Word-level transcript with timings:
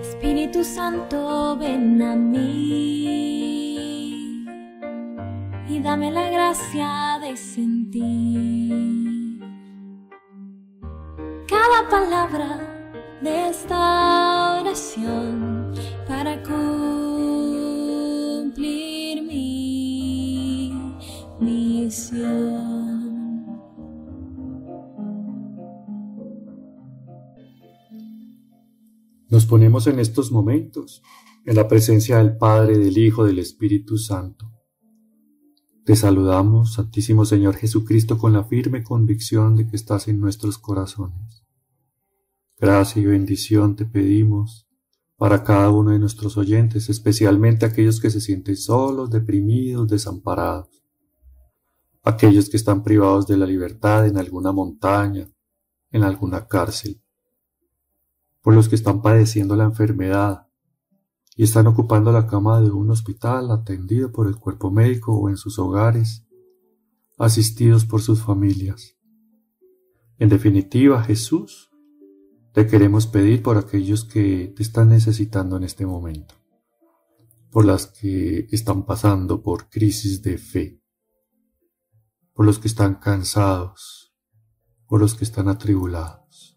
Espíritu 0.00 0.62
Santo, 0.62 1.56
ven 1.58 2.00
a 2.02 2.14
mí 2.14 2.36
y 5.68 5.80
dame 5.80 6.12
la 6.12 6.30
gracia 6.30 7.18
de 7.20 7.36
sentir 7.36 9.40
cada 11.48 11.88
palabra 11.90 12.60
de 13.20 13.48
esta 13.48 14.60
oración 14.60 15.43
Nos 29.44 29.50
ponemos 29.50 29.86
en 29.88 29.98
estos 29.98 30.32
momentos 30.32 31.02
en 31.44 31.56
la 31.56 31.68
presencia 31.68 32.16
del 32.16 32.38
Padre, 32.38 32.78
del 32.78 32.96
Hijo, 32.96 33.26
del 33.26 33.38
Espíritu 33.38 33.98
Santo. 33.98 34.50
Te 35.84 35.96
saludamos, 35.96 36.72
Santísimo 36.72 37.26
Señor 37.26 37.56
Jesucristo, 37.56 38.16
con 38.16 38.32
la 38.32 38.44
firme 38.44 38.82
convicción 38.82 39.54
de 39.54 39.66
que 39.66 39.76
estás 39.76 40.08
en 40.08 40.18
nuestros 40.18 40.56
corazones. 40.56 41.44
Gracia 42.58 43.02
y 43.02 43.04
bendición 43.04 43.76
te 43.76 43.84
pedimos 43.84 44.66
para 45.18 45.44
cada 45.44 45.68
uno 45.68 45.90
de 45.90 45.98
nuestros 45.98 46.38
oyentes, 46.38 46.88
especialmente 46.88 47.66
aquellos 47.66 48.00
que 48.00 48.08
se 48.08 48.22
sienten 48.22 48.56
solos, 48.56 49.10
deprimidos, 49.10 49.86
desamparados, 49.88 50.82
aquellos 52.02 52.48
que 52.48 52.56
están 52.56 52.82
privados 52.82 53.26
de 53.26 53.36
la 53.36 53.44
libertad 53.44 54.06
en 54.06 54.16
alguna 54.16 54.52
montaña, 54.52 55.28
en 55.90 56.02
alguna 56.02 56.46
cárcel 56.46 57.03
por 58.44 58.54
los 58.54 58.68
que 58.68 58.74
están 58.74 59.00
padeciendo 59.00 59.56
la 59.56 59.64
enfermedad 59.64 60.48
y 61.34 61.44
están 61.44 61.66
ocupando 61.66 62.12
la 62.12 62.26
cama 62.26 62.60
de 62.60 62.70
un 62.70 62.90
hospital 62.90 63.50
atendido 63.50 64.12
por 64.12 64.28
el 64.28 64.36
cuerpo 64.36 64.70
médico 64.70 65.16
o 65.16 65.30
en 65.30 65.38
sus 65.38 65.58
hogares, 65.58 66.26
asistidos 67.16 67.86
por 67.86 68.02
sus 68.02 68.20
familias. 68.20 68.98
En 70.18 70.28
definitiva, 70.28 71.02
Jesús, 71.02 71.70
te 72.52 72.66
queremos 72.66 73.06
pedir 73.06 73.42
por 73.42 73.56
aquellos 73.56 74.04
que 74.04 74.52
te 74.54 74.62
están 74.62 74.90
necesitando 74.90 75.56
en 75.56 75.64
este 75.64 75.86
momento, 75.86 76.34
por 77.50 77.64
las 77.64 77.86
que 77.86 78.46
están 78.50 78.84
pasando 78.84 79.42
por 79.42 79.70
crisis 79.70 80.20
de 80.20 80.36
fe, 80.36 80.82
por 82.34 82.44
los 82.44 82.58
que 82.58 82.68
están 82.68 82.96
cansados, 82.96 84.14
por 84.86 85.00
los 85.00 85.14
que 85.14 85.24
están 85.24 85.48
atribulados. 85.48 86.53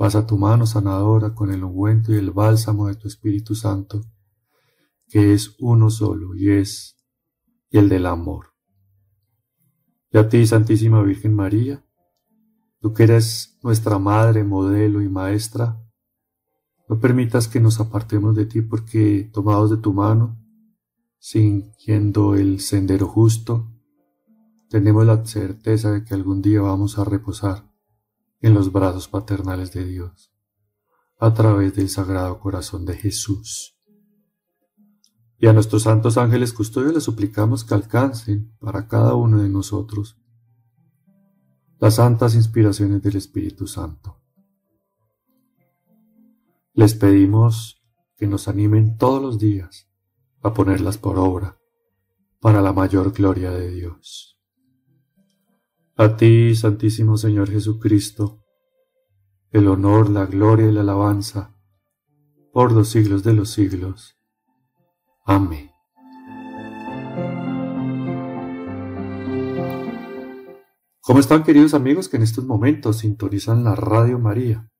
Pasa 0.00 0.26
tu 0.26 0.38
mano 0.38 0.64
sanadora 0.64 1.34
con 1.34 1.52
el 1.52 1.62
ungüento 1.62 2.10
y 2.10 2.16
el 2.16 2.30
bálsamo 2.30 2.88
de 2.88 2.94
tu 2.94 3.06
Espíritu 3.06 3.54
Santo, 3.54 4.00
que 5.06 5.34
es 5.34 5.56
uno 5.58 5.90
solo 5.90 6.34
y 6.34 6.48
es 6.52 6.96
el 7.70 7.90
del 7.90 8.06
amor. 8.06 8.46
Y 10.10 10.16
a 10.16 10.26
ti, 10.26 10.46
Santísima 10.46 11.02
Virgen 11.02 11.34
María, 11.34 11.84
tú 12.80 12.94
que 12.94 13.02
eres 13.02 13.58
nuestra 13.62 13.98
Madre, 13.98 14.42
modelo 14.42 15.02
y 15.02 15.10
Maestra, 15.10 15.78
no 16.88 16.98
permitas 16.98 17.46
que 17.46 17.60
nos 17.60 17.78
apartemos 17.78 18.34
de 18.34 18.46
ti 18.46 18.62
porque, 18.62 19.28
tomados 19.30 19.70
de 19.70 19.76
tu 19.76 19.92
mano, 19.92 20.42
siguiendo 21.18 22.36
el 22.36 22.60
sendero 22.60 23.06
justo, 23.06 23.70
tenemos 24.70 25.04
la 25.04 25.22
certeza 25.26 25.92
de 25.92 26.04
que 26.04 26.14
algún 26.14 26.40
día 26.40 26.62
vamos 26.62 26.98
a 26.98 27.04
reposar 27.04 27.69
en 28.40 28.54
los 28.54 28.72
brazos 28.72 29.08
paternales 29.08 29.72
de 29.72 29.84
Dios, 29.84 30.32
a 31.18 31.32
través 31.34 31.74
del 31.74 31.88
Sagrado 31.88 32.38
Corazón 32.40 32.84
de 32.84 32.96
Jesús. 32.96 33.76
Y 35.38 35.46
a 35.46 35.52
nuestros 35.52 35.82
santos 35.84 36.18
ángeles 36.18 36.52
custodios 36.52 36.94
les 36.94 37.04
suplicamos 37.04 37.64
que 37.64 37.74
alcancen 37.74 38.54
para 38.58 38.88
cada 38.88 39.14
uno 39.14 39.38
de 39.38 39.48
nosotros 39.48 40.18
las 41.78 41.94
santas 41.94 42.34
inspiraciones 42.34 43.02
del 43.02 43.16
Espíritu 43.16 43.66
Santo. 43.66 44.20
Les 46.74 46.94
pedimos 46.94 47.82
que 48.16 48.26
nos 48.26 48.48
animen 48.48 48.98
todos 48.98 49.22
los 49.22 49.38
días 49.38 49.88
a 50.42 50.52
ponerlas 50.52 50.98
por 50.98 51.18
obra 51.18 51.58
para 52.38 52.60
la 52.60 52.72
mayor 52.72 53.12
gloria 53.12 53.50
de 53.50 53.70
Dios. 53.70 54.39
A 56.02 56.16
ti, 56.16 56.54
Santísimo 56.54 57.18
Señor 57.18 57.50
Jesucristo, 57.50 58.42
el 59.50 59.68
honor, 59.68 60.08
la 60.08 60.24
gloria 60.24 60.66
y 60.66 60.72
la 60.72 60.80
alabanza, 60.80 61.54
por 62.54 62.72
los 62.72 62.88
siglos 62.88 63.22
de 63.22 63.34
los 63.34 63.50
siglos. 63.50 64.16
Amén. 65.26 65.70
¿Cómo 71.02 71.20
están 71.20 71.42
queridos 71.42 71.74
amigos 71.74 72.08
que 72.08 72.16
en 72.16 72.22
estos 72.22 72.46
momentos 72.46 73.00
sintonizan 73.00 73.62
la 73.62 73.74
Radio 73.74 74.18
María? 74.18 74.70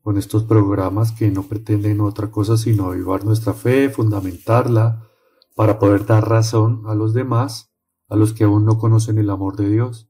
Con 0.00 0.16
estos 0.16 0.44
programas 0.44 1.12
que 1.12 1.30
no 1.30 1.42
pretenden 1.42 2.00
otra 2.00 2.30
cosa 2.30 2.56
sino 2.56 2.86
avivar 2.86 3.26
nuestra 3.26 3.52
fe, 3.52 3.90
fundamentarla, 3.90 5.10
para 5.54 5.78
poder 5.78 6.06
dar 6.06 6.26
razón 6.26 6.84
a 6.86 6.94
los 6.94 7.12
demás, 7.12 7.70
a 8.08 8.16
los 8.16 8.32
que 8.32 8.44
aún 8.44 8.64
no 8.64 8.78
conocen 8.78 9.18
el 9.18 9.28
amor 9.28 9.56
de 9.56 9.68
Dios 9.68 10.08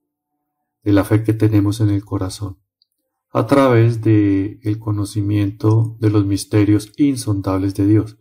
de 0.84 0.93
la 0.93 1.05
fe 1.05 1.25
que 1.25 1.33
tenemos 1.33 1.81
en 1.81 1.91
el 1.91 2.05
corazón, 2.05 2.59
a 3.33 3.47
través 3.47 4.03
de 4.03 4.61
el 4.62 4.78
conocimiento 4.78 5.97
de 5.99 6.11
los 6.11 6.25
misterios 6.27 6.93
insondables 6.97 7.75
de 7.75 7.87
Dios, 7.87 8.19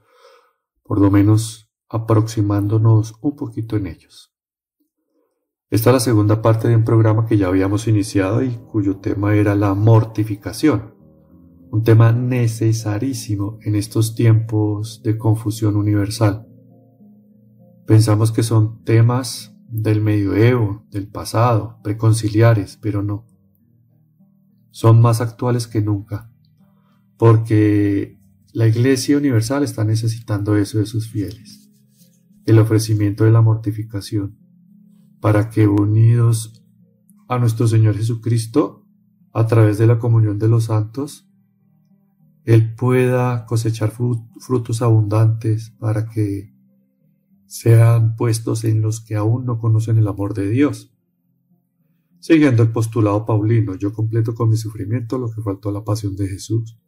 por 0.82 1.00
lo 1.00 1.12
menos 1.12 1.70
aproximándonos 1.90 3.16
un 3.22 3.36
poquito 3.36 3.76
en 3.76 3.88
ellos. 3.88 4.34
Esta 5.70 5.90
es 5.90 5.94
la 5.94 6.00
segunda 6.00 6.42
parte 6.42 6.68
de 6.68 6.76
un 6.76 6.84
programa 6.84 7.26
que 7.26 7.38
ya 7.38 7.48
habíamos 7.48 7.88
iniciado 7.88 8.44
y 8.44 8.52
cuyo 8.72 8.98
tema 8.98 9.36
era 9.36 9.56
la 9.56 9.74
mortificación, 9.74 10.96
un 11.72 11.84
tema 11.84 12.12
necesarísimo 12.12 13.58
en 13.62 13.76
estos 13.76 14.16
tiempos 14.16 15.02
de 15.04 15.18
confusión 15.18 15.76
universal. 15.76 16.48
Pensamos 17.88 18.32
que 18.32 18.44
son 18.44 18.84
temas 18.84 19.53
del 19.74 20.02
medioevo, 20.02 20.86
del 20.92 21.08
pasado, 21.08 21.80
preconciliares, 21.84 22.78
pero 22.80 23.02
no. 23.02 23.26
Son 24.70 25.02
más 25.02 25.20
actuales 25.20 25.68
que 25.68 25.82
nunca, 25.82 26.32
porque 27.18 28.20
la 28.54 28.68
Iglesia 28.68 29.18
Universal 29.18 29.64
está 29.64 29.84
necesitando 29.84 30.56
eso 30.58 30.78
de 30.78 30.86
sus 30.86 31.10
fieles, 31.10 31.72
el 32.46 32.60
ofrecimiento 32.60 33.24
de 33.24 33.32
la 33.32 33.42
mortificación, 33.42 34.38
para 35.20 35.50
que 35.50 35.68
unidos 35.68 36.64
a 37.28 37.40
nuestro 37.40 37.68
Señor 37.68 37.96
Jesucristo, 37.96 38.86
a 39.34 39.48
través 39.48 39.80
de 39.80 39.88
la 39.88 39.98
comunión 39.98 40.38
de 40.38 40.50
los 40.50 40.66
santos, 40.66 41.28
Él 42.46 42.76
pueda 42.76 43.48
cosechar 43.48 43.92
frutos 43.92 44.84
abundantes 44.84 45.72
para 45.80 46.10
que 46.10 46.53
sean 47.54 48.16
puestos 48.16 48.64
en 48.64 48.82
los 48.82 49.00
que 49.00 49.16
aún 49.16 49.46
no 49.46 49.60
conocen 49.60 50.00
el 50.00 50.08
amor 50.08 50.34
de 50.34 50.50
Dios. 50.50 50.92
Siguiendo 52.20 52.64
el 52.64 52.72
postulado 52.72 53.28
paulino, 53.28 53.76
yo 53.76 53.94
completo 53.94 54.34
con 54.34 54.50
mi 54.50 54.58
sufrimiento 54.58 55.20
lo 55.20 55.30
que 55.30 55.44
faltó 55.44 55.70
a 55.70 55.72
la 55.72 55.84
pasión 55.84 56.16
de 56.16 56.28
Jesús, 56.28 56.80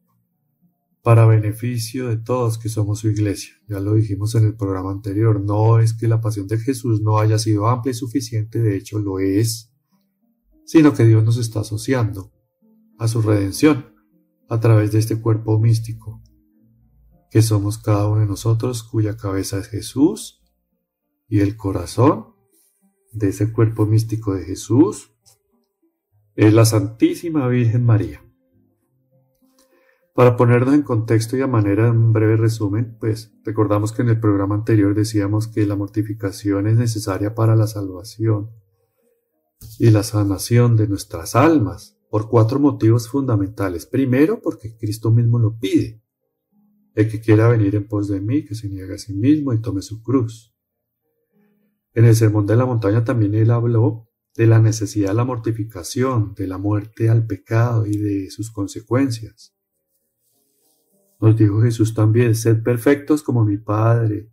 para 1.03 1.27
beneficio 1.27 2.07
de 2.07 2.17
todos 2.17 2.57
que 2.57 2.69
somos 2.69 2.97
su 2.97 3.09
iglesia. 3.09 3.53
Ya 3.67 3.79
lo 3.79 3.93
dijimos 3.93 4.33
en 4.33 4.45
el 4.45 4.55
programa 4.55 4.89
anterior, 4.89 5.39
no 5.39 5.77
es 5.77 5.93
que 5.93 6.07
la 6.07 6.19
pasión 6.19 6.47
de 6.47 6.57
Jesús 6.57 6.99
no 6.99 7.19
haya 7.19 7.37
sido 7.37 7.67
amplia 7.67 7.91
y 7.91 7.93
suficiente, 7.93 8.59
de 8.59 8.75
hecho 8.75 8.97
lo 8.97 9.19
es, 9.19 9.71
sino 10.65 10.95
que 10.95 11.05
Dios 11.05 11.23
nos 11.23 11.37
está 11.37 11.59
asociando 11.59 12.33
a 12.97 13.07
su 13.07 13.21
redención 13.21 13.93
a 14.49 14.59
través 14.59 14.91
de 14.91 14.97
este 14.97 15.21
cuerpo 15.21 15.59
místico, 15.59 16.23
que 17.29 17.43
somos 17.43 17.77
cada 17.77 18.07
uno 18.07 18.21
de 18.21 18.25
nosotros, 18.25 18.81
cuya 18.81 19.15
cabeza 19.15 19.59
es 19.59 19.67
Jesús, 19.67 20.41
y 21.27 21.39
el 21.39 21.57
corazón 21.57 22.35
de 23.11 23.29
ese 23.29 23.51
cuerpo 23.51 23.85
místico 23.85 24.33
de 24.33 24.43
Jesús 24.43 25.11
es 26.35 26.53
la 26.53 26.65
Santísima 26.65 27.47
Virgen 27.47 27.85
María. 27.85 28.21
Para 30.13 30.37
ponernos 30.37 30.73
en 30.73 30.81
contexto 30.81 31.35
y 31.35 31.41
a 31.41 31.47
manera 31.47 31.85
de 31.85 31.89
un 31.91 32.13
breve 32.13 32.37
resumen, 32.37 32.97
pues 32.99 33.33
recordamos 33.43 33.91
que 33.91 34.01
en 34.01 34.09
el 34.09 34.19
programa 34.19 34.55
anterior 34.55 34.95
decíamos 34.95 35.47
que 35.47 35.65
la 35.65 35.75
mortificación 35.75 36.67
es 36.67 36.77
necesaria 36.77 37.35
para 37.35 37.55
la 37.55 37.67
salvación 37.67 38.51
y 39.77 39.89
la 39.89 40.03
sanación 40.03 40.77
de 40.77 40.87
nuestras 40.87 41.35
almas 41.35 41.97
por 42.09 42.29
cuatro 42.29 42.59
motivos 42.59 43.09
fundamentales. 43.09 43.85
Primero, 43.85 44.41
porque 44.41 44.77
Cristo 44.77 45.11
mismo 45.11 45.37
lo 45.37 45.57
pide. 45.57 46.01
El 46.93 47.09
que 47.09 47.19
quiera 47.19 47.49
venir 47.49 47.75
en 47.75 47.87
pos 47.87 48.07
de 48.07 48.21
mí, 48.21 48.45
que 48.45 48.55
se 48.55 48.69
niegue 48.69 48.93
a 48.93 48.97
sí 48.97 49.13
mismo 49.13 49.51
y 49.51 49.61
tome 49.61 49.81
su 49.81 50.01
cruz. 50.01 50.54
En 51.95 52.05
el 52.05 52.15
Sermón 52.15 52.45
de 52.45 52.55
la 52.55 52.65
Montaña 52.65 53.03
también 53.03 53.33
él 53.33 53.49
habló 53.49 54.09
de 54.35 54.47
la 54.47 54.59
necesidad 54.59 55.09
de 55.09 55.15
la 55.15 55.23
mortificación, 55.23 56.35
de 56.35 56.45
la 56.45 56.57
muerte 56.57 57.09
al 57.09 57.25
pecado 57.25 57.85
y 57.85 57.97
de 57.97 58.29
sus 58.29 58.51
consecuencias. 58.51 59.55
Nos 61.21 61.37
dijo 61.37 61.61
Jesús 61.61 61.93
también, 61.93 62.35
sed 62.35 62.61
perfectos 62.61 63.23
como 63.23 63.45
mi 63.45 63.57
Padre 63.57 64.29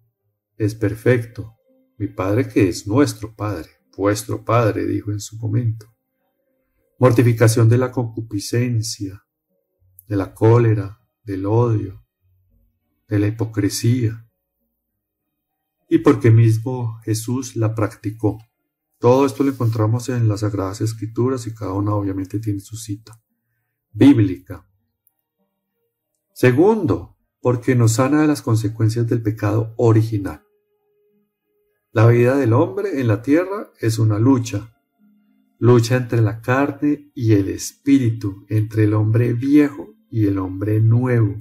es 0.56 0.74
perfecto, 0.74 1.56
mi 1.98 2.08
Padre 2.08 2.48
que 2.48 2.68
es 2.68 2.86
nuestro 2.86 3.34
Padre, 3.34 3.70
vuestro 3.96 4.44
Padre, 4.44 4.86
dijo 4.86 5.12
en 5.12 5.20
su 5.20 5.36
momento. 5.36 5.86
Mortificación 6.98 7.68
de 7.68 7.78
la 7.78 7.90
concupiscencia, 7.90 9.24
de 10.06 10.16
la 10.16 10.34
cólera, 10.34 11.00
del 11.22 11.46
odio, 11.46 12.04
de 13.08 13.18
la 13.18 13.28
hipocresía. 13.28 14.28
Y 15.92 15.98
porque 15.98 16.30
mismo 16.30 16.98
Jesús 17.04 17.54
la 17.54 17.74
practicó. 17.74 18.38
Todo 18.98 19.26
esto 19.26 19.44
lo 19.44 19.50
encontramos 19.50 20.08
en 20.08 20.26
las 20.26 20.40
Sagradas 20.40 20.80
Escrituras 20.80 21.46
y 21.46 21.54
cada 21.54 21.74
una 21.74 21.92
obviamente 21.92 22.38
tiene 22.38 22.60
su 22.60 22.78
cita 22.78 23.22
bíblica. 23.92 24.66
Segundo, 26.32 27.18
porque 27.42 27.74
nos 27.74 27.92
sana 27.92 28.22
de 28.22 28.26
las 28.26 28.40
consecuencias 28.40 29.06
del 29.06 29.20
pecado 29.20 29.74
original. 29.76 30.42
La 31.90 32.06
vida 32.06 32.38
del 32.38 32.54
hombre 32.54 32.98
en 32.98 33.06
la 33.06 33.20
tierra 33.20 33.70
es 33.78 33.98
una 33.98 34.18
lucha, 34.18 34.74
lucha 35.58 35.96
entre 35.96 36.22
la 36.22 36.40
carne 36.40 37.12
y 37.14 37.34
el 37.34 37.50
espíritu, 37.50 38.46
entre 38.48 38.84
el 38.84 38.94
hombre 38.94 39.34
viejo 39.34 39.94
y 40.08 40.24
el 40.24 40.38
hombre 40.38 40.80
nuevo. 40.80 41.36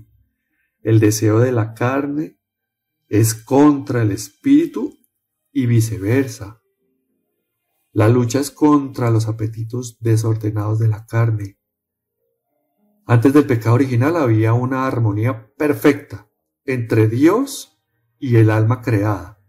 El 0.82 1.00
deseo 1.00 1.40
de 1.40 1.54
la 1.54 1.74
carne 1.74 2.41
es 3.12 3.36
contra 3.36 4.04
el 4.04 4.12
espíritu 4.12 4.98
y 5.52 5.66
viceversa. 5.66 6.62
La 7.92 8.08
lucha 8.08 8.40
es 8.40 8.52
contra 8.52 9.12
los 9.12 9.28
apetitos 9.28 9.98
desordenados 10.00 10.80
de 10.80 10.88
la 10.88 11.06
carne. 11.06 11.60
Antes 13.06 13.34
del 13.34 13.46
pecado 13.46 13.76
original 13.76 14.16
había 14.16 14.54
una 14.54 14.88
armonía 14.88 15.52
perfecta 15.58 16.30
entre 16.64 17.10
Dios 17.10 17.84
y 18.18 18.38
el 18.38 18.50
alma 18.50 18.82
creada, 18.82 19.44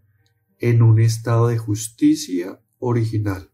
en 0.58 0.82
un 0.82 0.98
estado 0.98 1.46
de 1.46 1.58
justicia 1.58 2.60
original. 2.78 3.52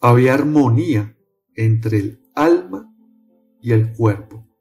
Había 0.00 0.34
armonía 0.34 1.18
entre 1.56 1.98
el 1.98 2.22
alma 2.36 2.94
y 3.60 3.72
el 3.72 3.92
cuerpo. 3.92 4.51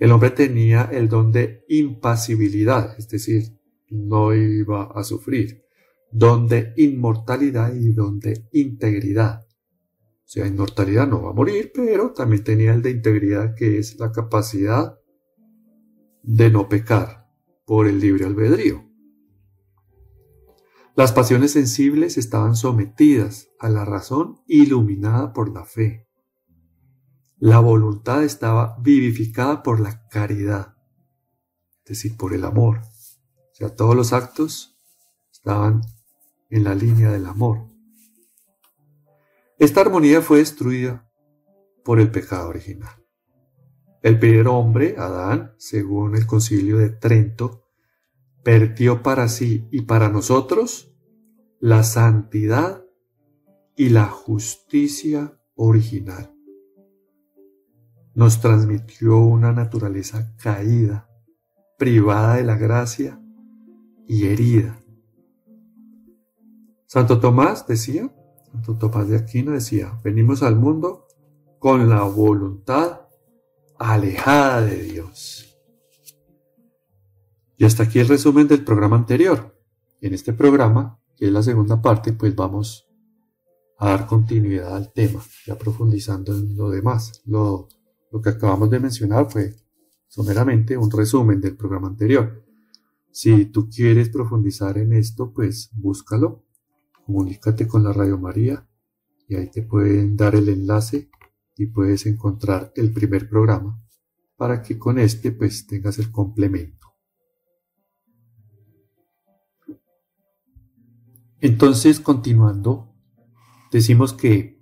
El 0.00 0.10
hombre 0.10 0.30
tenía 0.30 0.88
el 0.90 1.08
don 1.08 1.30
de 1.30 1.64
impasibilidad, 1.68 2.98
es 2.98 3.08
decir, 3.08 3.56
no 3.90 4.34
iba 4.34 4.90
a 4.92 5.04
sufrir 5.04 5.62
donde 6.10 6.72
inmortalidad 6.76 7.74
y 7.74 7.92
donde 7.92 8.48
integridad. 8.52 9.42
O 9.42 10.32
sea, 10.32 10.46
inmortalidad 10.46 11.08
no 11.08 11.22
va 11.22 11.30
a 11.30 11.34
morir, 11.34 11.70
pero 11.74 12.12
también 12.12 12.44
tenía 12.44 12.72
el 12.72 12.82
de 12.82 12.90
integridad, 12.90 13.54
que 13.54 13.78
es 13.78 13.98
la 13.98 14.10
capacidad 14.10 14.98
de 16.22 16.50
no 16.50 16.68
pecar 16.68 17.28
por 17.64 17.86
el 17.86 18.00
libre 18.00 18.24
albedrío. 18.24 18.84
Las 20.96 21.12
pasiones 21.12 21.52
sensibles 21.52 22.18
estaban 22.18 22.56
sometidas 22.56 23.50
a 23.58 23.68
la 23.68 23.84
razón 23.84 24.40
iluminada 24.46 25.32
por 25.32 25.52
la 25.52 25.64
fe. 25.64 26.08
La 27.42 27.58
voluntad 27.58 28.22
estaba 28.22 28.76
vivificada 28.80 29.62
por 29.62 29.80
la 29.80 30.06
caridad, 30.08 30.76
es 31.78 31.84
decir, 31.86 32.18
por 32.18 32.34
el 32.34 32.44
amor. 32.44 32.80
O 32.82 33.54
sea, 33.54 33.74
todos 33.74 33.96
los 33.96 34.12
actos 34.12 34.78
estaban 35.32 35.80
en 36.50 36.64
la 36.64 36.74
línea 36.74 37.10
del 37.10 37.24
amor. 37.24 37.66
Esta 39.58 39.80
armonía 39.80 40.20
fue 40.20 40.38
destruida 40.38 41.10
por 41.82 41.98
el 41.98 42.10
pecado 42.10 42.50
original. 42.50 43.06
El 44.02 44.18
primer 44.18 44.46
hombre, 44.46 44.96
Adán, 44.98 45.54
según 45.56 46.16
el 46.16 46.26
concilio 46.26 46.76
de 46.76 46.90
Trento, 46.90 47.64
perdió 48.42 49.02
para 49.02 49.28
sí 49.28 49.66
y 49.70 49.82
para 49.82 50.10
nosotros 50.10 50.94
la 51.58 51.84
santidad 51.84 52.84
y 53.76 53.88
la 53.88 54.06
justicia 54.06 55.40
original. 55.54 56.29
Nos 58.14 58.40
transmitió 58.40 59.18
una 59.18 59.52
naturaleza 59.52 60.34
caída, 60.36 61.08
privada 61.78 62.36
de 62.36 62.44
la 62.44 62.56
gracia 62.56 63.20
y 64.06 64.26
herida. 64.26 64.78
Santo 66.86 67.20
Tomás 67.20 67.66
decía, 67.66 68.12
Santo 68.50 68.76
Tomás 68.76 69.08
de 69.08 69.16
Aquino 69.16 69.52
decía, 69.52 69.98
venimos 70.02 70.42
al 70.42 70.56
mundo 70.56 71.06
con 71.58 71.88
la 71.88 72.02
voluntad 72.02 73.02
alejada 73.78 74.62
de 74.62 74.82
Dios. 74.82 75.56
Y 77.56 77.64
hasta 77.64 77.84
aquí 77.84 77.98
el 77.98 78.08
resumen 78.08 78.48
del 78.48 78.64
programa 78.64 78.96
anterior. 78.96 79.56
En 80.00 80.14
este 80.14 80.32
programa, 80.32 80.98
que 81.16 81.26
es 81.26 81.32
la 81.32 81.42
segunda 81.42 81.80
parte, 81.80 82.12
pues 82.12 82.34
vamos 82.34 82.88
a 83.78 83.90
dar 83.90 84.06
continuidad 84.06 84.76
al 84.76 84.92
tema, 84.92 85.20
ya 85.46 85.56
profundizando 85.56 86.32
en 86.36 86.56
lo 86.56 86.70
demás. 86.70 87.22
Lo, 87.26 87.68
lo 88.10 88.20
que 88.20 88.30
acabamos 88.30 88.70
de 88.70 88.80
mencionar 88.80 89.30
fue 89.30 89.54
someramente 90.08 90.76
un 90.76 90.90
resumen 90.90 91.40
del 91.40 91.56
programa 91.56 91.88
anterior. 91.88 92.44
Si 93.12 93.46
tú 93.46 93.68
quieres 93.68 94.08
profundizar 94.08 94.78
en 94.78 94.92
esto, 94.92 95.32
pues 95.32 95.70
búscalo 95.74 96.44
comunícate 97.10 97.66
con 97.66 97.82
la 97.82 97.92
Radio 97.92 98.18
María 98.18 98.64
y 99.26 99.34
ahí 99.34 99.50
te 99.50 99.62
pueden 99.62 100.16
dar 100.16 100.36
el 100.36 100.48
enlace 100.48 101.10
y 101.56 101.66
puedes 101.66 102.06
encontrar 102.06 102.72
el 102.76 102.92
primer 102.92 103.28
programa 103.28 103.82
para 104.36 104.62
que 104.62 104.78
con 104.78 104.96
este 105.00 105.32
pues 105.32 105.66
tengas 105.66 105.98
el 105.98 106.12
complemento. 106.12 106.86
Entonces, 111.40 111.98
continuando, 111.98 112.94
decimos 113.72 114.12
que 114.12 114.59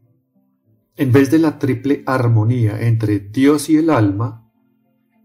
en 0.99 1.12
vez 1.12 1.31
de 1.31 1.39
la 1.39 1.61
triple 1.61 2.03
armonía 2.06 2.81
entre 2.81 3.21
Dios 3.21 3.71
y 3.71 3.77
el 3.77 3.89
alma, 3.89 4.50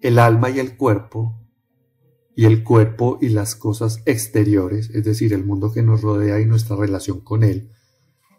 el 0.01 0.19
alma 0.19 0.51
y 0.51 0.59
el 0.59 0.77
cuerpo, 0.77 1.41
y 2.35 2.45
el 2.45 2.63
cuerpo 2.63 3.17
y 3.21 3.29
las 3.29 3.55
cosas 3.55 4.03
exteriores, 4.05 4.91
es 4.91 5.03
decir, 5.03 5.33
el 5.33 5.43
mundo 5.43 5.71
que 5.71 5.81
nos 5.81 6.03
rodea 6.03 6.39
y 6.39 6.45
nuestra 6.45 6.75
relación 6.75 7.21
con 7.21 7.43
él, 7.43 7.71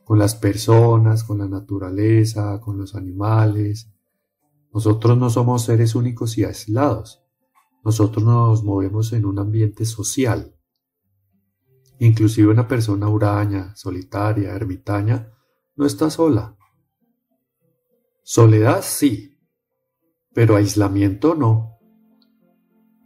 con 0.04 0.20
las 0.20 0.36
personas, 0.36 1.24
con 1.24 1.38
la 1.38 1.48
naturaleza, 1.48 2.60
con 2.60 2.78
los 2.78 2.94
animales. 2.94 3.90
Nosotros 4.72 5.18
no 5.18 5.28
somos 5.28 5.64
seres 5.64 5.96
únicos 5.96 6.38
y 6.38 6.44
aislados. 6.44 7.24
Nosotros 7.84 8.24
nos 8.24 8.62
movemos 8.62 9.12
en 9.12 9.26
un 9.26 9.40
ambiente 9.40 9.84
social. 9.86 10.54
Inclusive 11.98 12.52
una 12.52 12.68
persona 12.68 13.08
huraña, 13.08 13.74
solitaria, 13.74 14.54
ermitaña, 14.54 15.32
no 15.74 15.84
está 15.84 16.10
sola. 16.10 16.56
Soledad 18.26 18.80
sí, 18.82 19.38
pero 20.32 20.56
aislamiento 20.56 21.34
no. 21.34 21.78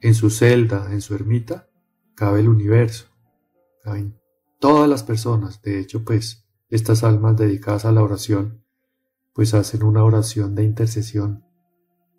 En 0.00 0.14
su 0.14 0.30
celda, 0.30 0.92
en 0.92 1.00
su 1.00 1.16
ermita, 1.16 1.68
cabe 2.14 2.38
el 2.38 2.48
universo, 2.48 3.08
caben 3.82 4.16
todas 4.60 4.88
las 4.88 5.02
personas. 5.02 5.60
De 5.60 5.80
hecho, 5.80 6.04
pues, 6.04 6.48
estas 6.68 7.02
almas 7.02 7.36
dedicadas 7.36 7.84
a 7.84 7.90
la 7.90 8.00
oración, 8.00 8.64
pues 9.32 9.54
hacen 9.54 9.82
una 9.82 10.04
oración 10.04 10.54
de 10.54 10.62
intercesión 10.62 11.44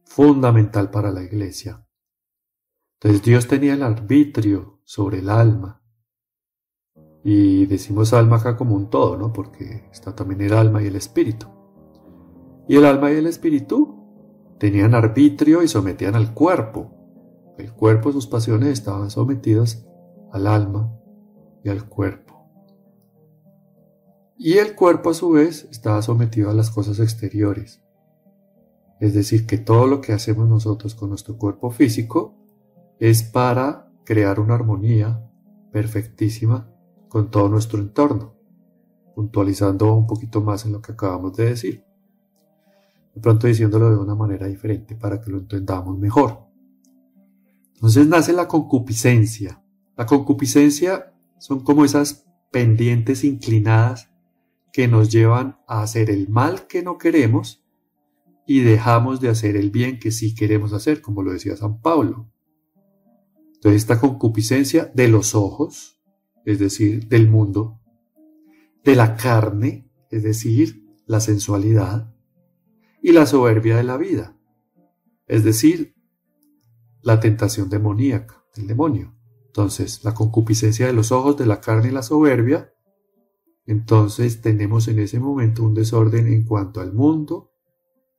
fundamental 0.03 0.91
para 0.91 1.11
la 1.11 1.23
iglesia. 1.23 1.87
Entonces 2.95 3.23
Dios 3.23 3.47
tenía 3.47 3.75
el 3.75 3.83
arbitrio 3.83 4.81
sobre 4.83 5.19
el 5.19 5.29
alma. 5.29 5.81
Y 7.23 7.65
decimos 7.65 8.11
alma 8.11 8.37
acá 8.37 8.57
como 8.57 8.75
un 8.75 8.89
todo, 8.89 9.15
¿no? 9.15 9.31
Porque 9.31 9.87
está 9.89 10.13
también 10.13 10.41
el 10.41 10.53
alma 10.53 10.83
y 10.83 10.87
el 10.87 10.97
espíritu. 10.97 11.58
Y 12.69 12.75
el 12.75 12.85
alma 12.85 13.11
y 13.11 13.15
el 13.15 13.25
espíritu 13.25 13.95
tenían 14.59 14.93
arbitrio 14.93 15.63
y 15.63 15.67
sometían 15.67 16.13
al 16.13 16.35
cuerpo. 16.35 16.91
El 17.57 17.73
cuerpo 17.73 18.11
y 18.11 18.13
sus 18.13 18.27
pasiones 18.27 18.69
estaban 18.69 19.09
sometidas 19.09 19.87
al 20.31 20.45
alma 20.45 20.95
y 21.63 21.69
al 21.69 21.89
cuerpo. 21.89 22.47
Y 24.37 24.59
el 24.59 24.75
cuerpo 24.75 25.09
a 25.09 25.13
su 25.15 25.31
vez 25.31 25.67
estaba 25.71 26.03
sometido 26.03 26.51
a 26.51 26.53
las 26.53 26.69
cosas 26.69 26.99
exteriores. 26.99 27.81
Es 28.99 29.15
decir, 29.15 29.47
que 29.47 29.57
todo 29.57 29.87
lo 29.87 29.99
que 29.99 30.13
hacemos 30.13 30.47
nosotros 30.47 30.93
con 30.93 31.09
nuestro 31.09 31.37
cuerpo 31.37 31.71
físico 31.71 32.37
es 32.99 33.23
para 33.23 33.91
crear 34.05 34.39
una 34.39 34.53
armonía 34.53 35.27
perfectísima 35.71 36.71
con 37.07 37.31
todo 37.31 37.49
nuestro 37.49 37.79
entorno, 37.79 38.35
puntualizando 39.15 39.91
un 39.91 40.05
poquito 40.05 40.39
más 40.41 40.67
en 40.67 40.73
lo 40.73 40.83
que 40.83 40.91
acabamos 40.91 41.35
de 41.35 41.45
decir. 41.45 41.88
De 43.19 43.23
pronto 43.23 43.47
diciéndolo 43.47 43.89
de 43.89 43.97
una 43.97 44.15
manera 44.15 44.47
diferente 44.47 44.95
para 44.95 45.19
que 45.19 45.29
lo 45.29 45.39
entendamos 45.39 45.99
mejor. 45.99 46.47
Entonces 47.73 48.07
nace 48.07 48.31
la 48.31 48.47
concupiscencia. 48.47 49.61
La 49.97 50.05
concupiscencia 50.05 51.13
son 51.37 51.59
como 51.65 51.83
esas 51.83 52.25
pendientes 52.49 53.25
inclinadas 53.25 54.09
que 54.71 54.87
nos 54.87 55.11
llevan 55.11 55.57
a 55.67 55.81
hacer 55.81 56.09
el 56.09 56.29
mal 56.29 56.65
que 56.67 56.81
no 56.81 56.97
queremos 56.97 57.65
y 58.47 58.61
dejamos 58.61 59.19
de 59.19 59.27
hacer 59.27 59.57
el 59.57 59.69
bien 59.69 59.99
que 59.99 60.11
sí 60.11 60.33
queremos 60.33 60.71
hacer, 60.71 61.01
como 61.01 61.21
lo 61.21 61.33
decía 61.33 61.57
San 61.57 61.81
Pablo. 61.81 62.31
Entonces 63.55 63.81
esta 63.81 63.99
concupiscencia 63.99 64.93
de 64.95 65.09
los 65.09 65.35
ojos, 65.35 65.99
es 66.45 66.57
decir, 66.57 67.09
del 67.09 67.29
mundo, 67.29 67.81
de 68.85 68.95
la 68.95 69.17
carne, 69.17 69.91
es 70.09 70.23
decir, 70.23 70.85
la 71.05 71.19
sensualidad, 71.19 72.15
y 73.01 73.11
la 73.11 73.25
soberbia 73.25 73.77
de 73.77 73.83
la 73.83 73.97
vida, 73.97 74.37
es 75.27 75.43
decir, 75.43 75.95
la 77.01 77.19
tentación 77.19 77.69
demoníaca 77.69 78.43
del 78.55 78.67
demonio. 78.67 79.15
Entonces, 79.47 80.03
la 80.03 80.13
concupiscencia 80.13 80.87
de 80.87 80.93
los 80.93 81.11
ojos, 81.11 81.37
de 81.37 81.45
la 81.45 81.59
carne 81.59 81.89
y 81.89 81.91
la 81.91 82.03
soberbia. 82.03 82.73
Entonces 83.65 84.41
tenemos 84.41 84.87
en 84.87 84.99
ese 84.99 85.19
momento 85.19 85.63
un 85.63 85.73
desorden 85.73 86.27
en 86.27 86.43
cuanto 86.43 86.81
al 86.81 86.93
mundo, 86.93 87.51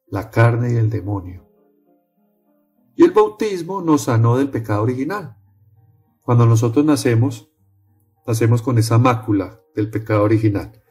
la 0.09 0.31
carne 0.31 0.73
y 0.73 0.77
el 0.77 0.91
demonio. 0.91 1.49
Y 2.95 3.05
el 3.05 3.13
bautismo 3.13 3.81
nos 3.81 4.03
sanó 4.03 4.37
del 4.37 4.51
pecado 4.51 4.83
original. 4.83 5.37
Cuando 6.23 6.47
nosotros 6.47 6.85
nacemos, 6.85 7.51
nacemos 8.27 8.63
con 8.63 8.79
esa 8.79 8.99
mácula 8.99 9.61
del 9.75 9.91
pecado 9.91 10.23
original. 10.23 10.83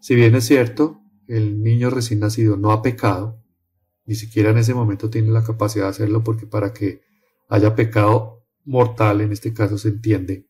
Si 0.00 0.14
bien 0.14 0.34
es 0.34 0.46
cierto, 0.46 1.02
el 1.28 1.62
niño 1.62 1.90
recién 1.90 2.20
nacido 2.20 2.56
no 2.56 2.72
ha 2.72 2.82
pecado, 2.82 3.40
ni 4.06 4.14
siquiera 4.14 4.50
en 4.50 4.58
ese 4.58 4.74
momento 4.74 5.10
tiene 5.10 5.28
la 5.28 5.44
capacidad 5.44 5.84
de 5.84 5.90
hacerlo 5.90 6.24
porque 6.24 6.46
para 6.46 6.72
que 6.72 7.02
haya 7.48 7.74
pecado 7.74 8.46
mortal, 8.64 9.20
en 9.20 9.32
este 9.32 9.52
caso 9.52 9.78
se 9.78 9.88
entiende, 9.88 10.48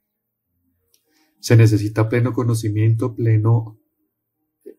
se 1.41 1.57
necesita 1.57 2.09
pleno 2.09 2.33
conocimiento, 2.33 3.15
pleno 3.15 3.81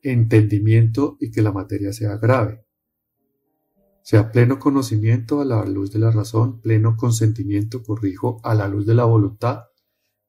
entendimiento 0.01 1.17
y 1.19 1.31
que 1.31 1.41
la 1.41 1.51
materia 1.51 1.93
sea 1.93 2.17
grave. 2.17 2.65
Sea 4.01 4.31
pleno 4.31 4.59
conocimiento 4.59 5.41
a 5.41 5.45
la 5.45 5.65
luz 5.65 5.91
de 5.91 5.99
la 5.99 6.11
razón, 6.11 6.61
pleno 6.61 6.95
consentimiento, 6.97 7.83
corrijo, 7.83 8.39
a 8.43 8.55
la 8.55 8.67
luz 8.67 8.85
de 8.85 8.95
la 8.95 9.05
voluntad 9.05 9.65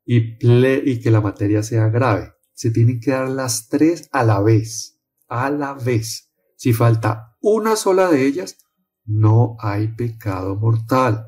y, 0.05 0.37
y 0.41 1.01
que 1.01 1.11
la 1.11 1.21
materia 1.21 1.63
sea 1.63 1.89
grave. 1.89 2.33
Se 2.53 2.71
tienen 2.71 3.01
que 3.01 3.13
dar 3.13 3.31
las 3.31 3.69
tres 3.69 4.09
a 4.13 4.25
la 4.25 4.41
vez, 4.41 5.00
a 5.31 5.49
la 5.49 5.73
vez. 5.73 6.31
Si 6.57 6.75
falta 6.75 7.39
una 7.41 7.77
sola 7.77 8.11
de 8.11 8.27
ellas, 8.27 8.59
no 9.07 9.57
hay 9.61 9.89
pecado 9.89 10.57
mortal. 10.57 11.27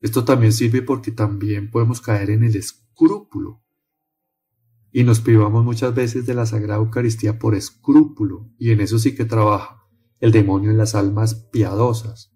Esto 0.00 0.24
también 0.24 0.52
sirve 0.52 0.82
porque 0.82 1.12
también 1.12 1.70
podemos 1.70 2.02
caer 2.02 2.28
en 2.30 2.44
el 2.44 2.54
escrúpulo. 2.56 3.62
Y 4.92 5.04
nos 5.04 5.20
privamos 5.20 5.64
muchas 5.64 5.94
veces 5.94 6.26
de 6.26 6.34
la 6.34 6.46
Sagrada 6.46 6.80
Eucaristía 6.80 7.38
por 7.38 7.54
escrúpulo, 7.54 8.50
y 8.58 8.70
en 8.70 8.80
eso 8.80 8.98
sí 8.98 9.14
que 9.14 9.24
trabaja 9.24 9.82
el 10.20 10.30
demonio 10.30 10.70
en 10.70 10.76
las 10.76 10.94
almas 10.94 11.34
piadosas. 11.50 12.32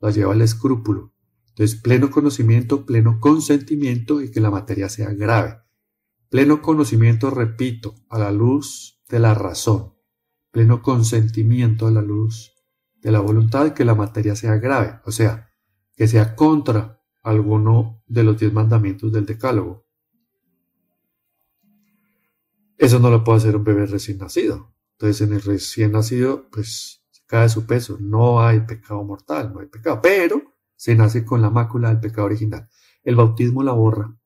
Las 0.00 0.14
lleva 0.14 0.34
al 0.34 0.42
escrúpulo. 0.42 1.14
Entonces, 1.48 1.80
pleno 1.80 2.10
conocimiento, 2.10 2.84
pleno 2.84 3.18
consentimiento 3.18 4.20
y 4.20 4.30
que 4.30 4.40
la 4.40 4.50
materia 4.50 4.88
sea 4.88 5.12
grave. 5.14 5.58
Pleno 6.28 6.60
conocimiento, 6.60 7.30
repito, 7.30 7.94
a 8.10 8.18
la 8.18 8.30
luz 8.30 9.02
de 9.08 9.18
la 9.20 9.34
razón. 9.34 9.95
Pleno 10.56 10.80
consentimiento 10.80 11.86
a 11.86 11.90
la 11.90 12.00
luz 12.00 12.54
de 13.02 13.12
la 13.12 13.20
voluntad 13.20 13.74
que 13.74 13.84
la 13.84 13.94
materia 13.94 14.34
sea 14.34 14.56
grave, 14.56 15.00
o 15.04 15.12
sea, 15.12 15.50
que 15.94 16.08
sea 16.08 16.34
contra 16.34 16.98
alguno 17.22 18.02
de 18.06 18.24
los 18.24 18.38
diez 18.40 18.54
mandamientos 18.54 19.12
del 19.12 19.26
decálogo. 19.26 19.84
Eso 22.78 22.98
no 22.98 23.10
lo 23.10 23.22
puede 23.22 23.36
hacer 23.36 23.54
un 23.54 23.64
bebé 23.64 23.84
recién 23.84 24.16
nacido. 24.16 24.72
Entonces 24.92 25.28
en 25.28 25.34
el 25.34 25.42
recién 25.42 25.92
nacido, 25.92 26.48
pues 26.50 27.04
cae 27.26 27.50
su 27.50 27.66
peso. 27.66 27.98
No 28.00 28.40
hay 28.40 28.60
pecado 28.60 29.04
mortal, 29.04 29.52
no 29.52 29.60
hay 29.60 29.66
pecado. 29.66 30.00
Pero 30.02 30.40
se 30.74 30.94
nace 30.94 31.26
con 31.26 31.42
la 31.42 31.50
mácula 31.50 31.90
del 31.90 32.00
pecado 32.00 32.28
original. 32.28 32.66
El 33.04 33.16
bautismo 33.16 33.62
la 33.62 33.72
borra. 33.72 34.16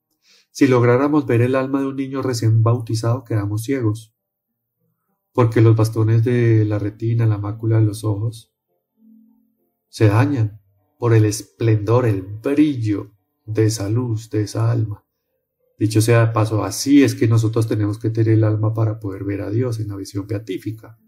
Si 0.49 0.65
lográramos 0.65 1.25
ver 1.25 1.41
el 1.41 1.55
alma 1.55 1.81
de 1.81 1.87
un 1.87 1.97
niño 1.97 2.21
recién 2.21 2.63
bautizado, 2.63 3.25
quedamos 3.25 3.63
ciegos. 3.63 4.10
Porque 5.33 5.61
los 5.61 5.75
bastones 5.75 6.23
de 6.23 6.65
la 6.65 6.79
retina, 6.79 7.25
la 7.25 7.37
mácula 7.37 7.79
de 7.79 7.85
los 7.85 8.03
ojos, 8.03 8.53
se 9.87 10.07
dañan 10.07 10.61
por 10.97 11.13
el 11.13 11.25
esplendor, 11.25 12.05
el 12.05 12.21
brillo 12.21 13.11
de 13.45 13.65
esa 13.65 13.89
luz, 13.89 14.29
de 14.29 14.43
esa 14.43 14.71
alma. 14.71 15.05
Dicho 15.77 15.99
sea 15.99 16.27
de 16.27 16.33
paso, 16.33 16.63
así 16.63 17.03
es 17.03 17.15
que 17.15 17.27
nosotros 17.27 17.67
tenemos 17.67 17.97
que 17.97 18.11
tener 18.11 18.33
el 18.33 18.43
alma 18.43 18.73
para 18.73 18.99
poder 18.99 19.23
ver 19.23 19.41
a 19.41 19.49
Dios 19.49 19.79
en 19.79 19.87
la 19.87 19.95
visión 19.95 20.27
beatífica. 20.27 20.99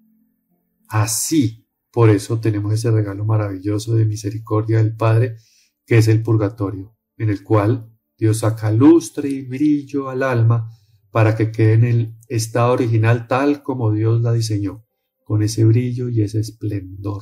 Así, 0.87 1.67
por 1.91 2.09
eso 2.09 2.39
tenemos 2.39 2.73
ese 2.73 2.89
regalo 2.89 3.23
maravilloso 3.23 3.93
de 3.95 4.05
misericordia 4.05 4.77
del 4.77 4.95
Padre, 4.95 5.37
que 5.85 5.99
es 5.99 6.07
el 6.07 6.23
purgatorio, 6.23 6.97
en 7.17 7.29
el 7.29 7.43
cual 7.43 7.93
Dios 8.17 8.39
saca 8.39 8.71
lustre 8.71 9.29
y 9.29 9.43
brillo 9.43 10.09
al 10.09 10.23
alma 10.23 10.69
para 11.13 11.35
que 11.35 11.51
quede 11.51 11.73
en 11.73 11.83
el 11.83 12.15
estado 12.27 12.73
original 12.73 13.27
tal 13.27 13.61
como 13.61 13.91
Dios 13.91 14.23
la 14.23 14.33
diseñó, 14.33 14.83
con 15.23 15.43
ese 15.43 15.63
brillo 15.63 16.09
y 16.09 16.23
ese 16.23 16.39
esplendor. 16.39 17.21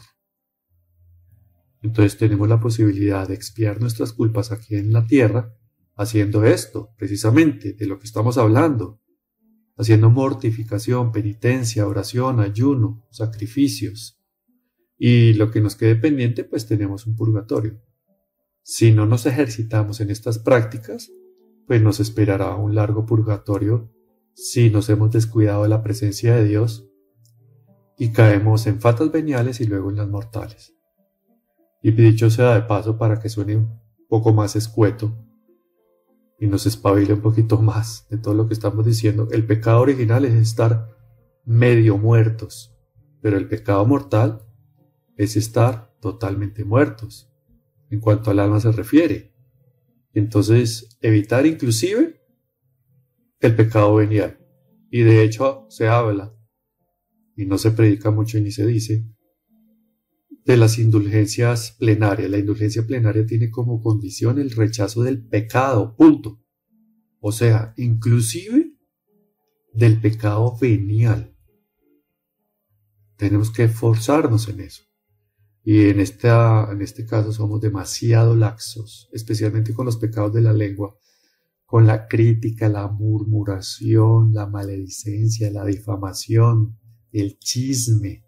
Entonces 1.82 2.18
tenemos 2.18 2.48
la 2.48 2.62
posibilidad 2.62 3.28
de 3.28 3.34
expiar 3.34 3.82
nuestras 3.82 4.14
culpas 4.14 4.54
aquí 4.54 4.78
en 4.78 4.94
la 4.94 5.06
tierra 5.06 5.54
haciendo 5.98 6.46
esto, 6.46 6.94
precisamente, 6.98 7.74
de 7.74 7.86
lo 7.86 8.00
que 8.00 8.06
estamos 8.06 8.38
hablando, 8.38 9.02
haciendo 9.76 10.10
mortificación, 10.10 11.12
penitencia, 11.12 11.86
oración, 11.86 12.40
ayuno, 12.40 13.06
sacrificios. 13.12 14.24
Y 14.98 15.34
lo 15.34 15.52
que 15.52 15.60
nos 15.60 15.76
quede 15.76 15.98
pendiente, 15.98 16.46
pues 16.46 16.66
tenemos 16.66 17.08
un 17.08 17.18
purgatorio. 17.18 17.82
Si 18.64 18.94
no 18.94 19.06
nos 19.06 19.26
ejercitamos 19.26 20.00
en 20.00 20.12
estas 20.12 20.40
prácticas, 20.40 21.12
pues 21.72 21.82
nos 21.82 22.02
esperará 22.02 22.54
un 22.56 22.76
largo 22.76 23.06
purgatorio 23.06 23.90
si 24.34 24.70
nos 24.70 24.90
hemos 24.90 25.10
descuidado 25.10 25.64
de 25.64 25.70
la 25.70 25.82
presencia 25.82 26.36
de 26.36 26.44
Dios 26.44 26.90
y 27.98 28.12
caemos 28.12 28.68
en 28.68 28.82
fatas 28.82 29.10
veniales 29.10 29.62
y 29.62 29.68
luego 29.68 29.90
en 29.90 29.96
las 29.96 30.10
mortales. 30.10 30.76
Y 31.82 31.92
dicho 31.92 32.30
sea 32.30 32.56
de 32.56 32.64
paso 32.64 32.98
para 32.98 33.22
que 33.22 33.30
suene 33.30 33.56
un 33.56 33.80
poco 34.10 34.34
más 34.34 34.58
escueto 34.58 35.18
y 36.38 36.48
nos 36.48 36.66
espabile 36.66 37.14
un 37.14 37.22
poquito 37.22 37.58
más 37.62 38.06
de 38.10 38.18
todo 38.18 38.34
lo 38.34 38.50
que 38.50 38.54
estamos 38.54 38.86
diciendo, 38.86 39.30
el 39.32 39.46
pecado 39.46 39.80
original 39.80 40.26
es 40.26 40.34
estar 40.34 40.90
medio 41.46 41.98
muertos, 41.98 42.76
pero 43.22 43.38
el 43.38 43.48
pecado 43.48 43.86
mortal 43.86 44.42
es 45.16 45.38
estar 45.38 45.94
totalmente 46.02 46.66
muertos 46.66 47.32
en 47.90 48.02
cuanto 48.02 48.30
al 48.30 48.40
alma 48.40 48.60
se 48.60 48.74
refiere. 48.74 49.31
Entonces, 50.14 50.98
evitar 51.02 51.46
inclusive 51.46 52.22
el 53.40 53.56
pecado 53.56 53.96
venial. 53.96 54.40
Y 54.90 55.02
de 55.02 55.24
hecho 55.24 55.66
se 55.70 55.88
habla, 55.88 56.36
y 57.36 57.46
no 57.46 57.58
se 57.58 57.72
predica 57.72 58.12
mucho 58.12 58.40
ni 58.40 58.52
se 58.52 58.66
dice, 58.66 59.06
de 60.46 60.58
las 60.58 60.80
indulgencias 60.80 61.76
plenarias. 61.80 62.30
La 62.30 62.40
indulgencia 62.40 62.86
plenaria 62.86 63.26
tiene 63.26 63.50
como 63.50 63.82
condición 63.82 64.40
el 64.40 64.52
rechazo 64.52 65.04
del 65.04 65.26
pecado, 65.26 65.96
punto. 65.96 66.44
O 67.20 67.32
sea, 67.32 67.74
inclusive 67.78 68.74
del 69.74 70.02
pecado 70.02 70.58
venial. 70.60 71.36
Tenemos 73.16 73.52
que 73.52 73.66
esforzarnos 73.66 74.50
en 74.50 74.62
eso. 74.62 74.84
Y 75.64 75.90
en, 75.90 76.00
esta, 76.00 76.70
en 76.72 76.82
este 76.82 77.06
caso 77.06 77.32
somos 77.32 77.62
demasiado 77.62 78.36
laxos, 78.36 79.10
especialmente 79.14 79.74
con 79.74 79.86
los 79.86 79.98
pecados 79.98 80.34
de 80.34 80.42
la 80.42 80.54
lengua, 80.54 80.96
con 81.66 81.86
la 81.86 82.08
crítica, 82.08 82.68
la 82.68 82.88
murmuración, 82.88 84.34
la 84.34 84.48
maledicencia, 84.48 85.52
la 85.52 85.66
difamación, 85.66 86.78
el 87.12 87.38
chisme, 87.38 88.24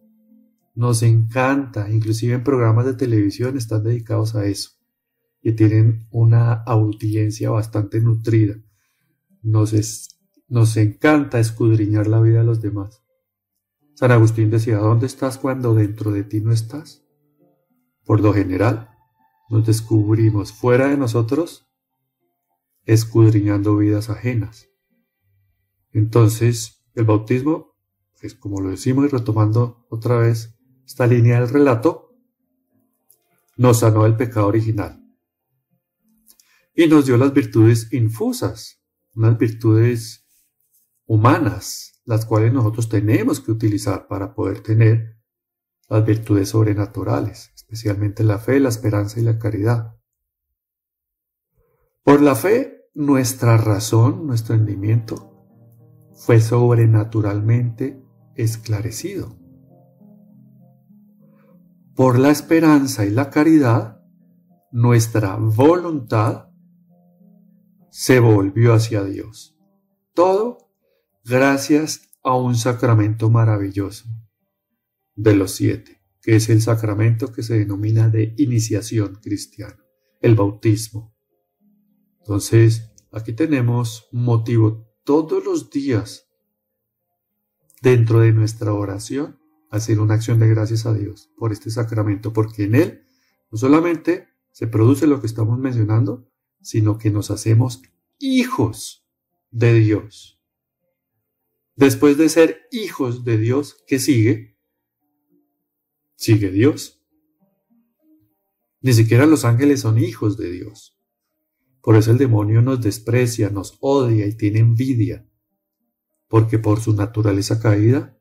nos 0.76 1.04
encanta, 1.04 1.90
inclusive 1.90 2.34
en 2.34 2.44
programas 2.44 2.86
de 2.86 2.96
televisión 2.96 3.58
están 3.58 3.84
dedicados 3.84 4.36
a 4.36 4.46
eso 4.46 4.72
y 5.42 5.52
tienen 5.54 6.08
una 6.10 6.54
audiencia 6.54 7.52
bastante 7.52 8.00
nutrida. 8.00 8.56
Nos, 9.42 9.74
nos 10.48 10.78
encanta 10.78 11.40
escudriñar 11.40 12.08
la 12.08 12.22
vida 12.22 12.40
de 12.40 12.46
los 12.46 12.62
demás. 12.62 13.04
San 13.94 14.12
Agustín 14.12 14.50
decía, 14.50 14.78
¿dónde 14.78 15.06
estás 15.06 15.38
cuando 15.38 15.76
dentro 15.76 16.12
de 16.12 16.24
ti 16.24 16.40
no 16.40 16.52
estás? 16.52 17.03
Por 18.06 18.20
lo 18.22 18.34
general, 18.34 18.90
nos 19.50 19.66
descubrimos 19.66 20.52
fuera 20.52 20.88
de 20.88 20.98
nosotros 20.98 21.68
escudriñando 22.86 23.78
vidas 23.78 24.10
ajenas. 24.10 24.70
Entonces, 25.92 26.84
el 26.96 27.06
bautismo, 27.06 27.76
es 28.22 28.36
como 28.36 28.62
lo 28.62 28.70
decimos 28.70 29.06
y 29.06 29.08
retomando 29.10 29.86
otra 29.90 30.18
vez, 30.18 30.58
esta 30.86 31.08
línea 31.08 31.40
del 31.40 31.50
relato, 31.50 32.16
nos 33.56 33.80
sanó 33.80 34.06
el 34.06 34.16
pecado 34.16 34.48
original. 34.48 35.00
y 36.76 36.88
nos 36.88 37.06
dio 37.06 37.18
las 37.18 37.32
virtudes 37.34 37.94
infusas, 37.94 38.84
unas 39.14 39.38
virtudes 39.38 40.26
humanas, 41.06 42.02
las 42.04 42.26
cuales 42.26 42.52
nosotros 42.52 42.90
tenemos 42.90 43.40
que 43.40 43.52
utilizar 43.52 44.08
para 44.08 44.34
poder 44.34 44.62
tener 44.62 45.20
las 45.88 46.04
virtudes 46.04 46.50
sobrenaturales, 46.50 47.53
especialmente 47.74 48.24
la 48.24 48.38
fe, 48.38 48.60
la 48.60 48.70
esperanza 48.70 49.20
y 49.20 49.24
la 49.24 49.40
caridad. 49.40 49.96
Por 52.04 52.22
la 52.22 52.36
fe, 52.36 52.88
nuestra 52.94 53.58
razón, 53.58 54.28
nuestro 54.28 54.54
entendimiento, 54.54 55.32
fue 56.14 56.40
sobrenaturalmente 56.40 58.06
esclarecido. 58.36 59.36
Por 61.96 62.20
la 62.20 62.30
esperanza 62.30 63.06
y 63.06 63.10
la 63.10 63.32
caridad, 63.32 64.04
nuestra 64.72 65.36
voluntad 65.38 66.50
se 67.90 68.20
volvió 68.20 68.74
hacia 68.74 69.04
Dios. 69.04 69.58
Todo 70.14 70.60
gracias 71.26 72.12
a 72.24 72.36
un 72.36 72.56
sacramento 72.56 73.32
maravilloso 73.32 74.06
de 75.16 75.36
los 75.36 75.56
siete, 75.56 76.03
que 76.24 76.38
es 76.38 76.50
el 76.50 76.62
sacramento 76.62 77.34
que 77.34 77.44
se 77.44 77.60
denomina 77.60 78.08
de 78.08 78.34
iniciación 78.38 79.20
cristiana, 79.22 79.78
el 80.22 80.36
bautismo. 80.36 81.14
Entonces, 82.22 82.92
aquí 83.12 83.34
tenemos 83.34 84.08
motivo 84.14 84.88
todos 85.04 85.44
los 85.44 85.70
días 85.70 86.30
dentro 87.82 88.22
de 88.22 88.32
nuestra 88.32 88.74
oración 88.74 89.38
hacer 89.70 90.00
una 90.00 90.14
acción 90.14 90.40
de 90.40 90.48
gracias 90.48 90.86
a 90.86 90.94
Dios 90.94 91.30
por 91.38 91.52
este 91.52 91.70
sacramento, 91.70 92.32
porque 92.32 92.64
en 92.64 92.76
él 92.76 93.06
no 93.52 93.58
solamente 93.58 94.30
se 94.52 94.68
produce 94.68 95.08
lo 95.08 95.20
que 95.20 95.28
estamos 95.28 95.60
mencionando, 95.60 96.32
sino 96.62 96.98
que 96.98 97.12
nos 97.12 97.32
hacemos 97.32 97.82
hijos 98.20 99.06
de 99.52 99.74
Dios. 99.74 100.40
Después 101.76 102.18
de 102.18 102.30
ser 102.30 102.62
hijos 102.72 103.26
de 103.26 103.38
Dios, 103.38 103.84
¿qué 103.88 104.00
sigue? 104.00 104.53
Sigue 106.24 106.52
Dios. 106.52 107.06
Ni 108.80 108.94
siquiera 108.94 109.26
los 109.26 109.44
ángeles 109.44 109.82
son 109.82 109.98
hijos 109.98 110.38
de 110.38 110.50
Dios. 110.52 110.98
Por 111.82 111.98
eso 111.98 112.12
el 112.12 112.18
demonio 112.18 112.62
nos 112.62 112.80
desprecia, 112.80 113.50
nos 113.50 113.78
odia 113.82 114.26
y 114.26 114.34
tiene 114.38 114.60
envidia, 114.60 115.30
porque 116.30 116.60
por 116.60 116.80
su 116.80 116.94
naturaleza 116.94 117.60
caída, 117.60 118.18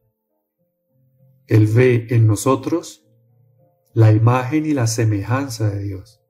él 1.46 1.68
ve 1.68 2.08
en 2.10 2.26
nosotros 2.26 3.08
la 3.94 4.10
imagen 4.10 4.66
y 4.66 4.72
la 4.72 4.88
semejanza 4.88 5.70
de 5.70 5.84
Dios. 5.84 6.20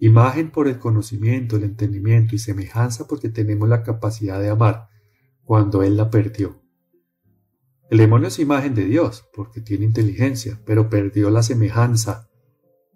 Imagen 0.00 0.50
por 0.50 0.66
el 0.66 0.80
conocimiento, 0.80 1.54
el 1.54 1.62
entendimiento 1.62 2.34
y 2.34 2.40
semejanza 2.40 3.06
porque 3.06 3.28
tenemos 3.28 3.68
la 3.68 3.84
capacidad 3.84 4.40
de 4.40 4.48
amar 4.48 4.88
cuando 5.44 5.84
Él 5.84 5.96
la 5.96 6.10
perdió. 6.10 6.65
El 7.88 7.98
demonio 7.98 8.28
es 8.28 8.38
imagen 8.38 8.74
de 8.74 8.84
Dios 8.84 9.28
porque 9.32 9.60
tiene 9.60 9.84
inteligencia, 9.84 10.60
pero 10.64 10.90
perdió 10.90 11.30
la 11.30 11.42
semejanza, 11.42 12.30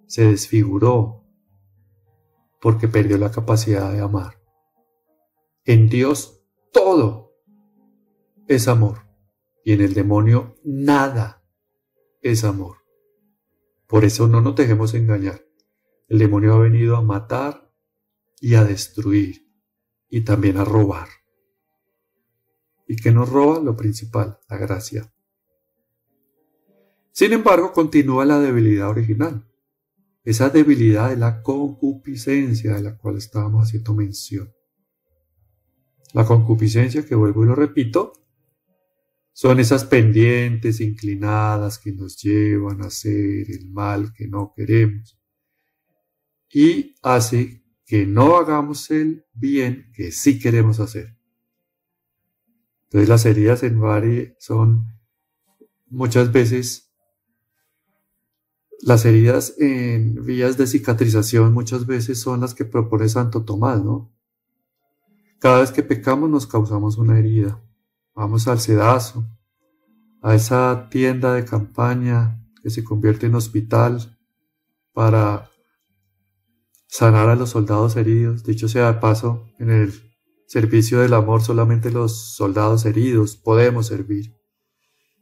se 0.07 0.25
desfiguró 0.25 1.25
porque 2.61 2.89
perdió 2.89 3.17
la 3.17 3.31
capacidad 3.31 3.93
de 3.93 4.01
amar. 4.01 4.41
En 5.65 5.89
Dios 5.89 6.43
todo 6.73 7.37
es 8.49 8.67
amor 8.67 9.07
y 9.65 9.73
en 9.73 9.81
el 9.83 9.95
demonio 9.95 10.57
nada 10.65 11.45
es 12.21 12.43
amor. 12.43 12.79
Por 13.87 14.05
eso 14.05 14.27
no 14.27 14.41
nos 14.41 14.57
dejemos 14.57 14.95
engañar. 14.95 15.45
El 16.09 16.19
demonio 16.19 16.55
ha 16.55 16.59
venido 16.59 16.97
a 16.97 17.03
matar 17.03 17.73
y 18.41 18.55
a 18.55 18.65
destruir 18.65 19.49
y 20.09 20.23
también 20.23 20.57
a 20.57 20.65
robar. 20.65 21.09
¿Y 22.91 22.97
qué 22.97 23.13
nos 23.13 23.29
roba? 23.29 23.61
Lo 23.61 23.77
principal, 23.77 24.41
la 24.49 24.57
gracia. 24.57 25.15
Sin 27.13 27.33
embargo, 27.33 27.73
continúa 27.73 28.25
la 28.25 28.41
debilidad 28.41 28.89
original. 28.89 29.49
Esa 30.25 30.51
debilidad 30.51 31.11
de 31.11 31.17
la 31.17 31.41
concupiscencia 31.41 32.75
de 32.75 32.83
la 32.83 32.99
cual 32.99 33.17
estábamos 33.17 33.69
haciendo 33.69 33.95
mención. 33.95 34.53
La 36.15 36.27
concupiscencia, 36.27 37.07
que 37.07 37.15
vuelvo 37.15 37.45
y 37.45 37.47
lo 37.47 37.55
repito, 37.55 38.13
son 39.33 39.61
esas 39.61 39.85
pendientes 39.85 40.81
inclinadas 40.81 41.79
que 41.79 41.93
nos 41.93 42.21
llevan 42.21 42.83
a 42.83 42.87
hacer 42.87 43.53
el 43.53 43.71
mal 43.71 44.13
que 44.13 44.27
no 44.27 44.53
queremos 44.53 45.17
y 46.53 46.97
hace 47.03 47.63
que 47.87 48.05
no 48.05 48.37
hagamos 48.37 48.91
el 48.91 49.27
bien 49.33 49.93
que 49.95 50.11
sí 50.11 50.41
queremos 50.41 50.81
hacer. 50.81 51.20
Entonces 52.91 53.09
las 53.09 53.25
heridas 53.25 53.63
en 53.63 53.81
Bari 53.81 54.35
son 54.41 54.99
muchas 55.87 56.33
veces, 56.33 56.91
las 58.81 59.05
heridas 59.05 59.55
en 59.61 60.25
vías 60.25 60.57
de 60.57 60.67
cicatrización 60.67 61.53
muchas 61.53 61.87
veces 61.87 62.21
son 62.21 62.41
las 62.41 62.53
que 62.53 62.65
propone 62.65 63.09
Santo 63.09 63.45
Tomás, 63.45 63.85
¿no? 63.85 64.13
Cada 65.39 65.61
vez 65.61 65.71
que 65.71 65.85
pecamos 65.85 66.29
nos 66.29 66.49
causamos 66.49 66.99
una 66.99 67.17
herida. 67.17 67.63
Vamos 68.13 68.49
al 68.49 68.59
sedazo, 68.59 69.25
a 70.21 70.35
esa 70.35 70.89
tienda 70.91 71.35
de 71.35 71.45
campaña 71.45 72.45
que 72.61 72.71
se 72.71 72.83
convierte 72.83 73.27
en 73.27 73.37
hospital 73.37 74.19
para 74.93 75.49
sanar 76.89 77.29
a 77.29 77.37
los 77.37 77.51
soldados 77.51 77.95
heridos. 77.95 78.43
Dicho 78.43 78.67
sea 78.69 78.93
de 78.93 78.99
paso, 78.99 79.47
en 79.61 79.71
el 79.71 80.10
servicio 80.51 80.99
del 80.99 81.15
amor 81.15 81.43
solamente 81.43 81.93
los 81.93 82.35
soldados 82.35 82.85
heridos 82.85 83.37
podemos 83.37 83.87
servir. 83.87 84.35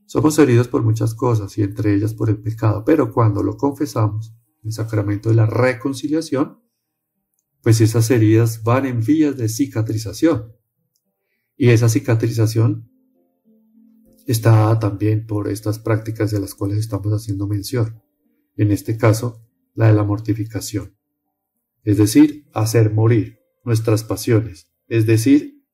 Somos 0.06 0.38
heridos 0.38 0.68
por 0.68 0.82
muchas 0.82 1.14
cosas 1.14 1.58
y 1.58 1.62
entre 1.62 1.94
ellas 1.94 2.14
por 2.14 2.30
el 2.30 2.38
pecado, 2.38 2.82
pero 2.82 3.12
cuando 3.12 3.42
lo 3.42 3.58
confesamos, 3.58 4.34
el 4.64 4.72
sacramento 4.72 5.28
de 5.28 5.34
la 5.34 5.44
reconciliación, 5.44 6.62
pues 7.62 7.82
esas 7.82 8.10
heridas 8.10 8.62
van 8.62 8.86
en 8.86 9.04
vías 9.04 9.36
de 9.36 9.50
cicatrización. 9.50 10.56
Y 11.58 11.68
esa 11.68 11.90
cicatrización 11.90 12.90
está 14.26 14.78
también 14.78 15.26
por 15.26 15.48
estas 15.48 15.78
prácticas 15.78 16.30
de 16.30 16.40
las 16.40 16.54
cuales 16.54 16.78
estamos 16.78 17.12
haciendo 17.12 17.46
mención. 17.46 18.02
En 18.56 18.70
este 18.72 18.96
caso, 18.96 19.44
la 19.74 19.88
de 19.88 19.92
la 19.92 20.04
mortificación 20.04 20.98
es 21.88 21.96
decir, 21.96 22.46
hacer 22.52 22.92
morir 22.92 23.40
nuestras 23.64 24.04
pasiones, 24.04 24.67
es 24.88 25.06
decir, 25.06 25.64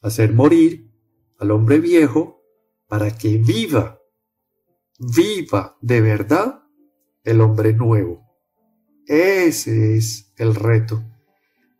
hacer 0.00 0.32
morir 0.32 0.90
al 1.38 1.50
hombre 1.50 1.80
viejo 1.80 2.42
para 2.86 3.16
que 3.16 3.38
viva, 3.38 4.00
viva 4.98 5.76
de 5.80 6.00
verdad 6.00 6.62
el 7.24 7.40
hombre 7.40 7.72
nuevo. 7.72 8.26
Ese 9.06 9.96
es 9.96 10.32
el 10.36 10.54
reto 10.54 11.02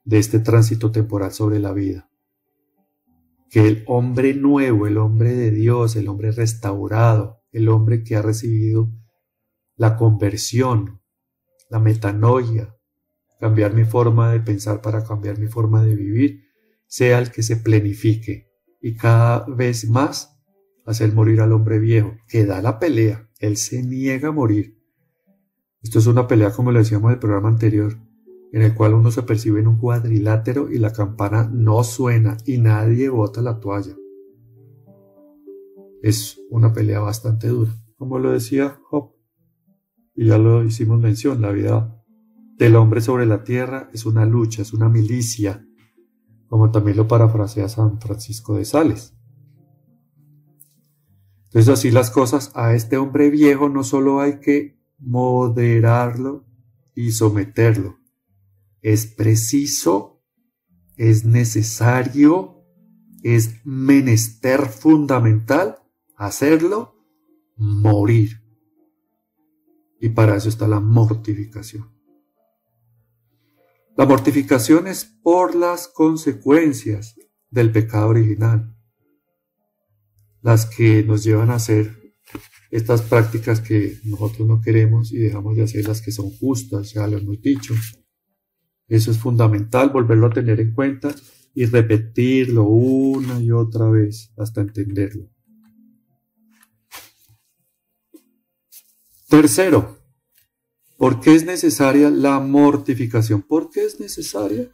de 0.04 0.18
este 0.18 0.40
tránsito 0.40 0.90
temporal 0.90 1.32
sobre 1.32 1.58
la 1.58 1.72
vida. 1.72 2.10
Que 3.48 3.66
el 3.66 3.84
hombre 3.86 4.34
nuevo, 4.34 4.86
el 4.86 4.98
hombre 4.98 5.34
de 5.34 5.50
Dios, 5.50 5.96
el 5.96 6.08
hombre 6.08 6.32
restaurado, 6.32 7.42
el 7.52 7.68
hombre 7.68 8.02
que 8.02 8.16
ha 8.16 8.22
recibido 8.22 8.90
la 9.76 9.96
conversión, 9.96 11.00
la 11.68 11.78
metanoia, 11.78 12.76
cambiar 13.38 13.74
mi 13.74 13.84
forma 13.84 14.30
de 14.30 14.40
pensar 14.40 14.82
para 14.82 15.04
cambiar 15.04 15.38
mi 15.38 15.46
forma 15.46 15.82
de 15.82 15.94
vivir, 15.94 16.49
sea 16.90 17.20
el 17.20 17.30
que 17.30 17.44
se 17.44 17.56
plenifique 17.56 18.50
y 18.80 18.96
cada 18.96 19.46
vez 19.46 19.88
más 19.88 20.36
hacer 20.84 21.14
morir 21.14 21.40
al 21.40 21.52
hombre 21.52 21.78
viejo, 21.78 22.16
que 22.26 22.44
da 22.44 22.60
la 22.60 22.80
pelea, 22.80 23.30
él 23.38 23.56
se 23.56 23.84
niega 23.84 24.30
a 24.30 24.32
morir. 24.32 24.76
Esto 25.82 26.00
es 26.00 26.08
una 26.08 26.26
pelea 26.26 26.50
como 26.50 26.72
lo 26.72 26.80
decíamos 26.80 27.10
en 27.10 27.14
el 27.14 27.20
programa 27.20 27.48
anterior, 27.48 27.96
en 28.52 28.62
el 28.62 28.74
cual 28.74 28.94
uno 28.94 29.12
se 29.12 29.22
percibe 29.22 29.60
en 29.60 29.68
un 29.68 29.78
cuadrilátero 29.78 30.68
y 30.68 30.78
la 30.78 30.92
campana 30.92 31.48
no 31.52 31.84
suena 31.84 32.36
y 32.44 32.58
nadie 32.58 33.08
bota 33.08 33.40
la 33.40 33.60
toalla. 33.60 33.96
Es 36.02 36.40
una 36.50 36.72
pelea 36.72 36.98
bastante 36.98 37.46
dura, 37.46 37.72
como 37.98 38.18
lo 38.18 38.32
decía 38.32 38.80
Job. 38.90 39.12
Y 40.16 40.26
ya 40.26 40.38
lo 40.38 40.64
hicimos 40.64 40.98
mención, 40.98 41.40
la 41.40 41.52
vida 41.52 41.96
del 42.58 42.74
hombre 42.74 43.00
sobre 43.00 43.26
la 43.26 43.44
tierra 43.44 43.90
es 43.92 44.06
una 44.06 44.26
lucha, 44.26 44.62
es 44.62 44.72
una 44.72 44.88
milicia, 44.88 45.64
como 46.50 46.72
también 46.72 46.96
lo 46.96 47.06
parafrasea 47.06 47.68
San 47.68 48.00
Francisco 48.00 48.56
de 48.56 48.64
Sales. 48.64 49.14
Entonces 51.44 51.68
así 51.68 51.90
las 51.92 52.10
cosas, 52.10 52.50
a 52.54 52.74
este 52.74 52.96
hombre 52.96 53.30
viejo 53.30 53.68
no 53.68 53.84
solo 53.84 54.20
hay 54.20 54.40
que 54.40 54.78
moderarlo 54.98 56.44
y 56.94 57.12
someterlo, 57.12 57.98
es 58.82 59.06
preciso, 59.06 60.22
es 60.96 61.24
necesario, 61.24 62.64
es 63.22 63.64
menester 63.64 64.66
fundamental 64.66 65.78
hacerlo 66.16 66.96
morir. 67.56 68.42
Y 70.00 70.08
para 70.08 70.36
eso 70.36 70.48
está 70.48 70.66
la 70.66 70.80
mortificación. 70.80 71.99
La 73.96 74.06
mortificación 74.06 74.86
es 74.86 75.04
por 75.04 75.54
las 75.54 75.88
consecuencias 75.88 77.16
del 77.50 77.70
pecado 77.72 78.08
original, 78.08 78.74
las 80.42 80.66
que 80.66 81.02
nos 81.02 81.22
llevan 81.24 81.50
a 81.50 81.56
hacer 81.56 82.00
estas 82.70 83.02
prácticas 83.02 83.60
que 83.60 83.98
nosotros 84.04 84.46
no 84.46 84.60
queremos 84.60 85.12
y 85.12 85.18
dejamos 85.18 85.56
de 85.56 85.64
hacer 85.64 85.86
las 85.86 86.00
que 86.00 86.12
son 86.12 86.30
justas, 86.30 86.92
ya 86.92 87.06
lo 87.06 87.18
hemos 87.18 87.40
dicho. 87.40 87.74
Eso 88.86 89.10
es 89.10 89.18
fundamental, 89.18 89.90
volverlo 89.90 90.28
a 90.28 90.30
tener 90.30 90.60
en 90.60 90.72
cuenta 90.72 91.14
y 91.54 91.66
repetirlo 91.66 92.64
una 92.64 93.40
y 93.40 93.50
otra 93.50 93.88
vez 93.88 94.32
hasta 94.36 94.60
entenderlo. 94.60 95.28
Tercero, 99.28 99.99
¿por 101.00 101.18
qué 101.18 101.34
es 101.34 101.46
necesaria 101.46 102.10
la 102.10 102.40
mortificación? 102.40 103.40
¿Por 103.40 103.70
qué 103.70 103.86
es 103.86 103.98
necesaria? 103.98 104.70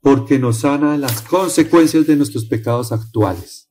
Porque 0.00 0.38
nos 0.38 0.60
sana 0.60 0.96
las 0.96 1.20
consecuencias 1.20 2.06
de 2.06 2.16
nuestros 2.16 2.46
pecados 2.46 2.92
actuales. 2.92 3.70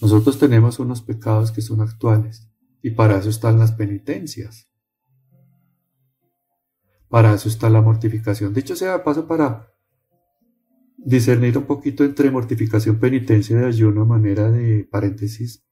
Nosotros 0.00 0.40
tenemos 0.40 0.80
unos 0.80 1.02
pecados 1.02 1.52
que 1.52 1.62
son 1.62 1.80
actuales 1.80 2.50
y 2.82 2.90
para 2.90 3.16
eso 3.16 3.30
están 3.30 3.60
las 3.60 3.70
penitencias. 3.70 4.68
Para 7.08 7.32
eso 7.32 7.48
está 7.48 7.70
la 7.70 7.80
mortificación. 7.80 8.52
Dicho 8.52 8.74
sea 8.74 9.04
paso 9.04 9.28
para 9.28 9.72
discernir 10.96 11.56
un 11.56 11.64
poquito 11.64 12.02
entre 12.02 12.28
mortificación, 12.32 12.98
penitencia 12.98 13.60
y 13.60 13.64
ayuno 13.64 14.02
a 14.02 14.06
manera 14.06 14.50
de 14.50 14.82
paréntesis 14.90 15.64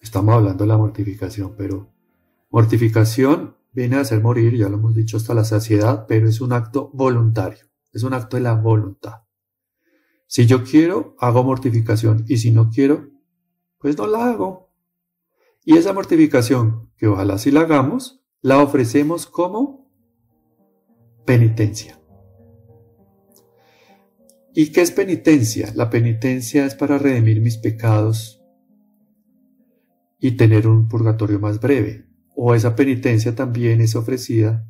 Estamos 0.00 0.34
hablando 0.34 0.64
de 0.64 0.68
la 0.68 0.76
mortificación, 0.76 1.54
pero 1.56 1.94
mortificación 2.52 3.56
viene 3.72 3.96
a 3.96 4.04
ser 4.04 4.20
morir, 4.20 4.54
ya 4.54 4.68
lo 4.68 4.76
hemos 4.76 4.94
dicho 4.94 5.16
hasta 5.16 5.34
la 5.34 5.44
saciedad, 5.44 6.04
pero 6.06 6.28
es 6.28 6.42
un 6.42 6.52
acto 6.52 6.90
voluntario, 6.92 7.66
es 7.92 8.02
un 8.02 8.12
acto 8.12 8.36
de 8.36 8.42
la 8.42 8.52
voluntad. 8.52 9.22
Si 10.26 10.46
yo 10.46 10.62
quiero, 10.62 11.16
hago 11.18 11.42
mortificación 11.42 12.24
y 12.28 12.36
si 12.36 12.50
no 12.50 12.68
quiero, 12.68 13.08
pues 13.78 13.96
no 13.96 14.06
la 14.06 14.26
hago. 14.28 14.70
Y 15.64 15.78
esa 15.78 15.94
mortificación, 15.94 16.90
que 16.96 17.06
ojalá 17.06 17.38
si 17.38 17.50
la 17.50 17.62
hagamos, 17.62 18.22
la 18.42 18.58
ofrecemos 18.62 19.26
como 19.26 19.90
penitencia. 21.24 21.98
¿Y 24.54 24.72
qué 24.72 24.82
es 24.82 24.90
penitencia? 24.90 25.72
La 25.74 25.88
penitencia 25.88 26.66
es 26.66 26.74
para 26.74 26.98
redimir 26.98 27.40
mis 27.40 27.56
pecados 27.56 28.42
y 30.18 30.32
tener 30.32 30.66
un 30.66 30.88
purgatorio 30.88 31.40
más 31.40 31.58
breve. 31.58 32.11
O 32.34 32.54
esa 32.54 32.74
penitencia 32.74 33.34
también 33.34 33.80
es 33.80 33.94
ofrecida 33.94 34.66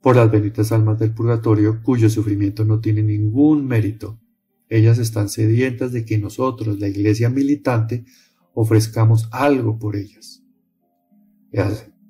por 0.00 0.16
las 0.16 0.30
benditas 0.30 0.70
almas 0.70 0.98
del 0.98 1.14
purgatorio 1.14 1.82
cuyo 1.82 2.10
sufrimiento 2.10 2.64
no 2.64 2.80
tiene 2.80 3.02
ningún 3.02 3.66
mérito. 3.66 4.20
Ellas 4.68 4.98
están 4.98 5.28
sedientas 5.28 5.92
de 5.92 6.04
que 6.04 6.18
nosotros, 6.18 6.78
la 6.78 6.88
iglesia 6.88 7.30
militante, 7.30 8.04
ofrezcamos 8.52 9.28
algo 9.32 9.78
por 9.78 9.96
ellas. 9.96 10.42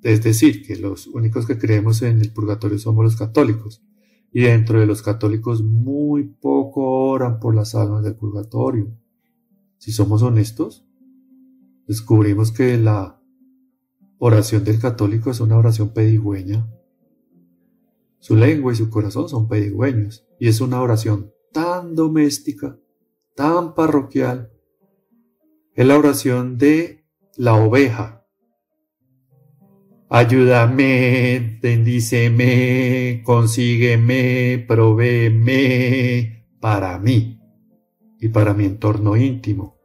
Es 0.02 0.22
decir, 0.22 0.66
que 0.66 0.76
los 0.76 1.06
únicos 1.06 1.46
que 1.46 1.58
creemos 1.58 2.02
en 2.02 2.20
el 2.20 2.32
purgatorio 2.32 2.78
somos 2.78 3.04
los 3.04 3.16
católicos. 3.16 3.82
Y 4.32 4.42
dentro 4.42 4.80
de 4.80 4.86
los 4.86 5.00
católicos 5.00 5.62
muy 5.62 6.24
poco 6.24 6.82
oran 7.10 7.38
por 7.38 7.54
las 7.54 7.74
almas 7.74 8.02
del 8.02 8.16
purgatorio. 8.16 8.92
Si 9.78 9.92
somos 9.92 10.22
honestos, 10.22 10.84
descubrimos 11.86 12.50
que 12.50 12.76
la 12.76 13.20
oración 14.26 14.64
del 14.64 14.80
católico 14.80 15.30
es 15.30 15.40
una 15.40 15.58
oración 15.58 15.90
pedigüeña. 15.90 16.66
Su 18.20 18.36
lengua 18.36 18.72
y 18.72 18.76
su 18.76 18.88
corazón 18.88 19.28
son 19.28 19.48
pedigüeños 19.48 20.26
y 20.40 20.48
es 20.48 20.62
una 20.62 20.80
oración 20.80 21.30
tan 21.52 21.94
doméstica, 21.94 22.78
tan 23.36 23.74
parroquial. 23.74 24.50
Es 25.74 25.86
la 25.86 25.98
oración 25.98 26.56
de 26.56 27.04
la 27.36 27.52
oveja. 27.52 28.26
Ayúdame, 30.08 31.58
bendíceme, 31.60 33.22
consígueme, 33.26 34.64
provéeme 34.66 36.48
para 36.60 36.98
mí 36.98 37.42
y 38.18 38.28
para 38.28 38.54
mi 38.54 38.64
entorno 38.64 39.18
íntimo. 39.18 39.78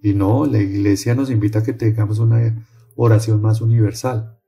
Y 0.00 0.14
no, 0.14 0.46
la 0.46 0.60
iglesia 0.60 1.16
nos 1.16 1.28
invita 1.28 1.58
a 1.58 1.62
que 1.64 1.72
tengamos 1.72 2.20
una 2.20 2.38
oración 2.96 3.40
más 3.40 3.60
universal. 3.60 4.40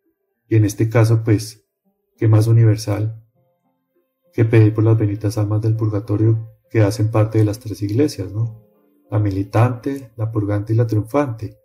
Y 0.48 0.56
en 0.56 0.64
este 0.64 0.88
caso, 0.88 1.22
pues, 1.22 1.66
¿qué 2.16 2.26
más 2.26 2.46
universal 2.46 3.22
que 4.32 4.44
pedir 4.44 4.74
por 4.74 4.84
las 4.84 4.98
benditas 4.98 5.38
almas 5.38 5.60
del 5.62 5.76
purgatorio 5.76 6.48
que 6.70 6.80
hacen 6.80 7.10
parte 7.10 7.38
de 7.38 7.44
las 7.44 7.58
tres 7.58 7.82
iglesias, 7.82 8.32
¿no? 8.32 8.64
La 9.10 9.18
militante, 9.18 10.12
la 10.16 10.30
purgante 10.30 10.72
y 10.72 10.76
la 10.76 10.86
triunfante. 10.86 11.58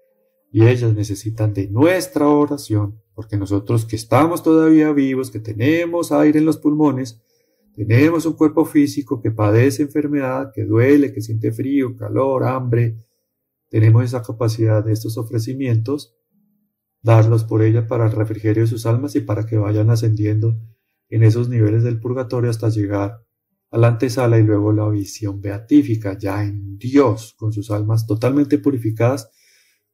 Y 0.51 0.65
ellas 0.65 0.93
necesitan 0.93 1.53
de 1.53 1.67
nuestra 1.67 2.27
oración, 2.27 3.01
porque 3.13 3.37
nosotros 3.37 3.85
que 3.85 3.95
estamos 3.95 4.43
todavía 4.43 4.91
vivos, 4.91 5.29
que 5.31 5.39
tenemos 5.39 6.11
aire 6.11 6.39
en 6.39 6.45
los 6.45 6.57
pulmones, 6.57 7.21
tenemos 7.75 8.25
un 8.25 8.33
cuerpo 8.33 8.65
físico 8.65 9.19
que 9.19 9.31
padece 9.31 9.83
enfermedad, 9.83 10.51
que 10.53 10.63
duele, 10.63 11.11
que 11.11 11.21
siente 11.21 11.51
frío, 11.51 11.95
calor, 11.95 12.43
hambre, 12.43 12.97
tenemos 13.69 14.03
esa 14.03 14.21
capacidad 14.21 14.85
de 14.85 14.93
estos 14.93 15.17
ofrecimientos, 15.17 16.15
darlos 17.03 17.43
por 17.43 17.61
ella 17.61 17.85
para 17.85 18.05
el 18.05 18.13
refrigerio 18.13 18.63
de 18.63 18.67
sus 18.67 18.85
almas 18.85 19.15
y 19.15 19.21
para 19.21 19.45
que 19.45 19.57
vayan 19.57 19.89
ascendiendo 19.89 20.57
en 21.09 21.23
esos 21.23 21.49
niveles 21.49 21.83
del 21.83 21.99
purgatorio 21.99 22.49
hasta 22.49 22.69
llegar 22.69 23.23
a 23.69 23.77
la 23.77 23.89
antesala 23.89 24.39
y 24.39 24.43
luego 24.43 24.71
la 24.71 24.87
visión 24.89 25.41
beatífica, 25.41 26.17
ya 26.17 26.43
en 26.43 26.77
Dios, 26.77 27.35
con 27.37 27.51
sus 27.51 27.69
almas 27.71 28.07
totalmente 28.07 28.57
purificadas, 28.57 29.29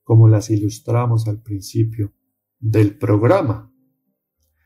como 0.03 0.27
las 0.27 0.49
ilustramos 0.49 1.27
al 1.27 1.41
principio 1.41 2.13
del 2.59 2.97
programa. 2.97 3.73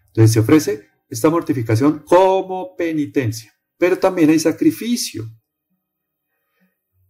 Entonces 0.07 0.33
se 0.33 0.39
ofrece 0.39 0.87
esta 1.09 1.29
mortificación 1.29 2.03
como 2.05 2.75
penitencia, 2.75 3.53
pero 3.77 3.97
también 3.97 4.29
hay 4.29 4.39
sacrificio. 4.39 5.29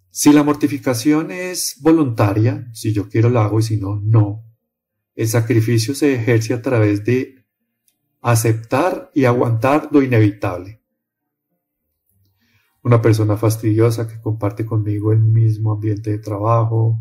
Si 0.09 0.31
la 0.31 0.43
mortificación 0.43 1.31
es 1.31 1.77
voluntaria, 1.81 2.69
si 2.73 2.93
yo 2.93 3.09
quiero 3.09 3.29
la 3.29 3.45
hago 3.45 3.59
y 3.59 3.63
si 3.63 3.77
no, 3.77 3.99
no. 4.03 4.52
El 5.15 5.27
sacrificio 5.27 5.93
se 5.93 6.15
ejerce 6.15 6.53
a 6.53 6.61
través 6.61 7.03
de 7.03 7.45
aceptar 8.21 9.11
y 9.13 9.25
aguantar 9.25 9.89
lo 9.91 10.01
inevitable. 10.01 10.81
Una 12.81 13.01
persona 13.01 13.37
fastidiosa 13.37 14.07
que 14.07 14.19
comparte 14.19 14.65
conmigo 14.65 15.13
el 15.13 15.19
mismo 15.19 15.71
ambiente 15.71 16.11
de 16.11 16.19
trabajo, 16.19 16.99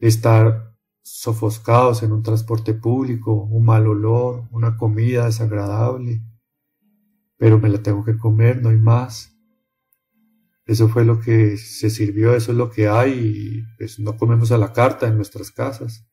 estar 0.00 0.74
sofoscados 1.02 2.02
en 2.02 2.12
un 2.12 2.22
transporte 2.22 2.74
público, 2.74 3.32
un 3.32 3.64
mal 3.64 3.86
olor, 3.86 4.48
una 4.50 4.76
comida 4.76 5.26
desagradable, 5.26 6.22
pero 7.36 7.58
me 7.58 7.68
la 7.68 7.82
tengo 7.82 8.04
que 8.04 8.16
comer, 8.16 8.62
no 8.62 8.70
hay 8.70 8.78
más 8.78 9.34
eso 10.66 10.88
fue 10.88 11.04
lo 11.04 11.20
que 11.20 11.56
se 11.58 11.90
sirvió, 11.90 12.34
eso 12.34 12.52
es 12.52 12.58
lo 12.58 12.70
que 12.70 12.88
hay 12.88 13.12
y 13.12 13.76
pues 13.76 13.98
no 13.98 14.16
comemos 14.16 14.50
a 14.50 14.58
la 14.58 14.72
carta 14.72 15.06
en 15.06 15.16
nuestras 15.16 15.50
casas. 15.50 16.06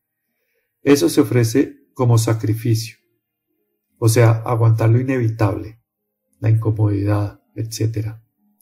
Eso 0.84 1.10
se 1.10 1.22
ofrece 1.22 1.88
como 1.94 2.18
sacrificio, 2.18 2.98
o 3.98 4.10
sea, 4.10 4.32
aguantar 4.32 4.90
lo 4.90 5.00
inevitable, 5.00 5.80
la 6.40 6.50
incomodidad, 6.50 7.42
etc. 7.56 8.16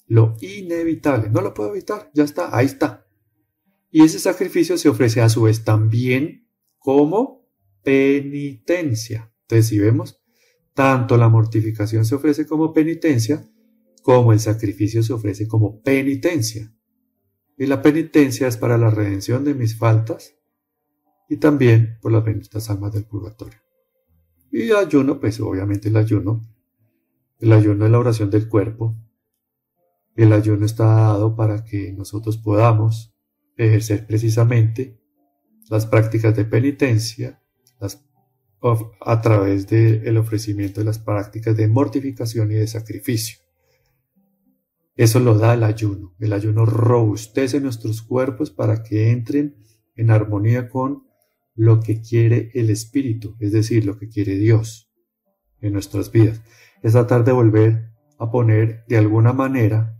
Lo 0.05 0.35
inevitable, 0.41 1.29
no 1.29 1.41
lo 1.41 1.53
puedo 1.53 1.71
evitar, 1.71 2.11
ya 2.13 2.23
está, 2.25 2.55
ahí 2.55 2.65
está. 2.65 3.07
Y 3.89 4.03
ese 4.03 4.19
sacrificio 4.19 4.77
se 4.77 4.89
ofrece 4.89 5.21
a 5.21 5.29
su 5.29 5.43
vez 5.43 5.63
también 5.63 6.47
como 6.77 7.47
penitencia. 7.83 9.33
Entonces, 9.41 9.67
si 9.67 9.79
vemos, 9.79 10.21
tanto 10.73 11.17
la 11.17 11.29
mortificación 11.29 12.05
se 12.05 12.15
ofrece 12.15 12.45
como 12.45 12.73
penitencia, 12.73 13.49
como 14.03 14.33
el 14.33 14.39
sacrificio 14.39 15.03
se 15.03 15.13
ofrece 15.13 15.47
como 15.47 15.81
penitencia. 15.81 16.73
Y 17.57 17.65
la 17.65 17.81
penitencia 17.81 18.47
es 18.47 18.57
para 18.57 18.77
la 18.77 18.89
redención 18.89 19.43
de 19.43 19.53
mis 19.53 19.77
faltas 19.77 20.38
y 21.29 21.37
también 21.37 21.99
por 22.01 22.11
las 22.11 22.25
benditas 22.25 22.69
almas 22.69 22.91
del 22.91 23.05
purgatorio. 23.05 23.59
Y 24.51 24.71
ayuno, 24.71 25.19
pues 25.19 25.39
obviamente 25.39 25.89
el 25.89 25.95
ayuno. 25.95 26.43
El 27.39 27.53
ayuno 27.53 27.85
es 27.85 27.91
la 27.91 27.99
oración 27.99 28.31
del 28.31 28.49
cuerpo. 28.49 28.95
El 30.15 30.33
ayuno 30.33 30.65
está 30.65 30.85
dado 30.85 31.35
para 31.35 31.63
que 31.63 31.93
nosotros 31.93 32.37
podamos 32.37 33.13
ejercer 33.55 34.07
precisamente 34.07 34.99
las 35.69 35.85
prácticas 35.85 36.35
de 36.35 36.45
penitencia 36.45 37.41
a 39.01 39.21
través 39.21 39.67
del 39.67 40.17
ofrecimiento 40.17 40.81
de 40.81 40.85
las 40.85 40.99
prácticas 40.99 41.55
de 41.55 41.67
mortificación 41.67 42.51
y 42.51 42.55
de 42.55 42.67
sacrificio. 42.67 43.39
Eso 44.95 45.19
lo 45.19 45.37
da 45.37 45.53
el 45.53 45.63
ayuno. 45.63 46.15
El 46.19 46.33
ayuno 46.33 46.65
robustece 46.65 47.61
nuestros 47.61 48.01
cuerpos 48.01 48.51
para 48.51 48.83
que 48.83 49.11
entren 49.11 49.55
en 49.95 50.09
armonía 50.09 50.67
con 50.67 51.08
lo 51.59 51.81
que 51.81 52.01
quiere 52.01 52.51
el 52.53 52.69
Espíritu, 52.69 53.35
es 53.37 53.51
decir, 53.51 53.83
lo 53.83 53.97
que 53.97 54.07
quiere 54.07 54.37
Dios. 54.37 54.89
en 55.61 55.73
nuestras 55.73 56.09
vidas. 56.09 56.41
Es 56.81 56.93
tratar 56.93 57.25
de 57.25 57.33
volver 57.33 57.91
a 58.17 58.31
poner 58.31 58.85
de 58.87 58.95
alguna 58.95 59.33
manera 59.33 59.99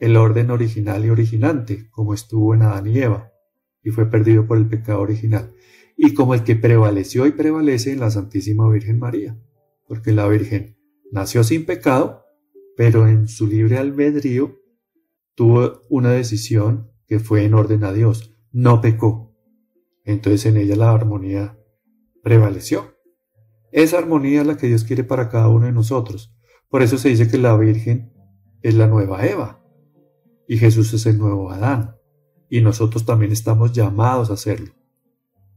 el 0.00 0.16
orden 0.16 0.50
original 0.50 1.04
y 1.04 1.10
originante, 1.10 1.90
como 1.90 2.14
estuvo 2.14 2.54
en 2.54 2.62
Adán 2.62 2.86
y 2.86 2.98
Eva, 2.98 3.30
y 3.82 3.90
fue 3.90 4.06
perdido 4.06 4.46
por 4.46 4.56
el 4.56 4.66
pecado 4.66 5.02
original, 5.02 5.52
y 5.94 6.14
como 6.14 6.32
el 6.32 6.42
que 6.42 6.56
prevaleció 6.56 7.26
y 7.26 7.32
prevalece 7.32 7.92
en 7.92 8.00
la 8.00 8.10
Santísima 8.10 8.66
Virgen 8.70 8.98
María, 8.98 9.38
porque 9.86 10.12
la 10.12 10.26
Virgen 10.26 10.78
nació 11.12 11.44
sin 11.44 11.66
pecado, 11.66 12.24
pero 12.78 13.08
en 13.08 13.28
su 13.28 13.46
libre 13.46 13.76
albedrío 13.76 14.58
tuvo 15.34 15.82
una 15.90 16.12
decisión 16.12 16.90
que 17.06 17.18
fue 17.18 17.44
en 17.44 17.52
orden 17.52 17.84
a 17.84 17.92
Dios, 17.92 18.34
no 18.52 18.80
pecó. 18.80 19.27
Entonces 20.08 20.46
en 20.46 20.56
ella 20.56 20.74
la 20.74 20.90
armonía 20.90 21.58
prevaleció. 22.22 22.94
Esa 23.72 23.98
armonía 23.98 24.40
es 24.40 24.46
la 24.46 24.56
que 24.56 24.66
Dios 24.66 24.84
quiere 24.84 25.04
para 25.04 25.28
cada 25.28 25.48
uno 25.48 25.66
de 25.66 25.72
nosotros. 25.72 26.34
Por 26.70 26.80
eso 26.80 26.96
se 26.96 27.10
dice 27.10 27.28
que 27.28 27.36
la 27.36 27.54
Virgen 27.58 28.10
es 28.62 28.74
la 28.74 28.86
nueva 28.86 29.26
Eva 29.26 29.62
y 30.48 30.56
Jesús 30.56 30.94
es 30.94 31.04
el 31.04 31.18
nuevo 31.18 31.50
Adán. 31.50 31.94
Y 32.48 32.62
nosotros 32.62 33.04
también 33.04 33.32
estamos 33.32 33.74
llamados 33.74 34.30
a 34.30 34.32
hacerlo. 34.32 34.72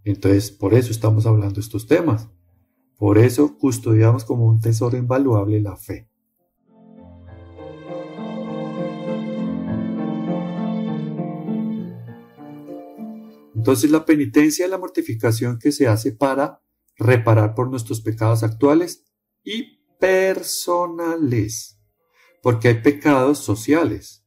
Entonces, 0.04 0.52
por 0.52 0.74
eso 0.74 0.92
estamos 0.92 1.26
hablando 1.26 1.62
estos 1.62 1.88
temas. 1.88 2.30
Por 2.98 3.20
eso 3.20 3.58
custodiamos 3.58 4.26
como 4.26 4.48
un 4.48 4.60
tesoro 4.60 4.98
invaluable 4.98 5.62
la 5.62 5.78
fe. 5.78 6.11
Entonces 13.62 13.91
la 13.91 14.06
penitencia 14.06 14.65
es 14.65 14.71
la 14.71 14.80
mortificación 14.80 15.60
que 15.60 15.71
se 15.71 15.88
hace 15.88 16.12
para 16.12 16.63
reparar 16.97 17.54
por 17.54 17.69
nuestros 17.69 18.02
pecados 18.02 18.41
actuales 18.41 19.06
y 19.43 19.86
personales, 20.00 21.80
porque 22.41 22.69
hay 22.69 22.82
pecados 22.82 23.38
sociales. 23.38 24.26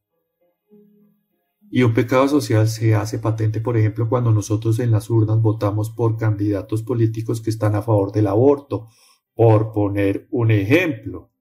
Y 1.68 1.82
un 1.82 1.94
pecado 1.94 2.28
social 2.28 2.68
se 2.68 2.94
hace 2.94 3.18
patente, 3.18 3.60
por 3.60 3.76
ejemplo, 3.76 4.08
cuando 4.08 4.30
nosotros 4.30 4.78
en 4.78 4.92
las 4.92 5.10
urnas 5.10 5.42
votamos 5.42 5.90
por 5.90 6.16
candidatos 6.16 6.84
políticos 6.84 7.40
que 7.40 7.50
están 7.50 7.74
a 7.74 7.82
favor 7.82 8.12
del 8.12 8.28
aborto, 8.28 8.86
por 9.34 9.72
poner 9.72 10.28
un 10.30 10.52
ejemplo, 10.52 11.32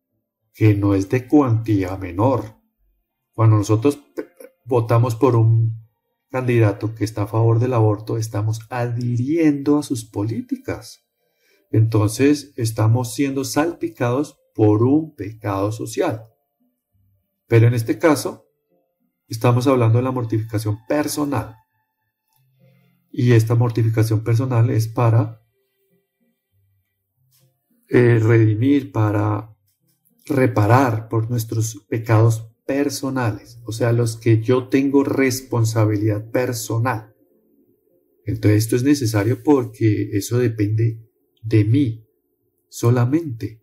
que 0.51 0.73
no 0.73 0.95
es 0.95 1.10
de 1.10 1.27
cuantía 1.27 1.95
menor. 1.97 2.56
Cuando 3.34 3.58
nosotros 3.58 3.99
votamos 4.65 5.13
por 5.13 5.36
un 5.36 5.83
candidato 6.34 6.96
que 6.96 7.04
está 7.04 7.24
a 7.24 7.28
favor 7.28 7.60
del 7.60 7.76
aborto, 7.76 8.17
estamos 8.17 8.62
adhiriendo 8.72 9.78
a 9.78 9.84
sus 9.84 10.04
políticas. 10.04 11.06
Entonces 11.69 12.54
estamos 12.56 13.13
siendo 13.13 13.43
salpicados 13.43 14.39
por 14.56 14.82
un 14.82 15.15
pecado 15.15 15.72
social. 15.72 16.24
Pero 17.46 17.67
en 17.67 17.76
este 17.76 18.00
caso, 18.00 18.48
estamos 19.28 19.67
hablando 19.67 20.00
de 20.00 20.06
la 20.06 20.12
mortificación 20.12 20.80
personal. 20.88 21.56
Y 23.12 23.34
esta 23.34 23.54
mortificación 23.54 24.24
personal 24.24 24.72
es 24.72 24.88
para 24.88 25.39
eh, 27.89 28.17
redimir, 28.19 28.91
para 28.91 29.56
reparar 30.26 31.10
por 31.10 31.30
nuestros 31.30 31.86
pecados 31.88 32.52
personales, 32.65 33.60
o 33.65 33.71
sea, 33.71 33.91
los 33.91 34.17
que 34.17 34.41
yo 34.41 34.69
tengo 34.69 35.04
responsabilidad 35.04 36.30
personal. 36.32 37.13
Entonces 38.26 38.63
esto 38.63 38.76
es 38.78 38.84
necesario 38.84 39.43
porque 39.43 40.10
eso 40.13 40.38
depende 40.38 40.99
de 41.41 41.65
mí 41.65 42.08
solamente. 42.69 43.62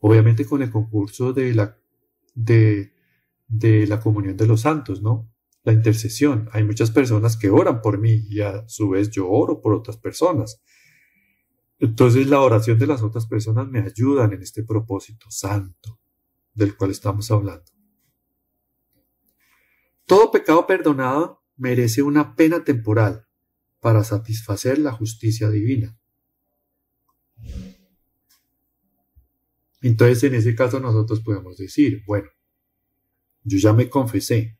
Obviamente 0.00 0.44
con 0.44 0.62
el 0.62 0.70
concurso 0.70 1.32
de 1.32 1.54
la, 1.54 1.78
de, 2.34 2.92
de 3.48 3.86
la 3.86 4.00
comunión 4.00 4.36
de 4.36 4.46
los 4.46 4.62
santos, 4.62 5.02
¿no? 5.02 5.30
La 5.62 5.72
intercesión. 5.72 6.48
Hay 6.52 6.64
muchas 6.64 6.90
personas 6.90 7.36
que 7.36 7.50
oran 7.50 7.82
por 7.82 7.98
mí 7.98 8.24
y 8.28 8.40
a 8.40 8.66
su 8.68 8.90
vez 8.90 9.10
yo 9.10 9.28
oro 9.28 9.60
por 9.60 9.74
otras 9.74 9.98
personas. 9.98 10.62
Entonces 11.78 12.28
la 12.28 12.40
oración 12.40 12.78
de 12.78 12.86
las 12.86 13.02
otras 13.02 13.26
personas 13.26 13.68
me 13.68 13.80
ayudan 13.80 14.32
en 14.32 14.42
este 14.42 14.62
propósito 14.64 15.30
santo 15.30 16.00
del 16.54 16.76
cual 16.76 16.90
estamos 16.92 17.30
hablando. 17.30 17.75
Todo 20.06 20.30
pecado 20.30 20.66
perdonado 20.66 21.42
merece 21.56 22.02
una 22.02 22.36
pena 22.36 22.62
temporal 22.62 23.26
para 23.80 24.04
satisfacer 24.04 24.78
la 24.78 24.92
justicia 24.92 25.50
divina. 25.50 25.98
Entonces, 29.82 30.22
en 30.24 30.34
ese 30.34 30.54
caso 30.54 30.80
nosotros 30.80 31.20
podemos 31.20 31.56
decir, 31.56 32.02
bueno, 32.06 32.28
yo 33.42 33.58
ya 33.58 33.72
me 33.72 33.88
confesé, 33.88 34.58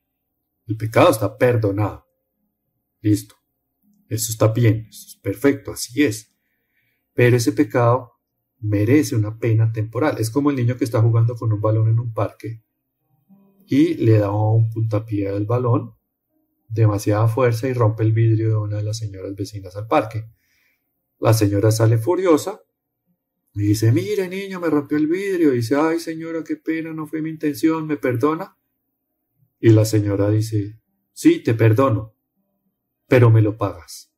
el 0.67 0.77
pecado 0.77 1.11
está 1.11 1.37
perdonado. 1.37 2.07
Listo. 3.01 3.37
Eso 4.09 4.31
está 4.31 4.49
bien, 4.49 4.87
eso 4.89 5.07
es 5.09 5.17
perfecto, 5.17 5.73
así 5.73 6.03
es. 6.03 6.33
Pero 7.13 7.37
ese 7.37 7.53
pecado 7.53 8.13
merece 8.59 9.15
una 9.17 9.39
pena 9.39 9.73
temporal. 9.73 10.19
Es 10.19 10.31
como 10.31 10.51
el 10.51 10.57
niño 10.57 10.77
que 10.77 10.85
está 10.85 11.01
jugando 11.01 11.35
con 11.37 11.53
un 11.53 11.61
balón 11.61 11.89
en 11.89 11.99
un 11.99 12.13
parque 12.13 12.66
y 13.69 13.95
le 13.95 14.19
da 14.19 14.31
un 14.31 14.71
puntapié 14.71 15.29
al 15.29 15.45
balón, 15.45 15.95
demasiada 16.69 17.27
fuerza 17.29 17.69
y 17.69 17.73
rompe 17.73 18.05
el 18.05 18.13
vidrio 18.13 18.49
de 18.51 18.57
una 18.57 18.77
de 18.77 18.85
las 18.85 18.99
señoras 18.99 19.35
vecinas 19.35 19.77
al 19.77 19.89
parque. 19.89 20.25
La 21.19 21.35
señora 21.35 21.71
sale 21.71 21.99
furiosa 21.99 22.61
y 23.55 23.63
dice, 23.63 23.91
mire 23.91 24.29
niño, 24.29 24.61
me 24.61 24.69
rompió 24.69 24.99
el 24.99 25.07
vidrio. 25.07 25.53
Y 25.53 25.57
dice, 25.57 25.77
ay 25.77 25.99
señora, 25.99 26.45
qué 26.45 26.57
pena, 26.57 26.93
no 26.93 27.07
fue 27.07 27.23
mi 27.23 27.31
intención, 27.31 27.87
¿me 27.87 27.97
perdona? 27.97 28.57
Y 29.59 29.71
la 29.71 29.85
señora 29.85 30.31
dice, 30.31 30.81
sí, 31.13 31.43
te 31.43 31.55
perdono, 31.55 32.15
pero 33.09 33.31
me 33.31 33.43
lo 33.43 33.57
pagas. 33.57 34.13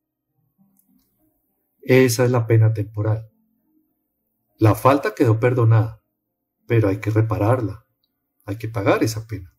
Esa 1.80 2.24
es 2.24 2.30
la 2.30 2.46
pena 2.46 2.74
temporal. 2.74 3.30
La 4.58 4.74
falta 4.74 5.14
quedó 5.14 5.38
perdonada, 5.38 6.02
pero 6.66 6.88
hay 6.88 6.98
que 6.98 7.11
repararla 7.11 7.88
hay 8.48 8.56
que 8.56 8.68
pagar 8.68 9.04
esa 9.04 9.26
pena. 9.26 9.54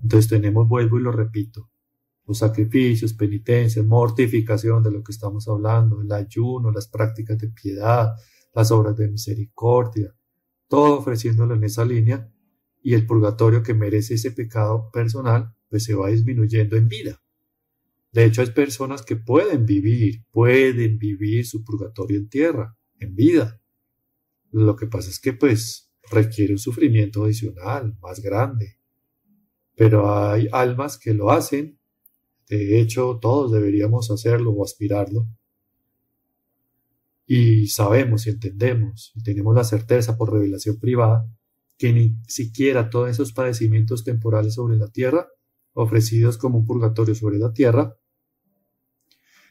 Entonces 0.00 0.30
tenemos, 0.30 0.68
vuelvo 0.68 1.00
y 1.00 1.02
lo 1.02 1.10
repito, 1.10 1.68
los 2.26 2.38
sacrificios, 2.38 3.12
penitencias, 3.12 3.84
mortificación 3.84 4.84
de 4.84 4.92
lo 4.92 5.02
que 5.02 5.10
estamos 5.10 5.48
hablando, 5.48 6.00
el 6.00 6.12
ayuno, 6.12 6.70
las 6.70 6.86
prácticas 6.86 7.38
de 7.38 7.48
piedad, 7.48 8.12
las 8.54 8.70
obras 8.70 8.96
de 8.96 9.08
misericordia, 9.08 10.14
todo 10.68 11.00
ofreciéndolo 11.00 11.56
en 11.56 11.64
esa 11.64 11.84
línea 11.84 12.30
y 12.80 12.94
el 12.94 13.04
purgatorio 13.04 13.64
que 13.64 13.74
merece 13.74 14.14
ese 14.14 14.30
pecado 14.30 14.90
personal, 14.92 15.52
pues 15.68 15.82
se 15.82 15.96
va 15.96 16.08
disminuyendo 16.08 16.76
en 16.76 16.86
vida. 16.86 17.20
De 18.12 18.26
hecho, 18.26 18.42
hay 18.42 18.50
personas 18.52 19.02
que 19.02 19.16
pueden 19.16 19.66
vivir, 19.66 20.24
pueden 20.30 20.98
vivir 20.98 21.44
su 21.46 21.64
purgatorio 21.64 22.16
en 22.18 22.28
tierra, 22.28 22.78
en 23.00 23.16
vida. 23.16 23.60
Lo 24.52 24.76
que 24.76 24.86
pasa 24.86 25.10
es 25.10 25.18
que 25.18 25.32
pues 25.32 25.83
requiere 26.10 26.52
un 26.52 26.58
sufrimiento 26.58 27.24
adicional, 27.24 27.96
más 28.00 28.20
grande. 28.20 28.78
Pero 29.76 30.14
hay 30.14 30.48
almas 30.52 30.98
que 30.98 31.14
lo 31.14 31.30
hacen, 31.30 31.78
de 32.48 32.80
hecho 32.80 33.18
todos 33.20 33.52
deberíamos 33.52 34.10
hacerlo 34.10 34.52
o 34.52 34.64
aspirarlo. 34.64 35.26
Y 37.26 37.68
sabemos 37.68 38.26
y 38.26 38.30
entendemos 38.30 39.12
y 39.14 39.22
tenemos 39.22 39.54
la 39.54 39.64
certeza 39.64 40.16
por 40.16 40.32
revelación 40.32 40.78
privada 40.78 41.26
que 41.78 41.92
ni 41.92 42.16
siquiera 42.28 42.90
todos 42.90 43.10
esos 43.10 43.32
padecimientos 43.32 44.04
temporales 44.04 44.54
sobre 44.54 44.76
la 44.76 44.88
tierra, 44.88 45.28
ofrecidos 45.72 46.38
como 46.38 46.58
un 46.58 46.66
purgatorio 46.66 47.14
sobre 47.14 47.38
la 47.38 47.52
tierra, 47.52 47.96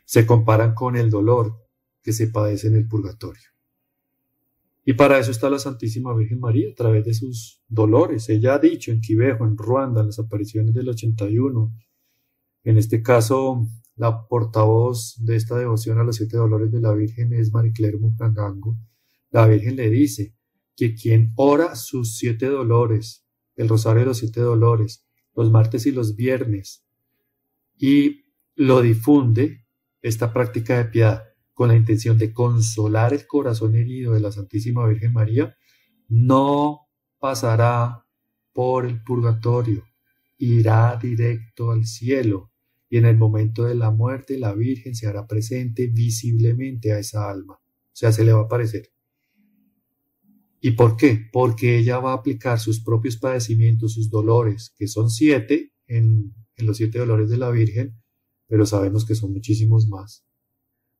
se 0.05 0.25
comparan 0.25 0.73
con 0.73 0.95
el 0.95 1.09
dolor 1.09 1.59
que 2.01 2.13
se 2.13 2.27
padece 2.27 2.67
en 2.67 2.75
el 2.75 2.87
purgatorio. 2.87 3.52
Y 4.85 4.93
para 4.93 5.17
eso 5.17 5.31
está 5.31 5.49
la 5.49 5.59
Santísima 5.59 6.13
Virgen 6.13 6.39
María, 6.39 6.69
a 6.71 6.75
través 6.75 7.05
de 7.05 7.13
sus 7.13 7.61
dolores. 7.67 8.27
Ella 8.29 8.55
ha 8.55 8.59
dicho 8.59 8.91
en 8.91 8.99
Quivejo, 8.99 9.45
en 9.45 9.57
Ruanda, 9.57 10.01
en 10.01 10.07
las 10.07 10.19
apariciones 10.19 10.73
del 10.73 10.89
81. 10.89 11.73
En 12.65 12.77
este 12.77 13.01
caso, 13.01 13.65
la 13.95 14.27
portavoz 14.27 15.15
de 15.23 15.35
esta 15.35 15.57
devoción 15.57 15.99
a 15.99 16.03
los 16.03 16.17
siete 16.17 16.35
dolores 16.35 16.71
de 16.71 16.81
la 16.81 16.93
Virgen 16.93 17.31
es 17.33 17.53
Maricler 17.53 17.97
Mujangango. 17.99 18.77
La 19.29 19.47
Virgen 19.47 19.77
le 19.77 19.89
dice 19.89 20.35
que 20.75 20.95
quien 20.95 21.31
ora 21.35 21.75
sus 21.75 22.17
siete 22.17 22.47
dolores, 22.47 23.25
el 23.55 23.69
rosario 23.69 24.01
de 24.01 24.07
los 24.07 24.17
siete 24.17 24.41
dolores, 24.41 25.05
los 25.35 25.51
martes 25.51 25.85
y 25.85 25.91
los 25.91 26.15
viernes, 26.15 26.85
y 27.77 28.25
lo 28.55 28.81
difunde, 28.81 29.65
esta 30.01 30.33
práctica 30.33 30.77
de 30.77 30.85
piedad, 30.85 31.23
con 31.53 31.69
la 31.69 31.75
intención 31.75 32.17
de 32.17 32.33
consolar 32.33 33.13
el 33.13 33.27
corazón 33.27 33.75
herido 33.75 34.13
de 34.13 34.19
la 34.19 34.31
Santísima 34.31 34.87
Virgen 34.87 35.13
María, 35.13 35.55
no 36.09 36.87
pasará 37.19 38.05
por 38.51 38.85
el 38.85 39.03
purgatorio, 39.03 39.83
irá 40.37 40.97
directo 41.01 41.71
al 41.71 41.85
cielo 41.85 42.51
y 42.89 42.97
en 42.97 43.05
el 43.05 43.17
momento 43.17 43.63
de 43.63 43.75
la 43.75 43.91
muerte 43.91 44.37
la 44.37 44.53
Virgen 44.53 44.95
se 44.95 45.07
hará 45.07 45.25
presente 45.25 45.87
visiblemente 45.87 46.93
a 46.93 46.99
esa 46.99 47.29
alma, 47.29 47.55
o 47.55 47.95
sea, 47.95 48.11
se 48.11 48.23
le 48.23 48.33
va 48.33 48.41
a 48.41 48.43
aparecer. 48.43 48.91
¿Y 50.61 50.71
por 50.71 50.95
qué? 50.95 51.27
Porque 51.31 51.77
ella 51.77 51.99
va 51.99 52.11
a 52.11 52.17
aplicar 52.17 52.59
sus 52.59 52.81
propios 52.81 53.17
padecimientos, 53.17 53.93
sus 53.93 54.09
dolores, 54.09 54.73
que 54.77 54.87
son 54.87 55.09
siete 55.09 55.73
en, 55.87 56.33
en 56.55 56.65
los 56.65 56.77
siete 56.77 56.99
dolores 56.99 57.29
de 57.29 57.37
la 57.37 57.49
Virgen, 57.49 58.01
pero 58.47 58.65
sabemos 58.65 59.05
que 59.05 59.15
son 59.15 59.33
muchísimos 59.33 59.87
más. 59.87 60.25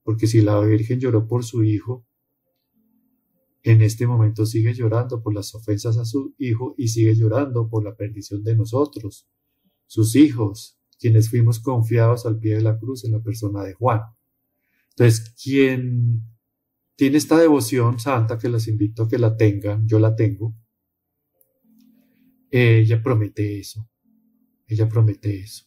Porque 0.04 0.28
si 0.28 0.42
la 0.42 0.60
Virgen 0.60 1.00
lloró 1.00 1.28
por 1.28 1.44
su 1.44 1.64
hijo, 1.64 2.06
en 3.64 3.82
este 3.82 4.06
momento 4.06 4.46
sigue 4.46 4.74
llorando 4.74 5.24
por 5.24 5.34
las 5.34 5.56
ofensas 5.56 5.98
a 5.98 6.06
su 6.06 6.36
hijo 6.38 6.76
y 6.78 6.90
sigue 6.90 7.16
llorando 7.16 7.70
por 7.70 7.84
la 7.84 7.96
perdición 7.96 8.44
de 8.44 8.56
nosotros, 8.56 9.28
sus 9.88 10.16
hijos, 10.16 10.78
quienes 11.00 11.30
fuimos 11.30 11.60
confiados 11.60 12.26
al 12.26 12.40
pie 12.40 12.56
de 12.56 12.62
la 12.62 12.78
cruz 12.78 13.06
en 13.06 13.14
la 13.14 13.22
persona 13.22 13.64
de 13.64 13.74
Juan. 13.74 14.02
Entonces, 14.90 15.34
quien 15.42 16.24
tiene 16.96 17.18
esta 17.18 17.38
devoción 17.38 18.00
santa 18.00 18.38
que 18.38 18.50
les 18.50 18.68
invito 18.68 19.04
a 19.04 19.08
que 19.08 19.18
la 19.18 19.36
tengan, 19.36 19.88
yo 19.88 19.98
la 19.98 20.16
tengo, 20.16 20.54
ella 22.52 23.02
promete 23.02 23.60
eso, 23.60 23.90
ella 24.68 24.88
promete 24.88 25.40
eso, 25.40 25.66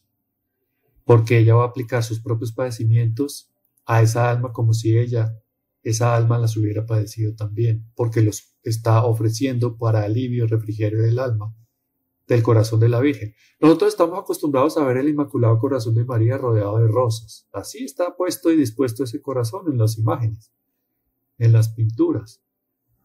porque 1.03 1.39
ella 1.39 1.55
va 1.55 1.63
a 1.63 1.67
aplicar 1.67 2.03
sus 2.03 2.21
propios 2.21 2.53
padecimientos 2.53 3.51
a 3.87 4.03
esa 4.03 4.29
alma 4.29 4.53
como 4.53 4.73
si 4.73 4.97
ella, 4.97 5.33
esa 5.81 6.15
alma 6.15 6.37
las 6.37 6.55
hubiera 6.57 6.85
padecido 6.85 7.33
también, 7.35 7.89
porque 7.95 8.21
los 8.21 8.55
está 8.61 9.03
ofreciendo 9.03 9.77
para 9.77 10.03
alivio 10.03 10.45
y 10.45 10.47
refrigerio 10.47 11.01
del 11.01 11.17
alma, 11.17 11.55
del 12.27 12.43
corazón 12.43 12.79
de 12.79 12.89
la 12.89 12.99
Virgen. 12.99 13.33
Nosotros 13.59 13.93
estamos 13.93 14.19
acostumbrados 14.19 14.77
a 14.77 14.85
ver 14.85 14.97
el 14.97 15.09
Inmaculado 15.09 15.57
Corazón 15.57 15.95
de 15.95 16.05
María 16.05 16.37
rodeado 16.37 16.77
de 16.77 16.87
rosas. 16.87 17.47
Así 17.51 17.85
está 17.85 18.15
puesto 18.15 18.51
y 18.51 18.57
dispuesto 18.57 19.05
ese 19.05 19.21
corazón 19.21 19.71
en 19.71 19.79
las 19.79 19.97
imágenes 19.97 20.51
en 21.37 21.53
las 21.53 21.69
pinturas. 21.69 22.43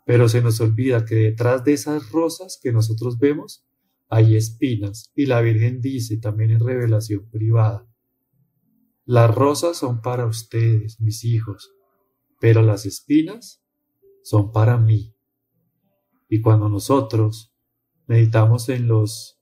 Pero 0.05 0.29
se 0.29 0.43
nos 0.43 0.61
olvida 0.61 1.05
que 1.05 1.15
detrás 1.15 1.65
de 1.65 1.75
esas 1.75 2.11
rosas 2.11 2.59
que 2.61 2.73
nosotros 2.73 3.19
vemos 3.19 3.65
hay 4.09 4.37
espinas 4.37 5.11
y 5.15 5.27
la 5.27 5.41
Virgen 5.41 5.81
dice 5.81 6.19
también 6.19 6.51
en 6.51 6.61
revelación 6.61 7.29
privada, 7.31 7.87
las 9.13 9.35
rosas 9.35 9.77
son 9.77 10.01
para 10.01 10.25
ustedes, 10.25 10.99
mis 10.99 11.27
hijos, 11.27 11.75
pero 12.41 12.63
las 12.63 12.87
espinas 12.87 13.63
son 14.25 14.53
para 14.53 14.79
mí. 14.79 15.15
Y 16.31 16.41
cuando 16.41 16.71
nosotros 16.71 17.55
meditamos 18.07 18.71
en 18.71 18.89
los 18.89 19.39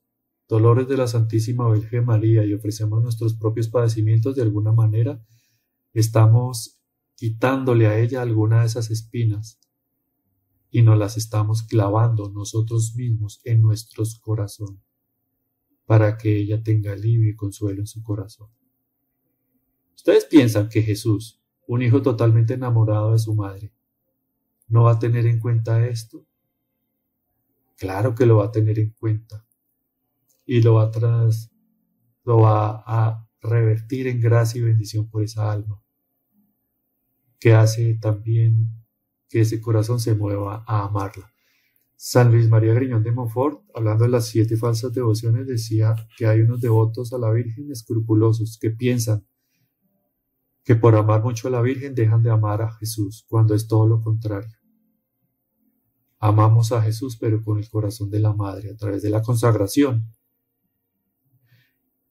dolores 0.49 0.89
de 0.89 0.97
la 0.97 1.07
Santísima 1.07 1.71
Virgen 1.71 2.03
María 2.03 2.43
y 2.43 2.53
ofrecemos 2.53 3.01
nuestros 3.01 3.35
propios 3.35 3.69
padecimientos 3.69 4.35
de 4.35 4.41
alguna 4.41 4.73
manera, 4.73 5.25
estamos 5.93 6.81
quitándole 7.15 7.87
a 7.87 7.97
ella 7.97 8.21
alguna 8.21 8.59
de 8.59 8.65
esas 8.65 8.91
espinas 8.91 9.57
y 10.69 10.81
nos 10.81 10.97
las 10.97 11.15
estamos 11.15 11.63
clavando 11.63 12.29
nosotros 12.29 12.93
mismos 12.97 13.39
en 13.45 13.61
nuestros 13.61 14.19
corazones 14.19 14.83
para 15.85 16.17
que 16.17 16.41
ella 16.41 16.61
tenga 16.61 16.91
alivio 16.91 17.29
y 17.29 17.37
consuelo 17.37 17.79
en 17.79 17.87
su 17.87 18.03
corazón. 18.03 18.49
¿Ustedes 20.01 20.25
piensan 20.25 20.67
que 20.67 20.81
Jesús, 20.81 21.39
un 21.67 21.83
hijo 21.83 22.01
totalmente 22.01 22.55
enamorado 22.55 23.11
de 23.11 23.19
su 23.19 23.35
madre, 23.35 23.71
no 24.67 24.85
va 24.85 24.93
a 24.93 24.99
tener 24.99 25.27
en 25.27 25.39
cuenta 25.39 25.85
esto? 25.85 26.25
Claro 27.77 28.15
que 28.15 28.25
lo 28.25 28.37
va 28.37 28.45
a 28.45 28.51
tener 28.51 28.79
en 28.79 28.89
cuenta 28.99 29.45
y 30.43 30.59
lo 30.63 30.73
va 30.73 30.85
a, 30.85 31.29
lo 32.23 32.39
va 32.39 32.83
a 32.83 33.29
revertir 33.43 34.07
en 34.07 34.19
gracia 34.19 34.57
y 34.57 34.63
bendición 34.63 35.07
por 35.07 35.21
esa 35.21 35.51
alma 35.51 35.79
que 37.39 37.53
hace 37.53 37.93
también 37.93 38.71
que 39.29 39.41
ese 39.41 39.61
corazón 39.61 39.99
se 39.99 40.15
mueva 40.15 40.63
a 40.65 40.85
amarla. 40.85 41.31
San 41.95 42.31
Luis 42.31 42.49
María 42.49 42.73
Griñón 42.73 43.03
de 43.03 43.11
Montfort, 43.11 43.61
hablando 43.75 44.05
de 44.05 44.09
las 44.09 44.25
siete 44.25 44.57
falsas 44.57 44.93
devociones, 44.93 45.45
decía 45.45 45.95
que 46.17 46.25
hay 46.25 46.41
unos 46.41 46.59
devotos 46.59 47.13
a 47.13 47.19
la 47.19 47.29
Virgen 47.29 47.71
escrupulosos 47.71 48.57
que 48.59 48.71
piensan 48.71 49.23
que 50.63 50.75
por 50.75 50.95
amar 50.95 51.23
mucho 51.23 51.47
a 51.47 51.51
la 51.51 51.61
Virgen 51.61 51.95
dejan 51.95 52.23
de 52.23 52.31
amar 52.31 52.61
a 52.61 52.71
Jesús, 52.73 53.25
cuando 53.27 53.55
es 53.55 53.67
todo 53.67 53.87
lo 53.87 54.01
contrario. 54.01 54.57
Amamos 56.19 56.71
a 56.71 56.81
Jesús, 56.81 57.17
pero 57.17 57.43
con 57.43 57.57
el 57.57 57.69
corazón 57.69 58.09
de 58.09 58.19
la 58.19 58.33
Madre, 58.33 58.71
a 58.71 58.75
través 58.75 59.01
de 59.01 59.09
la 59.09 59.21
consagración. 59.21 60.13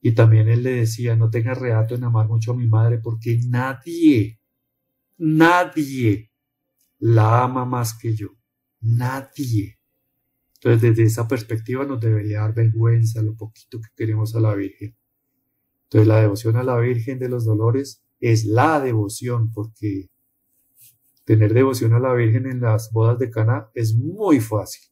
Y 0.01 0.13
también 0.13 0.49
él 0.49 0.63
le 0.63 0.73
decía, 0.73 1.15
no 1.15 1.31
tenga 1.31 1.55
reato 1.55 1.95
en 1.95 2.05
amar 2.05 2.27
mucho 2.27 2.53
a 2.53 2.57
mi 2.57 2.67
Madre, 2.67 2.99
porque 2.99 3.39
nadie 3.47 4.41
Nadie 5.23 6.33
la 6.99 7.45
ama 7.45 7.67
más 7.67 7.93
que 7.93 8.17
yo. 8.17 8.29
Nadie. 8.81 9.79
Entonces, 10.55 10.81
desde 10.81 11.03
esa 11.03 11.29
perspectiva 11.29 11.85
nos 11.85 12.01
debería 12.01 12.41
dar 12.41 12.55
vergüenza 12.55 13.21
lo 13.21 13.37
poquito 13.37 13.83
que 13.83 13.91
queremos 13.95 14.35
a 14.35 14.41
la 14.41 14.55
Virgen. 14.55 14.97
Entonces, 15.85 16.09
la 16.09 16.23
devoción 16.23 16.57
a 16.57 16.63
la 16.63 16.79
Virgen 16.79 17.19
de 17.19 17.29
los 17.29 17.45
Dolores 17.45 18.03
es 18.21 18.45
la 18.45 18.81
devoción, 18.81 19.51
porque 19.53 20.11
tener 21.25 21.55
devoción 21.55 21.95
a 21.95 22.01
la 22.01 22.15
Virgen 22.15 22.47
en 22.47 22.61
las 22.61 22.93
bodas 22.93 23.19
de 23.19 23.31
Cana 23.31 23.69
es 23.75 23.95
muy 23.95 24.41
fácil, 24.41 24.83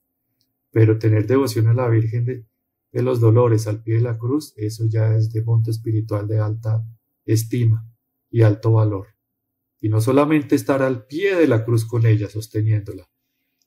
pero 0.70 0.98
tener 0.98 1.26
devoción 1.26 1.68
a 1.68 1.74
la 1.74 1.88
Virgen 1.88 2.24
de, 2.24 2.44
los 3.02 3.20
Dolores 3.20 3.66
al 3.66 3.82
pie 3.82 3.96
de 3.96 4.00
la 4.00 4.18
cruz, 4.18 4.54
eso 4.56 4.84
ya 4.88 5.14
es 5.14 5.32
de 5.32 5.42
monte 5.42 5.70
espiritual 5.70 6.26
de 6.26 6.40
alta 6.40 6.84
estima 7.24 7.86
y 8.30 8.42
alto 8.42 8.72
valor 8.72 9.18
y 9.80 9.88
no 9.88 10.00
solamente 10.00 10.54
estar 10.54 10.82
al 10.82 11.06
pie 11.06 11.36
de 11.36 11.46
la 11.46 11.64
cruz 11.64 11.84
con 11.84 12.06
ella 12.06 12.28
sosteniéndola, 12.28 13.08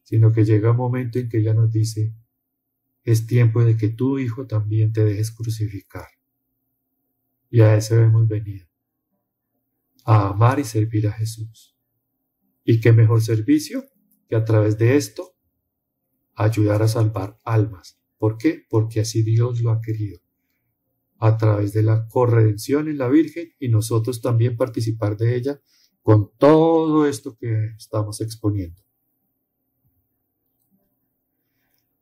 sino 0.04 0.32
que 0.32 0.44
llega 0.44 0.72
un 0.72 0.78
momento 0.78 1.20
en 1.20 1.30
que 1.30 1.38
ella 1.38 1.54
nos 1.54 1.72
dice, 1.72 2.14
es 3.04 3.26
tiempo 3.26 3.64
de 3.64 3.78
que 3.78 3.90
tu 3.90 4.20
hijo 4.20 4.46
también 4.46 4.92
te 4.92 5.04
dejes 5.04 5.32
crucificar. 5.32 6.08
Y 7.50 7.62
a 7.62 7.76
eso 7.76 8.00
hemos 8.00 8.28
venido, 8.28 8.68
a 10.06 10.30
amar 10.30 10.60
y 10.60 10.64
servir 10.64 11.08
a 11.08 11.12
Jesús. 11.12 11.76
¿Y 12.64 12.80
qué 12.80 12.92
mejor 12.92 13.22
servicio 13.22 13.86
que 14.28 14.36
a 14.36 14.46
través 14.46 14.78
de 14.78 14.98
esto 14.98 15.36
ayudar 16.36 16.82
a 16.82 16.88
salvar 16.88 17.38
almas? 17.44 18.00
¿Por 18.18 18.38
qué? 18.38 18.66
Porque 18.70 19.02
así 19.02 19.24
Dios 19.24 19.62
lo 19.62 19.72
ha 19.72 19.82
querido. 19.82 20.20
A 21.18 21.38
través 21.38 21.74
de 21.74 21.84
la 21.84 22.08
corredención 22.08 22.88
en 22.88 22.98
la 22.98 23.08
Virgen 23.08 23.54
y 23.60 23.70
nosotros 23.70 24.22
también 24.22 24.58
participar 24.58 25.18
de 25.18 25.36
ella 25.36 25.62
con 26.02 26.32
todo 26.38 27.06
esto 27.06 27.38
que 27.38 27.74
estamos 27.78 28.22
exponiendo. 28.22 28.82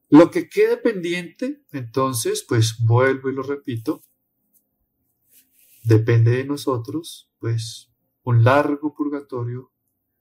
Lo 0.10 0.32
que 0.32 0.50
quede 0.50 0.78
pendiente, 0.78 1.64
entonces, 1.72 2.44
pues 2.48 2.78
vuelvo 2.80 3.30
y 3.30 3.34
lo 3.34 3.44
repito, 3.44 4.02
depende 5.84 6.32
de 6.32 6.46
nosotros, 6.46 7.32
pues 7.40 7.89
un 8.24 8.44
largo 8.44 8.94
purgatorio, 8.94 9.72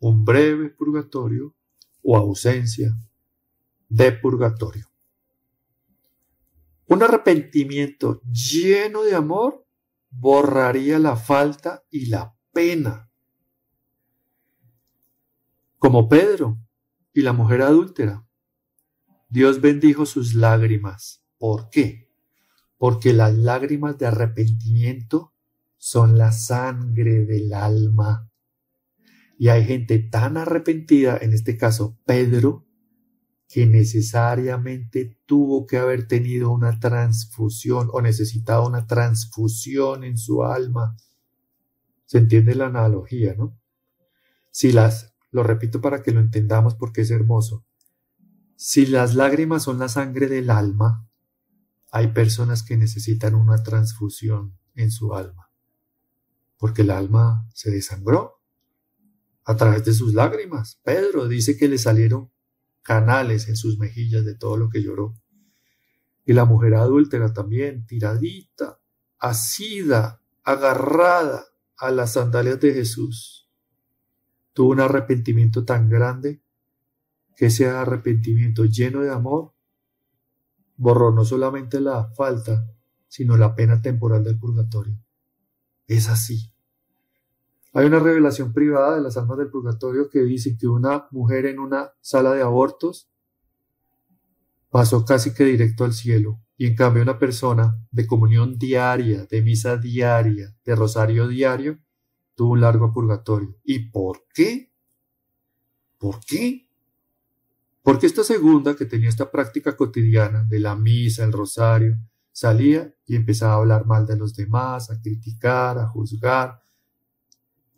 un 0.00 0.24
breve 0.24 0.70
purgatorio 0.70 1.54
o 2.02 2.16
ausencia 2.16 2.96
de 3.88 4.12
purgatorio. 4.12 4.86
Un 6.86 7.02
arrepentimiento 7.02 8.22
lleno 8.22 9.02
de 9.02 9.14
amor 9.14 9.66
borraría 10.10 10.98
la 10.98 11.16
falta 11.16 11.84
y 11.90 12.06
la 12.06 12.34
pena 12.52 13.08
como 15.78 16.08
Pedro 16.08 16.58
y 17.12 17.22
la 17.22 17.32
mujer 17.32 17.62
adúltera. 17.62 18.26
Dios 19.28 19.60
bendijo 19.60 20.06
sus 20.06 20.34
lágrimas. 20.34 21.22
¿Por 21.38 21.70
qué? 21.70 22.10
Porque 22.78 23.12
las 23.12 23.34
lágrimas 23.34 23.98
de 23.98 24.06
arrepentimiento 24.06 25.34
son 25.78 26.18
la 26.18 26.32
sangre 26.32 27.24
del 27.24 27.54
alma. 27.54 28.30
Y 29.38 29.48
hay 29.48 29.64
gente 29.64 29.98
tan 29.98 30.36
arrepentida, 30.36 31.16
en 31.20 31.32
este 31.32 31.56
caso 31.56 31.98
Pedro, 32.04 32.66
que 33.48 33.66
necesariamente 33.66 35.18
tuvo 35.24 35.66
que 35.66 35.78
haber 35.78 36.06
tenido 36.06 36.50
una 36.50 36.78
transfusión 36.78 37.88
o 37.92 38.02
necesitado 38.02 38.66
una 38.66 38.86
transfusión 38.86 40.04
en 40.04 40.18
su 40.18 40.44
alma. 40.44 40.96
¿Se 42.04 42.18
entiende 42.18 42.54
la 42.54 42.66
analogía, 42.66 43.34
no? 43.34 43.58
Si 44.50 44.72
las 44.72 45.14
lo 45.30 45.42
repito 45.42 45.80
para 45.80 46.02
que 46.02 46.12
lo 46.12 46.20
entendamos 46.20 46.74
porque 46.74 47.02
es 47.02 47.10
hermoso. 47.10 47.64
Si 48.56 48.86
las 48.86 49.14
lágrimas 49.14 49.62
son 49.62 49.78
la 49.78 49.88
sangre 49.88 50.26
del 50.26 50.50
alma, 50.50 51.08
hay 51.90 52.08
personas 52.08 52.62
que 52.62 52.76
necesitan 52.76 53.34
una 53.34 53.62
transfusión 53.62 54.58
en 54.74 54.90
su 54.90 55.14
alma, 55.14 55.47
porque 56.58 56.82
el 56.82 56.90
alma 56.90 57.48
se 57.54 57.70
desangró 57.70 58.40
a 59.44 59.56
través 59.56 59.84
de 59.84 59.94
sus 59.94 60.12
lágrimas. 60.12 60.80
Pedro 60.82 61.28
dice 61.28 61.56
que 61.56 61.68
le 61.68 61.78
salieron 61.78 62.30
canales 62.82 63.48
en 63.48 63.56
sus 63.56 63.78
mejillas 63.78 64.24
de 64.24 64.34
todo 64.34 64.56
lo 64.56 64.68
que 64.68 64.82
lloró. 64.82 65.14
Y 66.24 66.34
la 66.34 66.44
mujer 66.44 66.74
adúltera 66.74 67.32
también, 67.32 67.86
tiradita, 67.86 68.80
asida, 69.18 70.20
agarrada 70.42 71.46
a 71.76 71.90
las 71.90 72.14
sandalias 72.14 72.60
de 72.60 72.74
Jesús 72.74 73.38
tuvo 74.58 74.72
un 74.72 74.80
arrepentimiento 74.80 75.64
tan 75.64 75.88
grande 75.88 76.42
que 77.36 77.46
ese 77.46 77.68
arrepentimiento 77.68 78.64
lleno 78.64 79.02
de 79.02 79.12
amor 79.12 79.54
borró 80.76 81.12
no 81.12 81.24
solamente 81.24 81.80
la 81.80 82.08
falta, 82.08 82.66
sino 83.06 83.36
la 83.36 83.54
pena 83.54 83.80
temporal 83.80 84.24
del 84.24 84.36
purgatorio. 84.36 84.98
Es 85.88 86.08
así. 86.08 86.52
Hay 87.72 87.86
una 87.86 87.98
revelación 87.98 88.52
privada 88.52 88.94
de 88.94 89.02
las 89.02 89.16
almas 89.16 89.38
del 89.38 89.50
purgatorio 89.50 90.08
que 90.08 90.20
dice 90.20 90.56
que 90.56 90.68
una 90.68 91.08
mujer 91.10 91.46
en 91.46 91.58
una 91.58 91.92
sala 92.00 92.34
de 92.34 92.42
abortos 92.42 93.10
pasó 94.70 95.04
casi 95.04 95.34
que 95.34 95.44
directo 95.44 95.84
al 95.84 95.92
cielo 95.92 96.40
y 96.56 96.66
en 96.66 96.76
cambio 96.76 97.02
una 97.02 97.18
persona 97.18 97.80
de 97.90 98.06
comunión 98.06 98.58
diaria, 98.58 99.26
de 99.26 99.42
misa 99.42 99.76
diaria, 99.76 100.54
de 100.64 100.74
rosario 100.74 101.28
diario, 101.28 101.78
tuvo 102.34 102.52
un 102.52 102.60
largo 102.60 102.92
purgatorio. 102.92 103.56
¿Y 103.64 103.90
por 103.90 104.24
qué? 104.34 104.72
¿Por 105.98 106.20
qué? 106.20 106.68
Porque 107.82 108.06
esta 108.06 108.24
segunda, 108.24 108.76
que 108.76 108.86
tenía 108.86 109.08
esta 109.08 109.30
práctica 109.30 109.76
cotidiana 109.76 110.44
de 110.44 110.60
la 110.60 110.76
misa, 110.76 111.24
el 111.24 111.32
rosario, 111.32 111.96
salía 112.38 112.94
y 113.04 113.16
empezaba 113.16 113.54
a 113.54 113.56
hablar 113.56 113.84
mal 113.84 114.06
de 114.06 114.16
los 114.16 114.36
demás, 114.36 114.92
a 114.92 115.00
criticar, 115.00 115.76
a 115.76 115.88
juzgar, 115.88 116.62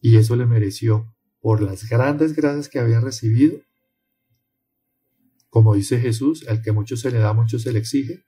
y 0.03 0.19
eso 0.19 0.37
le 0.37 0.45
mereció, 0.45 1.15
por 1.41 1.63
las 1.63 1.89
grandes 1.89 2.37
gracias 2.37 2.69
que 2.69 2.79
había 2.79 3.01
recibido, 3.01 3.59
como 5.49 5.75
dice 5.75 5.99
Jesús, 5.99 6.47
al 6.47 6.61
que 6.61 6.73
mucho 6.73 6.99
se 6.99 7.11
le 7.11 7.21
da, 7.21 7.33
mucho 7.33 7.59
se 7.59 7.73
le 7.73 7.79
exige, 7.79 8.27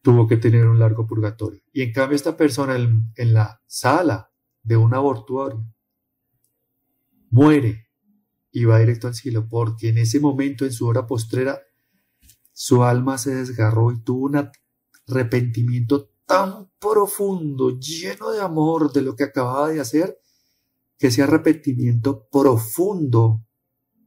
tuvo 0.00 0.28
que 0.28 0.36
tener 0.36 0.68
un 0.68 0.78
largo 0.78 1.08
purgatorio. 1.08 1.60
Y 1.72 1.82
en 1.82 1.92
cambio 1.92 2.14
esta 2.14 2.36
persona 2.36 2.76
en, 2.76 3.34
la 3.34 3.60
sala 3.66 4.30
de 4.62 4.76
un 4.76 4.94
abortuario 4.94 5.66
muere 7.30 7.88
y 8.52 8.64
va 8.64 8.78
directo 8.78 9.08
al 9.08 9.16
cielo, 9.16 9.48
porque 9.48 9.88
en 9.88 9.98
ese 9.98 10.20
momento, 10.20 10.64
en 10.64 10.72
su 10.72 10.86
hora 10.86 11.04
postrera, 11.04 11.60
su 12.64 12.84
alma 12.84 13.18
se 13.18 13.34
desgarró 13.34 13.90
y 13.90 14.00
tuvo 14.04 14.26
un 14.26 14.48
arrepentimiento 15.08 16.12
tan 16.26 16.70
profundo, 16.78 17.76
lleno 17.80 18.30
de 18.30 18.40
amor 18.40 18.92
de 18.92 19.02
lo 19.02 19.16
que 19.16 19.24
acababa 19.24 19.70
de 19.70 19.80
hacer, 19.80 20.16
que 20.96 21.08
ese 21.08 21.22
arrepentimiento 21.22 22.28
profundo 22.30 23.44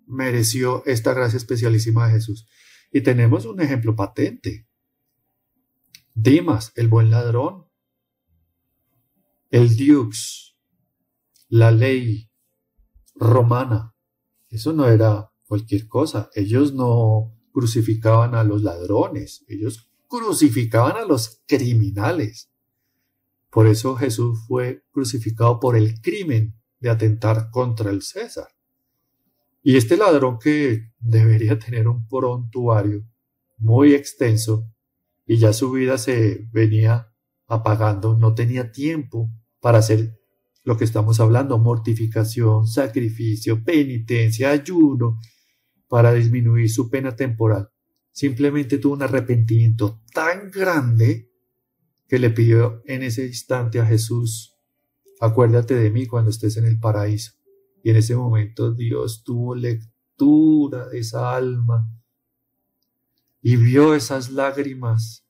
mereció 0.08 0.86
esta 0.86 1.14
gracia 1.14 1.36
especialísima 1.36 2.08
de 2.08 2.14
Jesús. 2.14 2.48
Y 2.94 3.02
tenemos 3.02 3.46
un 3.46 3.60
ejemplo 3.60 3.94
patente. 3.94 4.70
Dimas, 6.14 6.72
el 6.76 6.88
buen 6.88 7.12
ladrón, 7.12 7.66
el 9.52 9.76
Dux, 9.76 10.56
la 11.50 11.72
ley 11.72 12.32
romana. 13.16 13.94
Eso 14.48 14.72
no 14.72 14.88
era 14.88 15.30
cualquier 15.46 15.90
cosa. 15.90 16.30
Ellos 16.36 16.74
no 16.74 17.35
crucificaban 17.56 18.36
a 18.36 18.44
los 18.44 18.64
ladrones, 18.64 19.46
ellos 19.48 19.90
crucificaban 20.10 20.98
a 20.98 21.06
los 21.06 21.42
criminales. 21.48 22.52
Por 23.50 23.66
eso 23.68 23.96
Jesús 23.96 24.40
fue 24.46 24.84
crucificado 24.92 25.58
por 25.58 25.78
el 25.78 26.02
crimen 26.02 26.54
de 26.82 26.90
atentar 26.90 27.50
contra 27.52 27.92
el 27.92 28.02
César. 28.02 28.50
Y 29.64 29.78
este 29.78 29.96
ladrón 29.96 30.38
que 30.38 30.92
debería 31.00 31.58
tener 31.58 31.88
un 31.88 32.06
prontuario 32.10 33.06
muy 33.58 33.94
extenso 33.94 34.70
y 35.26 35.38
ya 35.38 35.54
su 35.54 35.72
vida 35.72 35.98
se 35.98 36.50
venía 36.52 37.10
apagando, 37.48 38.18
no 38.18 38.36
tenía 38.36 38.74
tiempo 38.74 39.32
para 39.62 39.78
hacer 39.78 40.20
lo 40.66 40.76
que 40.76 40.84
estamos 40.84 41.22
hablando, 41.22 41.58
mortificación, 41.58 42.68
sacrificio, 42.68 43.64
penitencia, 43.64 44.52
ayuno, 44.52 45.20
para 45.96 46.12
disminuir 46.12 46.70
su 46.70 46.90
pena 46.90 47.16
temporal 47.16 47.72
simplemente 48.12 48.80
tuvo 48.80 48.96
un 48.96 49.04
arrepentimiento 49.04 50.02
tan 50.14 50.52
grande 50.52 51.32
que 52.10 52.20
le 52.20 52.32
pidió 52.32 52.82
en 52.84 53.02
ese 53.02 53.26
instante 53.26 53.80
a 53.80 53.86
Jesús, 53.86 54.58
acuérdate 55.22 55.74
de 55.74 55.92
mí 55.92 56.06
cuando 56.06 56.32
estés 56.32 56.58
en 56.58 56.66
el 56.66 56.82
paraíso. 56.82 57.32
Y 57.82 57.92
en 57.92 57.96
ese 57.96 58.14
momento 58.14 58.74
Dios 58.74 59.24
tuvo 59.24 59.56
lectura 59.56 60.90
de 60.90 61.00
esa 61.00 61.34
alma 61.34 61.90
y 63.42 63.56
vio 63.56 63.96
esas 63.96 64.32
lágrimas 64.32 65.26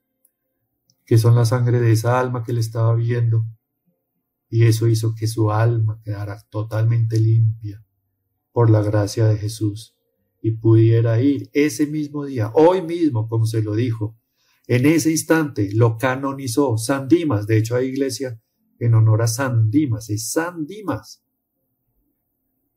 que 1.06 1.20
son 1.20 1.36
la 1.36 1.46
sangre 1.46 1.80
de 1.80 1.92
esa 1.92 2.20
alma 2.20 2.44
que 2.44 2.54
le 2.54 2.62
estaba 2.62 2.96
viendo. 2.96 3.46
Y 4.50 4.64
eso 4.66 4.88
hizo 4.88 5.14
que 5.14 5.28
su 5.28 5.52
alma 5.52 6.02
quedara 6.04 6.42
totalmente 6.50 7.20
limpia 7.20 7.86
por 8.52 8.72
la 8.72 8.82
gracia 8.82 9.28
de 9.28 9.38
Jesús 9.38 9.95
y 10.46 10.52
pudiera 10.52 11.20
ir 11.20 11.50
ese 11.54 11.88
mismo 11.88 12.24
día, 12.24 12.52
hoy 12.54 12.84
mismo, 12.84 13.28
como 13.28 13.48
se 13.48 13.64
lo 13.64 13.74
dijo, 13.74 14.16
en 14.68 14.86
ese 14.86 15.10
instante 15.10 15.72
lo 15.74 15.98
canonizó 15.98 16.78
San 16.78 17.08
Dimas. 17.08 17.48
De 17.48 17.58
hecho, 17.58 17.76
hay 17.76 17.88
iglesia 17.88 18.40
en 18.78 18.94
honor 18.94 19.24
a 19.24 19.28
San 19.28 19.72
Dimas, 19.72 20.12
es 20.12 20.30
San 20.30 20.68
Dimas. 20.68 21.26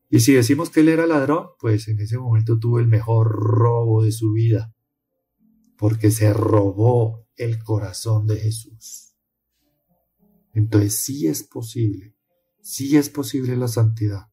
Y 0.09 0.21
si 0.21 0.33
decimos 0.33 0.71
que 0.71 0.81
él 0.81 0.89
era 0.89 1.07
ladrón, 1.07 1.49
pues 1.61 1.89
en 1.89 2.01
ese 2.01 2.17
momento 2.17 2.59
tuvo 2.59 2.79
el 2.79 2.87
mejor 2.87 3.29
robo 3.33 4.03
de 4.03 4.13
su 4.13 4.33
vida, 4.33 4.75
porque 5.77 6.11
se 6.11 6.33
robó 6.33 7.29
el 7.37 7.63
corazón 7.63 8.27
de 8.27 8.39
Jesús. 8.39 9.15
Entonces 10.55 11.05
sí 11.05 11.27
es 11.27 11.43
posible, 11.43 12.17
sí 12.63 12.97
es 12.97 13.11
posible 13.11 13.59
la 13.59 13.69
santidad. 13.69 14.31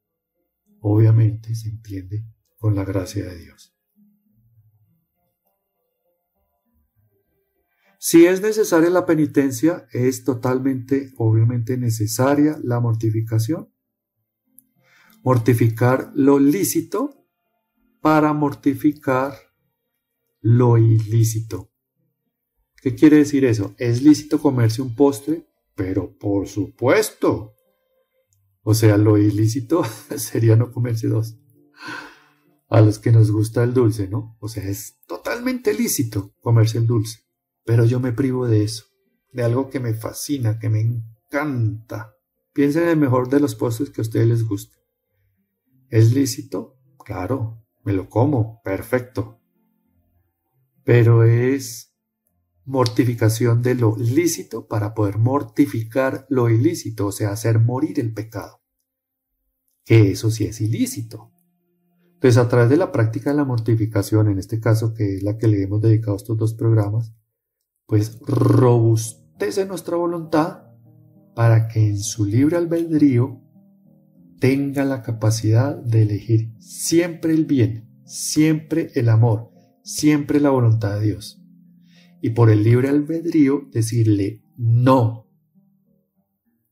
Obviamente 0.79 1.53
se 1.53 1.67
entiende 1.67 2.23
con 2.65 2.73
la 2.73 2.83
gracia 2.83 3.23
de 3.23 3.37
Dios. 3.37 3.75
Si 7.99 8.25
es 8.25 8.41
necesaria 8.41 8.89
la 8.89 9.05
penitencia, 9.05 9.87
es 9.91 10.23
totalmente, 10.23 11.13
obviamente 11.17 11.77
necesaria 11.77 12.57
la 12.63 12.79
mortificación. 12.79 13.71
Mortificar 15.23 16.09
lo 16.15 16.39
lícito 16.39 17.27
para 18.01 18.33
mortificar 18.33 19.35
lo 20.41 20.79
ilícito. 20.79 21.71
¿Qué 22.81 22.95
quiere 22.95 23.17
decir 23.17 23.45
eso? 23.45 23.75
Es 23.77 24.01
lícito 24.01 24.41
comerse 24.41 24.81
un 24.81 24.95
postre, 24.95 25.47
pero 25.75 26.17
por 26.17 26.47
supuesto. 26.47 27.53
O 28.63 28.73
sea, 28.73 28.97
lo 28.97 29.19
ilícito 29.19 29.83
sería 30.17 30.55
no 30.55 30.71
comerse 30.71 31.07
dos 31.07 31.37
a 32.67 32.81
los 32.81 32.99
que 32.99 33.11
nos 33.11 33.31
gusta 33.31 33.63
el 33.63 33.73
dulce, 33.73 34.07
¿no? 34.07 34.37
O 34.39 34.47
sea, 34.47 34.63
es 34.63 34.99
totalmente 35.07 35.73
lícito 35.73 36.33
comerse 36.41 36.77
el 36.77 36.87
dulce, 36.87 37.19
pero 37.63 37.85
yo 37.85 37.99
me 37.99 38.11
privo 38.11 38.47
de 38.47 38.63
eso, 38.63 38.85
de 39.31 39.43
algo 39.43 39.69
que 39.69 39.79
me 39.79 39.93
fascina, 39.93 40.59
que 40.59 40.69
me 40.69 40.81
encanta. 40.81 42.15
Piensen 42.53 42.83
en 42.83 42.89
el 42.89 42.97
mejor 42.97 43.29
de 43.29 43.39
los 43.39 43.55
postres 43.55 43.89
que 43.89 44.01
a 44.01 44.03
ustedes 44.03 44.27
les 44.27 44.47
guste. 44.47 44.75
¿Es 45.89 46.13
lícito? 46.13 46.79
Claro, 47.03 47.63
me 47.83 47.93
lo 47.93 48.09
como, 48.09 48.61
perfecto. 48.63 49.39
Pero 50.83 51.23
es 51.23 51.93
mortificación 52.65 53.61
de 53.61 53.75
lo 53.75 53.95
lícito 53.95 54.67
para 54.67 54.93
poder 54.93 55.19
mortificar 55.19 56.25
lo 56.29 56.49
ilícito, 56.49 57.07
o 57.07 57.11
sea, 57.11 57.31
hacer 57.31 57.59
morir 57.59 57.99
el 57.99 58.13
pecado. 58.13 58.61
Que 59.83 60.11
eso 60.11 60.31
sí 60.31 60.45
es 60.45 60.61
ilícito. 60.61 61.31
Pues 62.19 62.37
a 62.37 62.47
través 62.47 62.69
de 62.69 62.77
la 62.77 62.91
práctica 62.91 63.31
de 63.31 63.37
la 63.37 63.45
mortificación, 63.45 64.29
en 64.29 64.39
este 64.39 64.59
caso 64.59 64.93
que 64.93 65.15
es 65.15 65.23
la 65.23 65.37
que 65.37 65.47
le 65.47 65.63
hemos 65.63 65.81
dedicado 65.81 66.15
estos 66.15 66.37
dos 66.37 66.53
programas, 66.53 67.13
pues 67.85 68.19
robustece 68.21 69.65
nuestra 69.65 69.95
voluntad 69.95 70.63
para 71.35 71.67
que 71.67 71.87
en 71.87 71.99
su 71.99 72.25
libre 72.25 72.57
albedrío 72.57 73.41
tenga 74.39 74.85
la 74.85 75.01
capacidad 75.01 75.75
de 75.75 76.03
elegir 76.03 76.51
siempre 76.59 77.33
el 77.33 77.45
bien, 77.45 77.89
siempre 78.05 78.91
el 78.95 79.09
amor, 79.09 79.51
siempre 79.83 80.39
la 80.39 80.49
voluntad 80.49 80.99
de 80.99 81.05
Dios. 81.05 81.41
Y 82.21 82.31
por 82.31 82.49
el 82.49 82.63
libre 82.63 82.89
albedrío 82.89 83.67
decirle 83.71 84.41
no 84.57 85.27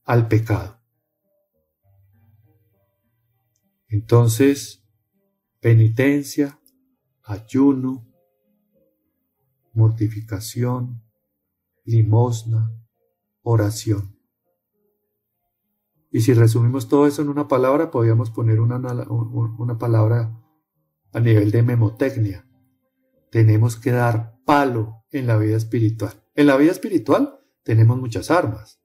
al 0.05 0.27
pecado. 0.27 0.79
Entonces, 3.87 4.82
penitencia, 5.64 6.59
ayuno, 7.24 8.05
mortificación, 9.72 11.01
limosna, 11.86 12.70
oración. 13.43 14.20
Y 16.11 16.20
si 16.20 16.34
resumimos 16.34 16.89
todo 16.89 17.07
eso 17.07 17.22
en 17.22 17.30
una 17.30 17.47
palabra, 17.47 17.91
podríamos 17.91 18.30
poner 18.30 18.59
una, 18.59 18.76
una, 18.78 19.78
palabra 19.78 20.38
a 21.14 21.20
nivel 21.22 21.49
de 21.49 21.64
memotecnia. 21.64 22.45
Tenemos 23.32 23.78
que 23.78 23.91
dar 23.91 24.38
palo 24.43 25.05
en 25.11 25.28
la 25.28 25.38
vida 25.38 25.55
espiritual. 25.55 26.11
En 26.36 26.47
la 26.47 26.57
vida 26.57 26.74
espiritual 26.74 27.39
tenemos 27.64 27.97
muchas 27.97 28.30
armas. 28.32 28.82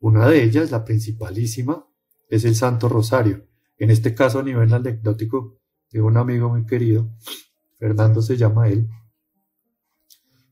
Una 0.00 0.26
de 0.26 0.42
ellas, 0.42 0.72
la 0.72 0.84
principalísima, 0.84 1.86
es 2.28 2.44
el 2.44 2.56
Santo 2.56 2.88
Rosario. 2.88 3.46
En 3.78 3.92
este 3.92 4.12
caso, 4.12 4.40
a 4.40 4.42
nivel 4.42 4.74
anecdótico, 4.74 5.60
de 5.94 6.02
un 6.02 6.16
amigo 6.16 6.48
muy 6.50 6.66
querido, 6.66 7.08
Fernando 7.78 8.20
se 8.20 8.36
llama 8.36 8.68
él, 8.68 8.88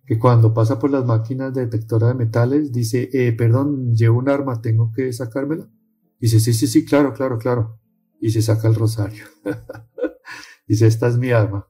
que 0.06 0.16
cuando 0.16 0.54
pasa 0.54 0.78
por 0.78 0.90
las 0.90 1.04
máquinas 1.04 1.52
detectora 1.52 2.08
de 2.08 2.14
metales 2.14 2.72
dice, 2.72 3.10
eh, 3.12 3.32
perdón, 3.32 3.92
llevo 3.96 4.18
un 4.18 4.28
arma, 4.28 4.62
tengo 4.62 4.92
que 4.92 5.12
sacármela. 5.12 5.68
Dice, 6.20 6.38
sí, 6.38 6.52
sí, 6.52 6.68
sí, 6.68 6.84
claro, 6.84 7.12
claro, 7.12 7.38
claro. 7.38 7.80
Y 8.20 8.30
se 8.30 8.40
saca 8.40 8.68
el 8.68 8.76
rosario. 8.76 9.24
dice, 10.68 10.86
esta 10.86 11.08
es 11.08 11.18
mi 11.18 11.32
arma. 11.32 11.68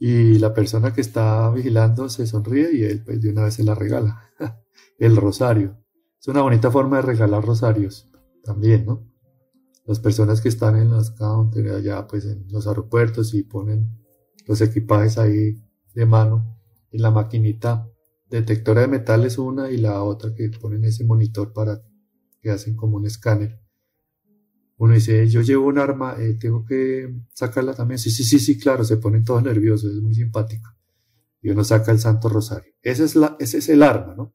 Y 0.00 0.38
la 0.40 0.52
persona 0.52 0.92
que 0.92 1.00
está 1.00 1.50
vigilando 1.50 2.08
se 2.08 2.26
sonríe 2.26 2.72
y 2.72 2.82
él 2.82 3.04
pues 3.04 3.22
de 3.22 3.30
una 3.30 3.44
vez 3.44 3.54
se 3.54 3.62
la 3.62 3.76
regala. 3.76 4.30
el 4.98 5.16
rosario. 5.16 5.78
Es 6.20 6.26
una 6.26 6.42
bonita 6.42 6.72
forma 6.72 6.96
de 6.96 7.02
regalar 7.02 7.44
rosarios 7.44 8.10
también, 8.42 8.84
¿no? 8.84 9.13
Las 9.84 10.00
personas 10.00 10.40
que 10.40 10.48
están 10.48 10.76
en 10.76 10.90
las 10.90 11.10
counters 11.10 11.70
allá, 11.70 12.06
pues 12.06 12.24
en 12.24 12.46
los 12.48 12.66
aeropuertos 12.66 13.34
y 13.34 13.42
ponen 13.42 13.98
los 14.46 14.60
equipajes 14.60 15.18
ahí 15.18 15.62
de 15.94 16.06
mano 16.06 16.58
en 16.90 17.02
la 17.02 17.10
maquinita 17.10 17.88
detectora 18.30 18.82
de 18.82 18.88
metales 18.88 19.38
una 19.38 19.70
y 19.70 19.76
la 19.78 20.02
otra 20.02 20.34
que 20.34 20.48
ponen 20.50 20.84
ese 20.84 21.04
monitor 21.04 21.52
para 21.52 21.82
que 22.40 22.50
hacen 22.50 22.76
como 22.76 22.96
un 22.96 23.06
escáner. 23.06 23.60
Uno 24.76 24.94
dice, 24.94 25.28
yo 25.28 25.40
llevo 25.40 25.68
un 25.68 25.78
arma, 25.78 26.16
eh, 26.18 26.34
tengo 26.34 26.64
que 26.64 27.14
sacarla 27.32 27.74
también. 27.74 27.98
Sí, 27.98 28.10
sí, 28.10 28.24
sí, 28.24 28.38
sí, 28.38 28.58
claro, 28.58 28.84
se 28.84 28.96
ponen 28.96 29.24
todos 29.24 29.42
nerviosos, 29.42 29.92
es 29.92 30.02
muy 30.02 30.14
simpático. 30.14 30.68
Y 31.40 31.50
uno 31.50 31.62
saca 31.62 31.92
el 31.92 32.00
Santo 32.00 32.28
Rosario. 32.28 32.72
Ese 32.82 33.04
es, 33.04 33.14
la, 33.14 33.36
ese 33.38 33.58
es 33.58 33.68
el 33.68 33.82
arma, 33.82 34.14
¿no? 34.14 34.34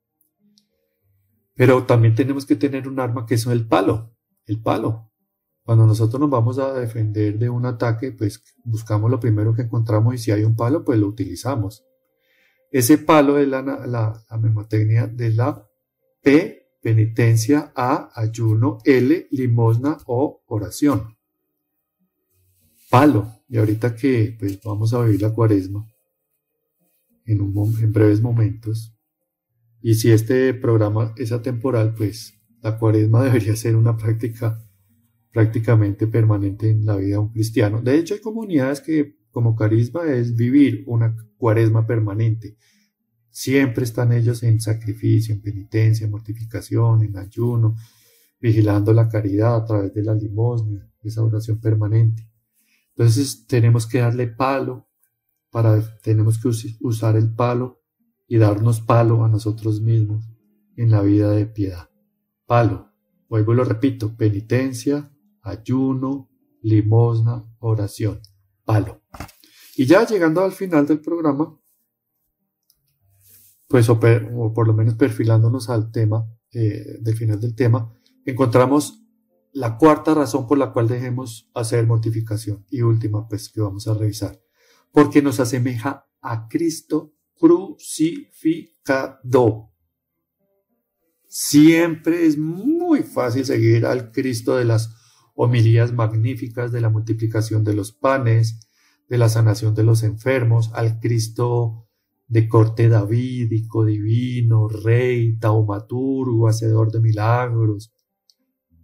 Pero 1.56 1.86
también 1.86 2.16
tenemos 2.16 2.46
que 2.46 2.56
tener 2.56 2.88
un 2.88 3.00
arma 3.00 3.26
que 3.26 3.36
es 3.36 3.46
el 3.48 3.68
palo, 3.68 4.16
el 4.46 4.62
palo. 4.62 5.09
Cuando 5.70 5.86
nosotros 5.86 6.20
nos 6.20 6.32
vamos 6.32 6.58
a 6.58 6.74
defender 6.74 7.38
de 7.38 7.48
un 7.48 7.64
ataque, 7.64 8.12
pues 8.12 8.44
buscamos 8.64 9.12
lo 9.12 9.20
primero 9.20 9.54
que 9.54 9.62
encontramos 9.62 10.16
y 10.16 10.18
si 10.18 10.32
hay 10.32 10.44
un 10.44 10.56
palo, 10.56 10.84
pues 10.84 10.98
lo 10.98 11.06
utilizamos. 11.06 11.86
Ese 12.72 12.98
palo 12.98 13.38
es 13.38 13.48
la, 13.48 13.62
la, 13.62 13.86
la 13.86 15.08
de 15.12 15.30
la 15.30 15.64
P, 16.24 16.72
penitencia, 16.82 17.72
A, 17.76 18.10
ayuno, 18.20 18.80
L, 18.84 19.28
limosna 19.30 20.00
o 20.08 20.42
oración. 20.48 21.16
Palo. 22.90 23.32
Y 23.48 23.60
ahorita 23.60 23.96
que 23.96 24.36
pues, 24.40 24.60
vamos 24.64 24.92
a 24.96 25.04
vivir 25.04 25.22
la 25.22 25.36
cuaresma 25.36 25.88
en, 27.28 27.42
un, 27.42 27.78
en 27.80 27.94
breves 27.94 28.22
momentos, 28.22 28.98
y 29.84 29.94
si 29.94 30.10
este 30.10 30.56
programa 30.56 31.14
es 31.16 31.32
atemporal, 31.32 31.94
pues 31.94 32.34
la 32.60 32.80
cuaresma 32.80 33.24
debería 33.26 33.56
ser 33.56 33.76
una 33.76 33.96
práctica 33.96 34.66
prácticamente 35.32 36.08
permanente 36.08 36.70
en 36.70 36.86
la 36.86 36.96
vida 36.96 37.16
de 37.16 37.18
un 37.18 37.30
cristiano. 37.30 37.82
De 37.82 37.98
hecho, 37.98 38.14
hay 38.14 38.22
comunidades 38.22 38.82
que 38.82 39.20
como 39.32 39.56
carisma 39.56 40.06
es 40.06 40.36
vivir 40.36 40.84
una 40.88 41.16
cuaresma 41.38 41.86
permanente. 41.86 42.58
Siempre 43.30 43.84
están 43.84 44.12
ellos 44.12 44.44
en 44.44 44.60
sacrificio, 44.60 45.34
en 45.34 45.42
penitencia, 45.42 46.06
en 46.06 46.12
mortificación, 46.12 47.04
en 47.04 47.18
ayuno, 47.18 47.76
vigilando 48.40 48.92
la 48.92 49.08
caridad 49.08 49.56
a 49.56 49.66
través 49.66 49.94
de 49.94 50.04
la 50.04 50.16
limosna, 50.16 50.92
esa 51.04 51.24
oración 51.24 51.60
permanente. 51.60 52.28
Entonces 52.96 53.46
tenemos 53.48 53.86
que 53.88 54.00
darle 54.00 54.28
palo 54.28 54.90
para, 55.52 55.82
tenemos 56.02 56.40
que 56.40 56.50
usar 56.82 57.16
el 57.16 57.34
palo 57.34 57.82
y 58.28 58.38
darnos 58.38 58.82
palo 58.82 59.24
a 59.24 59.30
nosotros 59.30 59.82
mismos 59.82 60.30
en 60.76 60.92
la 60.92 61.02
vida 61.02 61.32
de 61.32 61.46
piedad. 61.46 61.90
Palo, 62.46 62.92
vuelvo 63.30 63.54
y 63.54 63.56
lo 63.58 63.64
repito, 63.64 64.16
penitencia, 64.18 65.12
ayuno, 65.50 66.30
limosna, 66.62 67.46
oración, 67.60 68.20
palo. 68.66 69.02
Y 69.76 69.86
ya 69.86 70.06
llegando 70.06 70.44
al 70.44 70.52
final 70.52 70.86
del 70.86 71.00
programa, 71.00 71.58
pues 73.68 73.88
o, 73.90 74.00
por 74.00 74.68
lo 74.68 74.74
menos 74.74 74.96
perfilándonos 74.96 75.70
al 75.70 75.92
tema, 75.92 76.28
eh, 76.52 76.98
del 77.00 77.16
final 77.16 77.40
del 77.40 77.56
tema, 77.56 77.94
encontramos 78.26 79.04
la 79.54 79.78
cuarta 79.78 80.14
razón 80.14 80.48
por 80.48 80.58
la 80.58 80.74
cual 80.74 80.88
dejemos 80.88 81.50
hacer 81.54 81.86
mortificación 81.88 82.66
y 82.70 82.82
última 82.82 83.28
pues 83.28 83.50
que 83.50 83.62
vamos 83.62 83.88
a 83.88 83.94
revisar, 83.94 84.42
porque 84.92 85.22
nos 85.22 85.40
asemeja 85.40 86.08
a 86.22 86.48
Cristo 86.48 87.14
crucificado. 87.38 88.60
Siempre 91.28 92.26
es 92.26 92.38
muy 92.38 93.04
fácil 93.04 93.46
seguir 93.46 93.86
al 93.86 94.12
Cristo 94.12 94.58
de 94.58 94.66
las 94.66 94.99
homilías 95.42 95.94
magníficas, 95.94 96.74
de 96.74 96.82
la 96.82 96.90
multiplicación 96.90 97.64
de 97.64 97.74
los 97.74 97.94
panes, 97.94 98.68
de 99.08 99.18
la 99.18 99.30
sanación 99.30 99.74
de 99.74 99.84
los 99.84 100.04
enfermos, 100.04 100.70
al 100.74 101.00
Cristo 101.00 101.88
de 102.28 102.50
corte 102.50 102.90
davídico, 102.90 103.86
divino, 103.86 104.68
rey, 104.68 105.40
taumaturgo, 105.40 106.50
hacedor 106.50 106.92
de 106.92 107.00
milagros. 107.00 107.94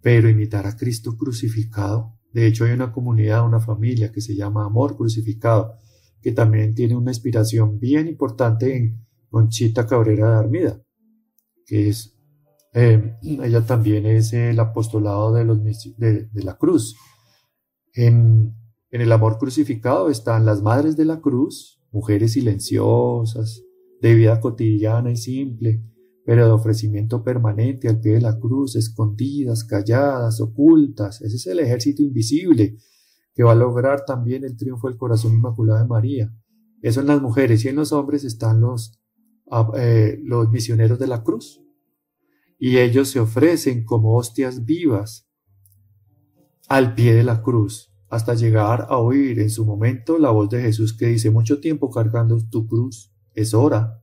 Pero 0.00 0.30
imitar 0.30 0.66
a 0.66 0.78
Cristo 0.78 1.18
crucificado, 1.18 2.18
de 2.32 2.46
hecho 2.46 2.64
hay 2.64 2.72
una 2.72 2.90
comunidad, 2.90 3.44
una 3.44 3.60
familia 3.60 4.10
que 4.10 4.22
se 4.22 4.34
llama 4.34 4.64
Amor 4.64 4.96
Crucificado, 4.96 5.74
que 6.22 6.32
también 6.32 6.74
tiene 6.74 6.96
una 6.96 7.10
inspiración 7.10 7.78
bien 7.78 8.08
importante 8.08 8.74
en 8.74 9.06
Conchita 9.28 9.86
Cabrera 9.86 10.30
de 10.30 10.36
Armida, 10.36 10.82
que 11.66 11.90
es, 11.90 12.15
eh, 12.78 13.16
ella 13.22 13.64
también 13.64 14.04
es 14.04 14.34
el 14.34 14.60
apostolado 14.60 15.32
de, 15.32 15.46
los, 15.46 15.62
de, 15.96 16.28
la 16.34 16.58
cruz. 16.58 16.94
En, 17.94 18.54
en 18.90 19.00
el 19.00 19.10
amor 19.12 19.38
crucificado 19.38 20.10
están 20.10 20.44
las 20.44 20.60
madres 20.60 20.94
de 20.94 21.06
la 21.06 21.22
cruz, 21.22 21.80
mujeres 21.90 22.34
silenciosas, 22.34 23.62
de 24.02 24.14
vida 24.14 24.40
cotidiana 24.40 25.10
y 25.10 25.16
simple, 25.16 25.82
pero 26.26 26.44
de 26.44 26.52
ofrecimiento 26.52 27.24
permanente 27.24 27.88
al 27.88 27.98
pie 27.98 28.12
de 28.12 28.20
la 28.20 28.38
cruz, 28.38 28.76
escondidas, 28.76 29.64
calladas, 29.64 30.42
ocultas. 30.42 31.22
Ese 31.22 31.36
es 31.36 31.46
el 31.46 31.60
ejército 31.60 32.02
invisible 32.02 32.76
que 33.34 33.42
va 33.42 33.52
a 33.52 33.54
lograr 33.54 34.04
también 34.04 34.44
el 34.44 34.54
triunfo 34.54 34.88
del 34.88 34.98
corazón 34.98 35.32
inmaculado 35.32 35.80
de 35.80 35.88
María. 35.88 36.30
Eso 36.82 37.00
en 37.00 37.06
las 37.06 37.22
mujeres 37.22 37.64
y 37.64 37.68
en 37.68 37.76
los 37.76 37.92
hombres 37.92 38.22
están 38.24 38.60
los, 38.60 39.00
ah, 39.50 39.70
eh, 39.78 40.18
los 40.22 40.50
misioneros 40.50 40.98
de 40.98 41.06
la 41.06 41.22
cruz. 41.22 41.62
Y 42.58 42.78
ellos 42.78 43.08
se 43.08 43.20
ofrecen 43.20 43.84
como 43.84 44.16
hostias 44.16 44.64
vivas 44.64 45.28
al 46.68 46.94
pie 46.94 47.14
de 47.14 47.22
la 47.22 47.42
cruz, 47.42 47.92
hasta 48.08 48.34
llegar 48.34 48.86
a 48.88 48.98
oír 48.98 49.40
en 49.40 49.50
su 49.50 49.64
momento 49.64 50.18
la 50.18 50.30
voz 50.30 50.48
de 50.50 50.62
Jesús 50.62 50.96
que 50.96 51.06
dice 51.06 51.30
mucho 51.30 51.60
tiempo 51.60 51.90
cargando 51.90 52.38
tu 52.50 52.66
cruz, 52.66 53.12
es 53.34 53.54
hora 53.54 54.02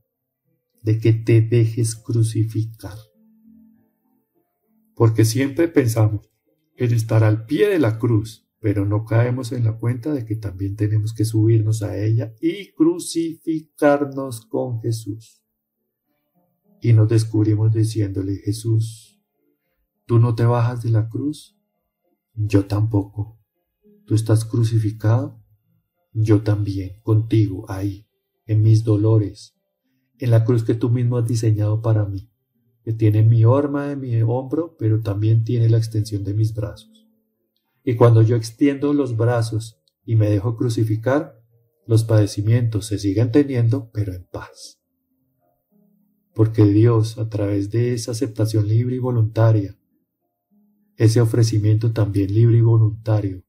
de 0.82 0.98
que 0.98 1.12
te 1.12 1.40
dejes 1.40 1.96
crucificar. 1.96 2.96
Porque 4.94 5.24
siempre 5.24 5.68
pensamos 5.68 6.30
en 6.76 6.92
estar 6.92 7.24
al 7.24 7.46
pie 7.46 7.68
de 7.68 7.78
la 7.78 7.98
cruz, 7.98 8.48
pero 8.60 8.86
no 8.86 9.04
caemos 9.04 9.52
en 9.52 9.64
la 9.64 9.76
cuenta 9.76 10.12
de 10.12 10.24
que 10.24 10.36
también 10.36 10.76
tenemos 10.76 11.12
que 11.12 11.24
subirnos 11.24 11.82
a 11.82 11.98
ella 11.98 12.34
y 12.40 12.72
crucificarnos 12.72 14.46
con 14.46 14.80
Jesús. 14.80 15.43
Y 16.84 16.92
nos 16.92 17.08
descubrimos 17.08 17.72
diciéndole, 17.72 18.36
Jesús, 18.44 19.18
¿tú 20.04 20.18
no 20.18 20.34
te 20.34 20.44
bajas 20.44 20.82
de 20.82 20.90
la 20.90 21.08
cruz? 21.08 21.58
Yo 22.34 22.66
tampoco. 22.66 23.40
¿Tú 24.04 24.14
estás 24.14 24.44
crucificado? 24.44 25.42
Yo 26.12 26.42
también, 26.42 27.00
contigo, 27.02 27.64
ahí, 27.70 28.06
en 28.44 28.60
mis 28.60 28.84
dolores, 28.84 29.56
en 30.18 30.30
la 30.30 30.44
cruz 30.44 30.62
que 30.62 30.74
tú 30.74 30.90
mismo 30.90 31.16
has 31.16 31.26
diseñado 31.26 31.80
para 31.80 32.04
mí, 32.04 32.30
que 32.82 32.92
tiene 32.92 33.22
mi 33.22 33.46
horma 33.46 33.86
de 33.86 33.96
mi 33.96 34.20
hombro, 34.20 34.76
pero 34.78 35.00
también 35.00 35.42
tiene 35.42 35.70
la 35.70 35.78
extensión 35.78 36.22
de 36.22 36.34
mis 36.34 36.52
brazos. 36.52 37.08
Y 37.82 37.96
cuando 37.96 38.20
yo 38.20 38.36
extiendo 38.36 38.92
los 38.92 39.16
brazos 39.16 39.80
y 40.04 40.16
me 40.16 40.28
dejo 40.28 40.54
crucificar, 40.54 41.42
los 41.86 42.04
padecimientos 42.04 42.84
se 42.84 42.98
siguen 42.98 43.32
teniendo, 43.32 43.90
pero 43.90 44.12
en 44.12 44.26
paz. 44.26 44.83
Porque 46.34 46.64
Dios, 46.64 47.18
a 47.18 47.28
través 47.28 47.70
de 47.70 47.94
esa 47.94 48.12
aceptación 48.12 48.68
libre 48.68 48.96
y 48.96 48.98
voluntaria, 48.98 49.78
ese 50.96 51.20
ofrecimiento 51.20 51.92
también 51.92 52.32
libre 52.32 52.58
y 52.58 52.62
voluntario, 52.62 53.44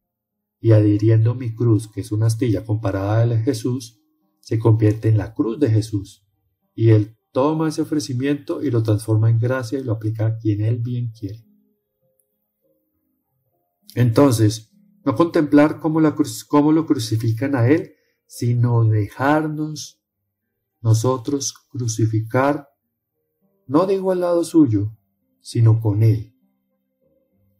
y 0.60 0.72
adhiriendo 0.72 1.36
mi 1.36 1.54
cruz, 1.54 1.88
que 1.92 2.02
es 2.02 2.12
una 2.12 2.28
astilla 2.28 2.66
comparada 2.66 3.22
a 3.22 3.26
la 3.26 3.36
de 3.36 3.44
Jesús, 3.44 4.02
se 4.40 4.60
convierte 4.60 5.10
en 5.10 5.18
la 5.18 5.34
cruz 5.34 5.60
de 5.60 5.70
Jesús. 5.70 6.26
Y 6.74 6.90
Él 6.90 7.18
toma 7.32 7.70
ese 7.70 7.82
ofrecimiento 7.82 8.64
y 8.64 8.72
lo 8.72 8.82
transforma 8.82 9.30
en 9.30 9.40
gracia 9.40 9.80
y 9.80 9.84
lo 9.84 9.94
aplica 9.94 10.28
a 10.28 10.38
quien 10.38 10.62
Él 10.62 10.80
bien 10.80 11.12
quiere. 11.12 11.46
Entonces, 13.96 14.72
no 15.06 15.16
contemplar 15.16 15.80
cómo, 15.80 16.02
lo 16.02 16.86
crucifican 16.86 17.56
a 17.56 17.68
Él, 17.68 17.94
sino 18.26 18.84
dejarnos 18.86 20.02
nosotros 20.82 21.54
crucificar, 21.70 22.68
no 23.68 23.86
digo 23.86 24.12
al 24.12 24.22
lado 24.22 24.44
suyo, 24.44 24.96
sino 25.42 25.80
con 25.80 26.04
Él. 26.04 26.34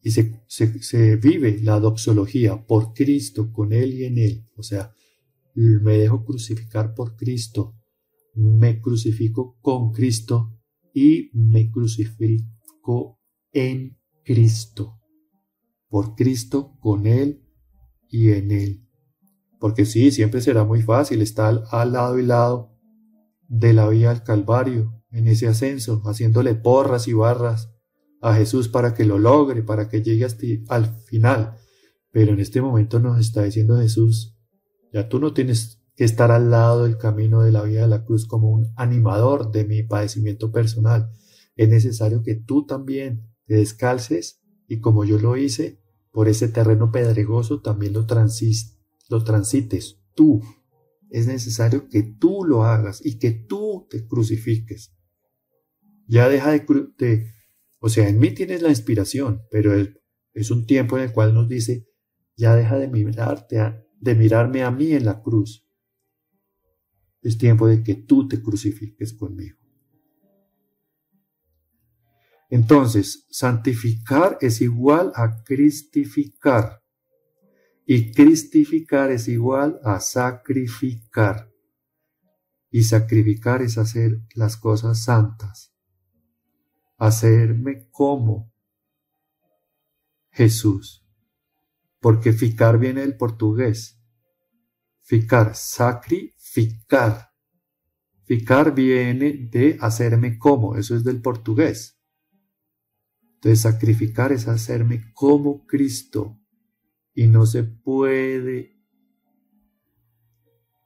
y 0.02 0.12
se, 0.12 1.16
vive 1.16 1.60
la 1.64 1.80
doxología 1.80 2.66
por 2.66 2.94
Cristo, 2.94 3.52
con 3.52 3.74
Él 3.74 3.94
y 3.94 4.06
en 4.06 4.18
Él, 4.20 4.48
o 4.56 4.64
sea, 4.64 4.94
me 5.56 5.98
dejo 5.98 6.24
crucificar 6.26 6.94
por 6.94 7.16
Cristo, 7.16 7.76
me 8.36 8.82
crucifico 8.82 9.58
con 9.62 9.92
Cristo 9.92 10.52
y 10.94 11.32
me 11.34 11.72
crucifico 11.72 13.20
en 13.52 13.98
Cristo, 14.24 15.00
por 15.88 16.16
Cristo, 16.16 16.78
con 16.80 17.08
Él 17.08 17.44
y 18.10 18.32
en 18.32 18.52
Él. 18.52 18.88
Porque 19.60 19.86
sí, 19.86 20.12
siempre 20.12 20.42
será 20.42 20.66
muy 20.66 20.82
fácil 20.82 21.22
estar 21.22 21.64
al 21.72 21.94
lado 21.94 22.20
y 22.20 22.24
lado 22.24 22.72
de 23.48 23.74
la 23.74 23.88
vía 23.90 24.12
al 24.12 24.24
Calvario, 24.24 24.95
en 25.16 25.28
ese 25.28 25.48
ascenso, 25.48 26.02
haciéndole 26.06 26.56
porras 26.56 27.08
y 27.08 27.14
barras 27.14 27.72
a 28.22 28.36
Jesús 28.36 28.68
para 28.68 28.94
que 28.94 29.06
lo 29.06 29.18
logre, 29.18 29.64
para 29.64 29.88
que 29.88 30.02
llegue 30.02 30.26
hasta 30.26 30.46
al 30.68 30.88
final. 31.06 31.58
Pero 32.12 32.34
en 32.34 32.40
este 32.40 32.62
momento 32.62 33.00
nos 33.00 33.20
está 33.20 33.44
diciendo 33.44 33.78
Jesús, 33.78 34.38
ya 34.92 35.08
tú 35.08 35.20
no 35.20 35.34
tienes 35.34 35.82
que 35.96 36.04
estar 36.04 36.32
al 36.32 36.52
lado 36.52 36.84
del 36.84 36.98
camino 36.98 37.42
de 37.42 37.52
la 37.52 37.64
vida 37.64 37.82
de 37.82 37.88
la 37.88 38.04
cruz 38.04 38.28
como 38.28 38.50
un 38.50 38.74
animador 38.76 39.52
de 39.52 39.64
mi 39.64 39.84
padecimiento 39.84 40.52
personal. 40.52 41.12
Es 41.56 41.70
necesario 41.70 42.22
que 42.22 42.36
tú 42.36 42.66
también 42.66 43.32
te 43.46 43.56
descalces 43.56 44.42
y 44.68 44.82
como 44.82 45.06
yo 45.06 45.18
lo 45.18 45.38
hice, 45.38 45.80
por 46.12 46.28
ese 46.28 46.48
terreno 46.50 46.92
pedregoso 46.92 47.62
también 47.62 47.94
lo, 47.94 48.06
transis, 48.06 48.78
lo 49.10 49.24
transites 49.24 50.02
tú. 50.14 50.42
Es 51.10 51.28
necesario 51.28 51.88
que 51.88 52.04
tú 52.04 52.44
lo 52.46 52.66
hagas 52.66 53.06
y 53.06 53.18
que 53.18 53.32
tú 53.32 53.88
te 53.90 54.06
crucifiques. 54.06 54.96
Ya 56.08 56.30
deja 56.30 56.52
de, 56.52 57.32
o 57.80 57.90
sea, 57.90 58.08
en 58.08 58.20
mí 58.20 58.32
tienes 58.32 58.62
la 58.62 58.70
inspiración, 58.70 59.42
pero 59.50 59.74
es, 60.34 60.52
un 60.52 60.66
tiempo 60.66 60.98
en 60.98 61.06
el 61.06 61.12
cual 61.12 61.34
nos 61.34 61.48
dice, 61.48 61.88
ya 62.36 62.56
deja 62.56 62.78
de 62.78 62.88
mirarte, 62.88 63.86
de 64.00 64.16
mirarme 64.16 64.64
a 64.64 64.72
mí 64.72 64.92
en 64.92 65.06
la 65.06 65.22
cruz. 65.22 65.68
Es 67.22 67.38
tiempo 67.38 67.68
de 67.68 67.84
que 67.84 67.96
tú 67.96 68.28
te 68.28 68.42
crucifiques 68.42 69.14
conmigo. 69.14 69.58
Entonces, 72.50 73.26
santificar 73.32 74.38
es 74.42 74.62
igual 74.62 75.12
a 75.16 75.44
cristificar. 75.44 76.84
Y 77.88 78.12
cristificar 78.12 79.12
es 79.12 79.28
igual 79.28 79.80
a 79.84 80.00
sacrificar. 80.00 81.52
Y 82.70 82.84
sacrificar 82.84 83.64
es 83.64 83.78
hacer 83.78 84.22
las 84.36 84.58
cosas 84.58 85.04
santas 85.04 85.75
hacerme 86.98 87.88
como 87.92 88.54
Jesús. 90.32 91.06
Porque 92.00 92.34
ficar 92.34 92.78
viene 92.78 93.02
del 93.02 93.18
portugués. 93.18 94.02
Ficar, 95.02 95.56
sacrificar. 95.56 97.30
Ficar 98.26 98.74
viene 98.74 99.48
de 99.52 99.78
hacerme 99.82 100.38
como, 100.38 100.76
eso 100.76 100.96
es 100.96 101.04
del 101.04 101.22
portugués. 101.22 102.00
Entonces 103.36 103.62
sacrificar 103.62 104.32
es 104.32 104.48
hacerme 104.48 105.12
como 105.14 105.66
Cristo. 105.66 106.40
Y 107.14 107.28
no 107.28 107.46
se 107.46 107.64
puede 107.64 108.76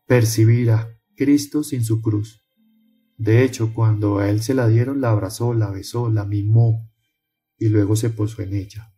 percibir 0.05 0.71
a 0.71 0.99
Cristo 1.15 1.63
sin 1.63 1.83
su 1.83 2.01
cruz. 2.01 2.43
De 3.19 3.43
hecho, 3.43 3.73
cuando 3.73 4.19
a 4.19 4.29
él 4.29 4.41
se 4.41 4.53
la 4.53 4.69
dieron, 4.69 5.01
la 5.01 5.11
abrazó, 5.11 5.53
la 5.53 5.69
besó, 5.69 6.09
la 6.09 6.23
mimó 6.23 6.89
y 7.57 7.67
luego 7.67 7.97
se 7.97 8.09
posó 8.09 8.41
en 8.41 8.53
ella. 8.53 8.93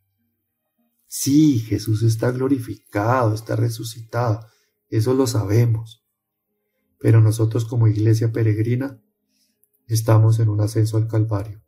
Sí, 1.08 1.58
Jesús 1.58 2.04
está 2.04 2.30
glorificado, 2.30 3.34
está 3.34 3.56
resucitado, 3.56 4.46
eso 4.90 5.16
lo 5.16 5.26
sabemos. 5.26 6.06
Pero 7.00 7.20
nosotros 7.20 7.66
como 7.66 7.88
iglesia 7.88 8.32
peregrina 8.32 9.04
estamos 9.88 10.40
en 10.40 10.50
un 10.50 10.62
ascenso 10.62 10.98
al 10.98 11.08
Calvario 11.08 11.64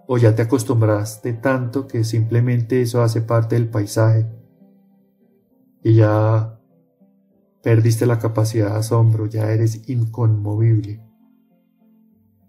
o 0.08 0.18
ya 0.18 0.34
te 0.36 0.42
acostumbraste 0.42 1.34
tanto 1.34 1.86
que 1.86 2.04
simplemente 2.04 2.82
eso 2.82 3.02
hace 3.02 3.22
parte 3.22 3.56
del 3.56 3.70
paisaje 3.70 4.26
y 5.84 5.96
ya 5.96 6.60
perdiste 7.62 8.06
la 8.06 8.18
capacidad 8.18 8.72
de 8.72 8.78
asombro, 8.78 9.26
ya 9.26 9.52
eres 9.52 9.88
inconmovible. 9.90 11.04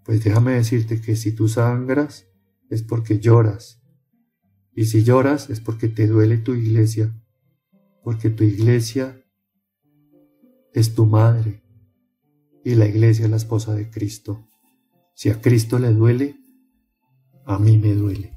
Pues 0.05 0.23
déjame 0.23 0.53
decirte 0.53 1.01
que 1.01 1.15
si 1.17 1.33
tú 1.33 1.47
sangras 1.49 2.27
es 2.69 2.83
porque 2.83 3.19
lloras. 3.19 3.81
Y 4.73 4.85
si 4.85 5.03
lloras 5.03 5.49
es 5.49 5.59
porque 5.59 5.89
te 5.89 6.07
duele 6.07 6.37
tu 6.37 6.53
iglesia, 6.53 7.13
porque 8.03 8.29
tu 8.29 8.45
iglesia 8.45 9.21
es 10.73 10.95
tu 10.95 11.05
madre 11.05 11.61
y 12.63 12.75
la 12.75 12.87
iglesia 12.87 13.25
es 13.25 13.31
la 13.31 13.37
esposa 13.37 13.75
de 13.75 13.89
Cristo. 13.89 14.47
Si 15.15 15.29
a 15.29 15.41
Cristo 15.41 15.79
le 15.79 15.91
duele, 15.91 16.38
a 17.49 17.57
mí 17.57 17.79
me 17.79 17.95
duele. 17.95 18.31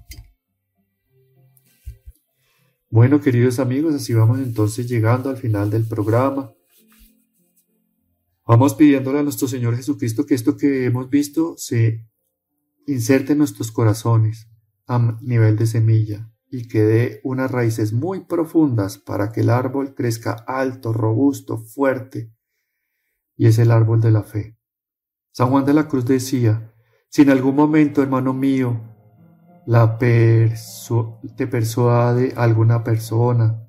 Bueno, 2.88 3.20
queridos 3.20 3.58
amigos, 3.58 3.94
así 3.94 4.14
vamos 4.14 4.38
entonces 4.38 4.88
llegando 4.88 5.28
al 5.28 5.36
final 5.36 5.70
del 5.70 5.86
programa. 5.86 6.50
Vamos 8.46 8.74
pidiéndole 8.74 9.18
a 9.18 9.22
nuestro 9.22 9.48
Señor 9.48 9.76
Jesucristo 9.76 10.24
que 10.24 10.34
esto 10.34 10.56
que 10.56 10.86
hemos 10.86 11.10
visto 11.10 11.58
se 11.58 12.08
inserte 12.86 13.32
en 13.32 13.38
nuestros 13.38 13.70
corazones 13.70 14.48
a 14.86 15.18
nivel 15.20 15.56
de 15.56 15.66
semilla 15.66 16.32
y 16.50 16.66
que 16.66 16.80
dé 16.80 17.20
unas 17.22 17.50
raíces 17.50 17.92
muy 17.92 18.24
profundas 18.24 18.96
para 18.96 19.30
que 19.30 19.42
el 19.42 19.50
árbol 19.50 19.94
crezca 19.94 20.32
alto, 20.32 20.94
robusto, 20.94 21.58
fuerte. 21.58 22.32
Y 23.36 23.46
es 23.46 23.58
el 23.58 23.72
árbol 23.72 24.00
de 24.00 24.10
la 24.10 24.22
fe. 24.22 24.56
San 25.32 25.50
Juan 25.50 25.66
de 25.66 25.74
la 25.74 25.86
Cruz 25.86 26.06
decía, 26.06 26.74
si 27.10 27.20
en 27.20 27.28
algún 27.28 27.56
momento, 27.56 28.02
hermano 28.02 28.32
mío, 28.32 28.91
la 29.66 29.98
te 29.98 31.46
persuade 31.46 32.32
alguna 32.36 32.82
persona 32.82 33.64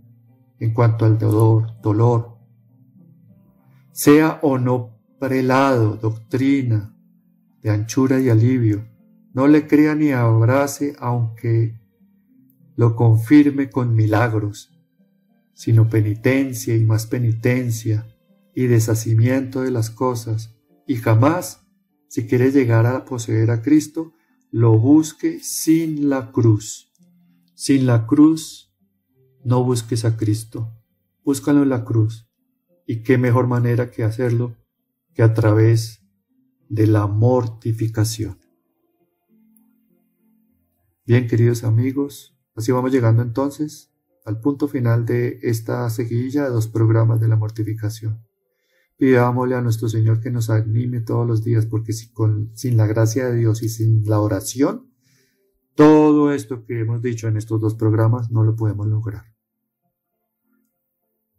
en 0.60 0.74
cuanto 0.74 1.06
al 1.06 1.18
dolor, 1.18 1.80
dolor, 1.82 2.38
sea 3.92 4.40
o 4.42 4.58
no 4.58 5.00
prelado, 5.20 5.96
doctrina 5.96 6.96
de 7.62 7.70
anchura 7.70 8.20
y 8.20 8.30
alivio, 8.30 8.88
no 9.34 9.48
le 9.48 9.68
crea 9.68 9.96
ni 9.96 10.12
abrace 10.12 10.96
aunque 11.00 11.80
lo 12.76 12.96
confirme 12.96 13.70
con 13.70 13.94
milagros, 13.96 14.72
sino 15.54 15.90
penitencia 15.90 16.76
y 16.76 16.84
más 16.84 17.06
penitencia 17.06 18.08
y 18.56 18.68
deshacimiento 18.68 19.62
de 19.62 19.72
las 19.72 19.90
cosas, 19.90 20.56
y 20.88 20.96
jamás, 20.96 21.66
si 22.08 22.28
quiere 22.28 22.52
llegar 22.52 22.86
a 22.86 23.06
poseer 23.06 23.52
a 23.52 23.62
Cristo, 23.62 24.14
lo 24.54 24.78
busque 24.78 25.40
sin 25.40 26.10
la 26.10 26.32
cruz. 26.32 26.94
Sin 27.56 27.88
la 27.88 28.06
cruz 28.06 28.72
no 29.44 29.64
busques 29.64 30.06
a 30.06 30.16
Cristo, 30.16 30.72
búscalo 31.26 31.64
en 31.64 31.70
la 31.70 31.84
cruz. 31.84 32.30
Y 32.86 33.02
qué 33.02 33.18
mejor 33.18 33.48
manera 33.48 33.90
que 33.90 34.04
hacerlo 34.04 34.56
que 35.16 35.24
a 35.24 35.34
través 35.34 36.06
de 36.70 36.86
la 36.86 37.08
mortificación. 37.08 38.38
Bien, 41.04 41.28
queridos 41.28 41.64
amigos, 41.64 42.38
así 42.54 42.72
vamos 42.72 42.92
llegando 42.92 43.24
entonces 43.24 43.92
al 44.24 44.40
punto 44.40 44.68
final 44.68 45.08
de 45.08 45.40
esta 45.42 45.90
seguidilla 45.90 46.44
de 46.44 46.52
dos 46.52 46.68
programas 46.68 47.20
de 47.20 47.28
la 47.28 47.38
mortificación. 47.38 48.24
Pidámosle 48.98 49.56
a 49.56 49.62
nuestro 49.62 49.90
Señor 49.90 50.22
que 50.22 50.32
nos 50.32 50.50
anime 50.50 51.02
todos 51.02 51.28
los 51.28 51.44
días, 51.44 51.66
porque 51.66 51.94
sin 51.94 52.78
la 52.78 52.88
gracia 52.88 53.28
de 53.28 53.36
Dios 53.36 53.64
y 53.64 53.70
sin 53.70 54.04
la 54.06 54.20
oración, 54.20 54.94
todo 55.76 56.32
esto 56.32 56.66
que 56.66 56.82
hemos 56.82 57.02
dicho 57.02 57.28
en 57.28 57.38
estos 57.38 57.60
dos 57.60 57.76
programas 57.76 58.30
no 58.30 58.44
lo 58.44 58.56
podemos 58.56 58.88
lograr. 58.88 59.34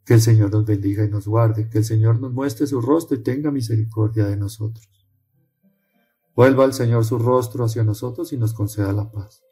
Que 0.04 0.14
el 0.14 0.20
Señor 0.20 0.50
nos 0.50 0.66
bendiga 0.66 1.04
y 1.04 1.08
nos 1.08 1.26
guarde, 1.26 1.70
que 1.70 1.78
el 1.78 1.84
Señor 1.84 2.20
nos 2.20 2.32
muestre 2.32 2.66
su 2.66 2.80
rostro 2.80 3.16
y 3.16 3.22
tenga 3.22 3.50
misericordia 3.50 4.26
de 4.26 4.36
nosotros. 4.36 4.88
Vuelva 6.34 6.64
al 6.64 6.74
Señor 6.74 7.04
su 7.04 7.18
rostro 7.18 7.64
hacia 7.64 7.84
nosotros 7.84 8.32
y 8.32 8.36
nos 8.36 8.52
conceda 8.54 8.92
la 8.92 9.10
paz. 9.10 9.44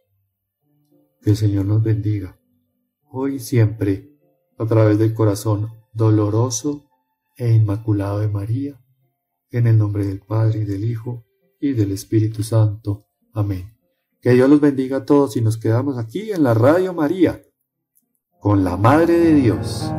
Que 1.22 1.30
el 1.30 1.36
Señor 1.36 1.64
nos 1.64 1.82
bendiga, 1.82 2.36
hoy 3.08 3.36
y 3.36 3.38
siempre, 3.38 4.18
a 4.58 4.66
través 4.66 4.98
del 4.98 5.14
corazón 5.14 5.68
doloroso 5.92 6.90
e 7.36 7.52
inmaculado 7.52 8.20
de 8.20 8.28
María, 8.28 8.80
en 9.50 9.66
el 9.66 9.78
nombre 9.78 10.06
del 10.06 10.20
Padre 10.20 10.60
y 10.60 10.64
del 10.64 10.84
Hijo 10.84 11.24
y 11.60 11.72
del 11.72 11.92
Espíritu 11.92 12.42
Santo. 12.42 13.06
Amén. 13.32 13.76
Que 14.20 14.30
Dios 14.30 14.48
los 14.48 14.60
bendiga 14.60 14.98
a 14.98 15.04
todos 15.04 15.36
y 15.36 15.40
nos 15.40 15.58
quedamos 15.58 15.98
aquí 15.98 16.32
en 16.32 16.42
la 16.42 16.54
Radio 16.54 16.94
María, 16.94 17.42
con 18.40 18.64
la 18.64 18.76
Madre 18.76 19.18
de 19.18 19.34
Dios. 19.34 19.92